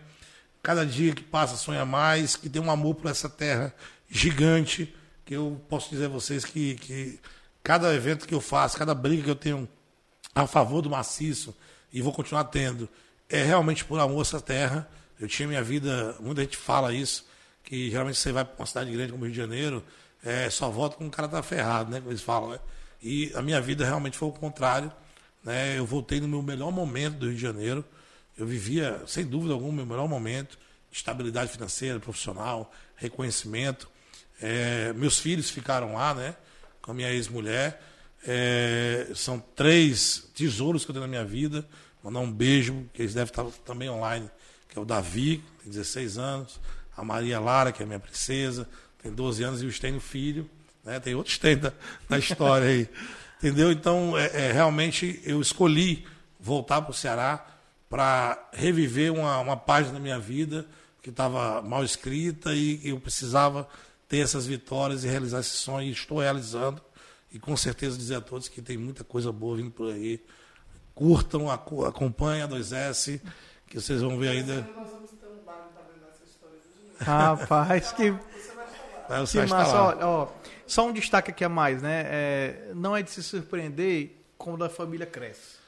[0.62, 3.74] cada dia que passa sonha mais, que tem um amor por essa terra
[4.06, 7.18] gigante, que eu posso dizer a vocês que, que
[7.62, 9.66] cada evento que eu faço, cada briga que eu tenho
[10.34, 11.56] a favor do maciço,
[11.90, 12.86] e vou continuar tendo,
[13.26, 14.86] é realmente por amor a essa terra.
[15.18, 17.24] Eu tinha minha vida, muita gente fala isso,
[17.62, 19.82] que geralmente você vai para uma cidade grande como Rio de Janeiro,
[20.22, 22.00] é, só volta quando o cara tá ferrado, né?
[22.00, 22.58] Como eles falam, né?
[23.04, 24.90] E a minha vida realmente foi o contrário.
[25.44, 25.78] Né?
[25.78, 27.84] Eu voltei no meu melhor momento do Rio de Janeiro.
[28.36, 30.58] Eu vivia, sem dúvida alguma, meu melhor momento.
[30.90, 33.90] Estabilidade financeira, profissional, reconhecimento.
[34.40, 36.34] É, meus filhos ficaram lá, né?
[36.80, 37.82] Com a minha ex-mulher.
[38.26, 41.68] É, são três tesouros que eu tenho na minha vida.
[42.02, 44.30] Mandar um beijo, que eles devem estar também online,
[44.66, 46.60] que é o Davi, tem 16 anos,
[46.96, 48.68] a Maria Lara, que é minha princesa,
[49.02, 50.48] tem 12 anos, e o Stênio Filho,
[50.84, 51.00] né?
[51.00, 51.72] Tem outro Stênio da,
[52.08, 52.88] da história aí.
[53.38, 53.70] Entendeu?
[53.72, 56.06] Então, é, é, realmente, eu escolhi
[56.38, 57.46] voltar para o Ceará
[57.88, 60.66] para reviver uma, uma página da minha vida
[61.02, 63.68] que estava mal escrita e eu precisava
[64.08, 65.88] ter essas vitórias e realizar esse sonho.
[65.88, 66.80] E estou realizando.
[67.30, 70.22] E com certeza dizer a todos que tem muita coisa boa vindo por aí.
[70.94, 73.20] Curtam, aco- acompanhem a 2S,
[73.66, 74.62] que vocês vão ver ainda.
[74.62, 74.68] De
[77.04, 78.14] Rapaz, que,
[79.08, 79.82] Aí você que massa.
[79.82, 80.28] Olha, ó,
[80.66, 82.02] só um destaque aqui a mais, né?
[82.06, 85.58] É, não é de se surpreender quando a família cresce.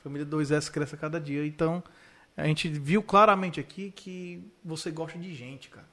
[0.00, 1.44] A família 2S cresce a cada dia.
[1.46, 1.82] Então,
[2.36, 5.86] a gente viu claramente aqui que você gosta de gente, cara.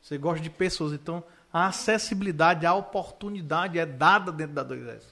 [0.00, 0.92] Você gosta de pessoas.
[0.92, 5.02] Então, a acessibilidade, a oportunidade é dada dentro da 2S.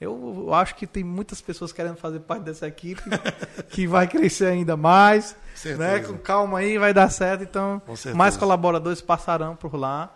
[0.00, 3.02] Eu, eu acho que tem muitas pessoas querendo fazer parte dessa equipe
[3.70, 5.36] que vai crescer ainda mais.
[5.54, 5.78] Certeza.
[5.78, 6.00] Né?
[6.00, 7.44] Com calma aí, vai dar certo.
[7.44, 7.80] Então,
[8.14, 10.12] mais colaboradores passarão por lá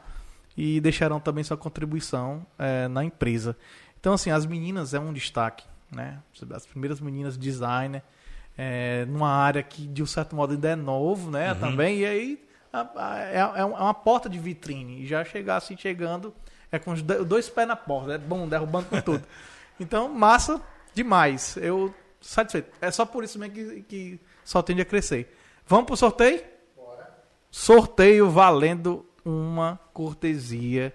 [0.56, 3.56] e deixarão também sua contribuição eh, na empresa.
[4.00, 6.18] Então, assim, as meninas é um destaque, né?
[6.54, 8.02] As primeiras meninas designer,
[8.56, 11.52] eh, numa área que, de um certo modo, ainda é novo, né?
[11.52, 11.58] Uhum.
[11.60, 15.02] Também, e aí é, é é uma porta de vitrine.
[15.02, 16.32] E já chegar assim, chegando,
[16.72, 19.22] é com os do- dois pés na porta, é bom, derrubando com tudo.
[19.78, 20.58] Então, massa
[20.94, 21.54] demais.
[21.58, 22.70] Eu satisfeito.
[22.80, 25.36] É só por isso mesmo que, que só tende a crescer.
[25.66, 26.42] Vamos pro sorteio?
[27.50, 30.94] Sorteio valendo uma cortesia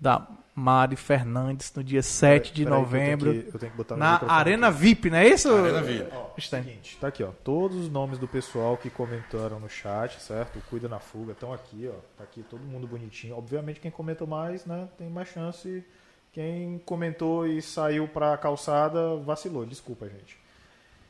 [0.00, 3.76] da Mari Fernandes no dia 7 de Peraí, eu tenho novembro que- eu tenho que
[3.78, 5.54] botar no na Arena VIP, não é isso?
[5.54, 6.10] Arena VIP.
[6.14, 6.62] Ó, Stan.
[6.62, 7.30] Seguinte, tá aqui, ó.
[7.44, 10.58] Todos os nomes do pessoal que comentaram no chat, certo?
[10.70, 11.98] Cuida na fuga, estão aqui, ó.
[12.16, 13.36] Tá aqui todo mundo bonitinho.
[13.36, 15.84] Obviamente, quem comentou mais, né, tem mais chance.
[16.32, 19.64] Quem comentou e saiu pra calçada, vacilou.
[19.66, 20.38] Desculpa, gente.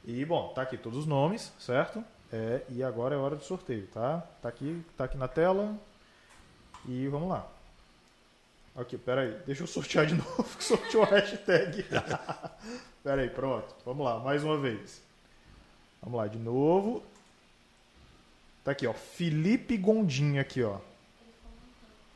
[0.04, 2.04] E, bom, tá aqui todos os nomes, certo?
[2.32, 4.22] É, e agora é hora do sorteio, tá?
[4.42, 5.74] Tá aqui, tá aqui na tela.
[6.86, 7.46] E vamos lá.
[8.76, 9.34] Aqui, peraí.
[9.46, 11.84] Deixa eu sortear de novo, que sorteou a hashtag.
[13.02, 13.74] peraí, pronto.
[13.84, 15.00] Vamos lá, mais uma vez.
[16.02, 17.02] Vamos lá, de novo.
[18.64, 18.92] Tá aqui, ó.
[18.92, 20.78] Felipe Gondim aqui, ó.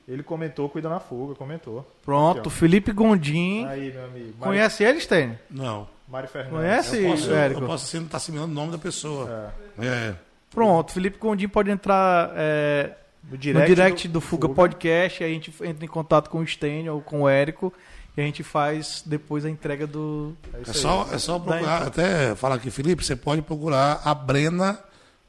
[0.09, 1.87] Ele comentou, cuida na fuga, comentou.
[2.05, 2.51] Pronto, Aqui.
[2.51, 3.65] Felipe Gondim.
[3.67, 4.35] Aí, meu amigo.
[4.39, 5.37] Mari, Conhece ele, Stan?
[5.49, 5.89] Não.
[6.11, 6.59] Mari Fernandes.
[6.59, 7.03] Conhece?
[7.03, 7.61] Eu posso, Érico.
[7.61, 9.53] eu posso assim, não estar assimilando o nome da pessoa.
[9.79, 9.87] É.
[9.87, 10.15] É.
[10.51, 12.91] Pronto, Felipe Gondim pode entrar é,
[13.25, 16.47] No no direct, direct do, Fuga, Podcast, aí a gente entra em contato com o
[16.47, 17.73] Stênio ou com o Érico
[18.17, 20.35] e a gente faz depois a entrega do.
[20.53, 20.81] É isso É aí.
[20.81, 24.77] só, é só procurar, até falar aqui, Felipe, você pode procurar a Brena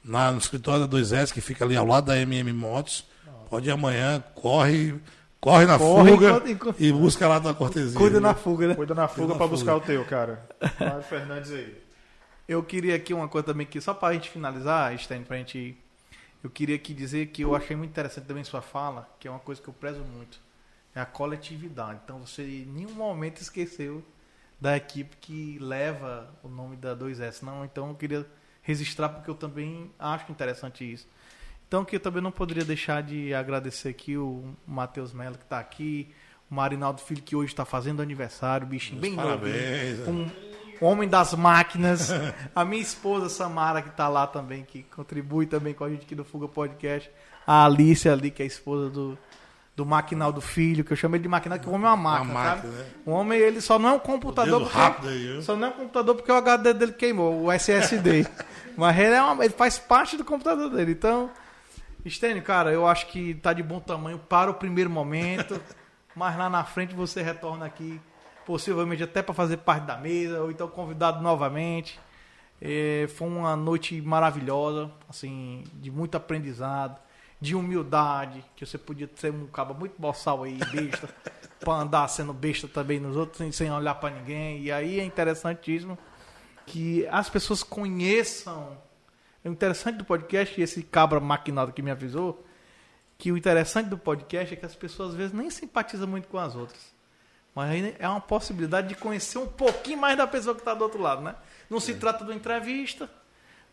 [0.03, 3.06] na, no escritório da 2S, que fica ali ao lado da MM Motos.
[3.48, 4.95] Pode ir amanhã, corre,
[5.42, 7.98] corre na Corre fuga enquanto- e busca lá da cortesia.
[7.98, 8.22] Cuida viu?
[8.22, 8.76] na fuga, né?
[8.76, 9.48] Cuida na fuga na pra fuga.
[9.50, 10.48] buscar o teu, cara.
[10.80, 11.82] Mari Fernandes aí.
[12.48, 15.76] Eu queria aqui uma coisa também que só pra gente finalizar, Stênio, pra gente.
[16.44, 19.40] Eu queria aqui dizer que eu achei muito interessante também sua fala, que é uma
[19.40, 20.40] coisa que eu prezo muito.
[20.94, 22.00] É a coletividade.
[22.03, 24.03] Então você em nenhum momento esqueceu
[24.60, 27.42] da equipe que leva o nome da 2S.
[27.44, 28.26] Não, então eu queria
[28.64, 31.08] registrar porque eu também acho interessante isso.
[31.72, 35.58] Então que eu também não poderia deixar de agradecer aqui o Matheus Mello que está
[35.58, 36.14] aqui,
[36.51, 39.25] o Marinaldo Filho que hoje está fazendo aniversário, bichinho bem novo.
[39.30, 40.06] Parabéns.
[40.06, 40.30] Um
[40.82, 42.11] homem das máquinas.
[42.53, 46.14] A minha esposa Samara, que está lá também, que contribui também com a gente aqui
[46.14, 47.09] do Fuga Podcast.
[47.48, 49.17] A Alice ali, que é a esposa do,
[49.74, 51.95] do Maquinal do Filho, que eu chamo ele de Maquinal, que o homem é uma
[51.95, 52.85] máquina, Uma máquina, né?
[53.06, 54.77] O homem, ele só não é um computador porque...
[54.77, 55.41] rápido aí?
[55.41, 58.27] Só não é um computador porque o HD dele queimou, o SSD.
[58.75, 60.91] Mas ele, é uma- ele faz parte do computador dele.
[60.91, 61.32] Então,
[62.10, 65.62] Stênio, cara, eu acho que tá de bom tamanho para o primeiro momento.
[66.16, 68.00] mas lá na frente você retorna aqui,
[68.46, 72.00] possivelmente até para fazer parte da mesa, ou então convidado novamente.
[72.62, 77.00] É, foi uma noite maravilhosa, assim, de muito aprendizado,
[77.40, 81.10] de humildade, que você podia ser um cabo muito boçal aí, besta,
[81.60, 84.62] pra andar sendo besta também nos outros, sem, sem olhar pra ninguém.
[84.62, 85.98] E aí é interessantíssimo
[86.68, 88.78] que as pessoas conheçam.
[89.44, 92.45] O interessante do podcast, e esse cabra maquinado que me avisou,
[93.18, 96.38] que o interessante do podcast é que as pessoas às vezes nem simpatizam muito com
[96.38, 96.92] as outras.
[97.53, 100.84] Mas aí é uma possibilidade de conhecer um pouquinho mais da pessoa que está do
[100.84, 101.36] outro lado, né?
[101.70, 103.10] Não se trata de uma entrevista,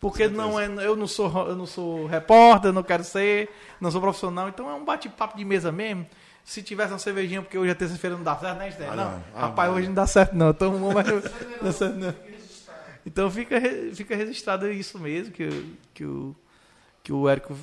[0.00, 4.00] porque não é, eu não sou eu não sou repórter, não quero ser, não sou
[4.00, 6.06] profissional, então é um bate-papo de mesa mesmo.
[6.44, 8.92] Se tivesse uma cervejinha, porque hoje é terça-feira não dá certo, né, Stênio?
[8.92, 9.22] Ah, não.
[9.34, 9.76] Ah, rapaz, não.
[9.76, 11.20] hoje não dá certo não, então não vai não
[11.62, 12.14] dá certo não.
[13.08, 13.58] Então fica,
[13.94, 16.36] fica registrado isso mesmo, que, o- que, o,
[17.02, 17.56] que o Érico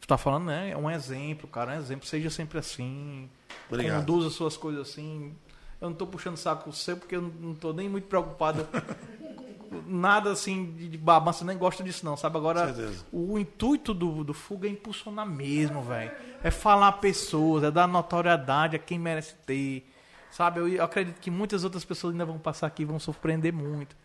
[0.00, 0.70] está falando, né?
[0.70, 2.06] É um exemplo, cara, é um exemplo.
[2.06, 3.28] Seja sempre assim.
[3.68, 3.98] Obrigado.
[4.06, 5.34] Conduza suas coisas assim.
[5.80, 8.66] Eu não estou puxando saco seu, porque eu não estou nem muito preocupado.
[9.88, 12.36] Nada assim de de babança, nem gosto disso não, sabe?
[12.36, 13.04] Agora, Certeza.
[13.12, 16.12] o intuito do, do Fuga é impulsionar mesmo, velho.
[16.42, 19.84] É falar a pessoas, é dar notoriedade a quem merece ter.
[20.30, 20.60] Sabe?
[20.60, 23.96] Eu, eu acredito que muitas outras pessoas ainda vão passar aqui e vão surpreender muito.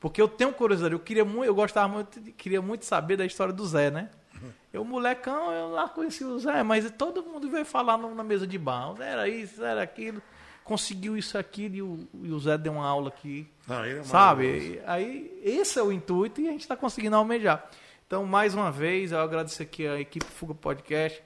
[0.00, 3.52] Porque eu tenho curiosidade, eu queria muito, eu gostava muito, queria muito saber da história
[3.52, 4.08] do Zé, né?
[4.72, 8.56] Eu, molecão, eu lá conheci o Zé, mas todo mundo veio falar na mesa de
[8.56, 8.94] bar.
[9.00, 10.22] Era isso, era aquilo,
[10.62, 13.48] conseguiu isso, aquilo, e o, e o Zé deu uma aula aqui.
[13.68, 14.02] Ele é.
[14.04, 14.80] Sabe?
[14.86, 17.68] Aí, esse é o intuito e a gente está conseguindo almejar.
[18.06, 21.20] Então, mais uma vez, eu agradeço aqui a equipe Fuga Podcast,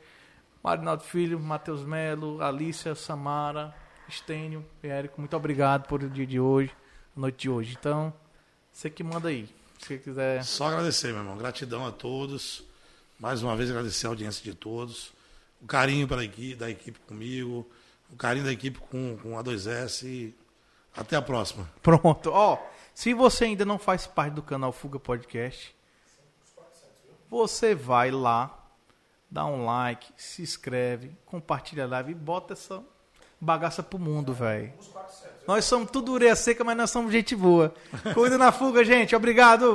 [0.62, 3.74] Marinaldo Filho, Matheus Melo, Alícia, Samara,
[4.08, 5.20] Estênio e Érico.
[5.20, 6.74] Muito obrigado por o dia de hoje,
[7.14, 7.76] a noite de hoje.
[7.78, 8.10] Então,
[8.74, 9.48] você que manda aí.
[9.78, 10.44] Se você quiser.
[10.44, 11.38] Só agradecer, meu irmão.
[11.38, 12.64] Gratidão a todos.
[13.18, 15.12] Mais uma vez agradecer a audiência de todos.
[15.62, 17.66] O carinho pela equipe, da equipe comigo.
[18.12, 20.04] O carinho da equipe com, com a 2S.
[20.04, 20.34] E
[20.96, 21.70] até a próxima.
[21.80, 22.30] Pronto.
[22.32, 22.58] Ó,
[22.92, 25.74] se você ainda não faz parte do canal Fuga Podcast,
[27.30, 28.68] você vai lá,
[29.30, 32.82] dá um like, se inscreve, compartilha a live e bota essa
[33.40, 34.72] bagaça pro mundo, velho.
[35.46, 37.74] Nós somos tudo ureia seca, mas nós somos gente boa.
[38.14, 39.14] Cuida na fuga, gente.
[39.14, 39.72] Obrigado.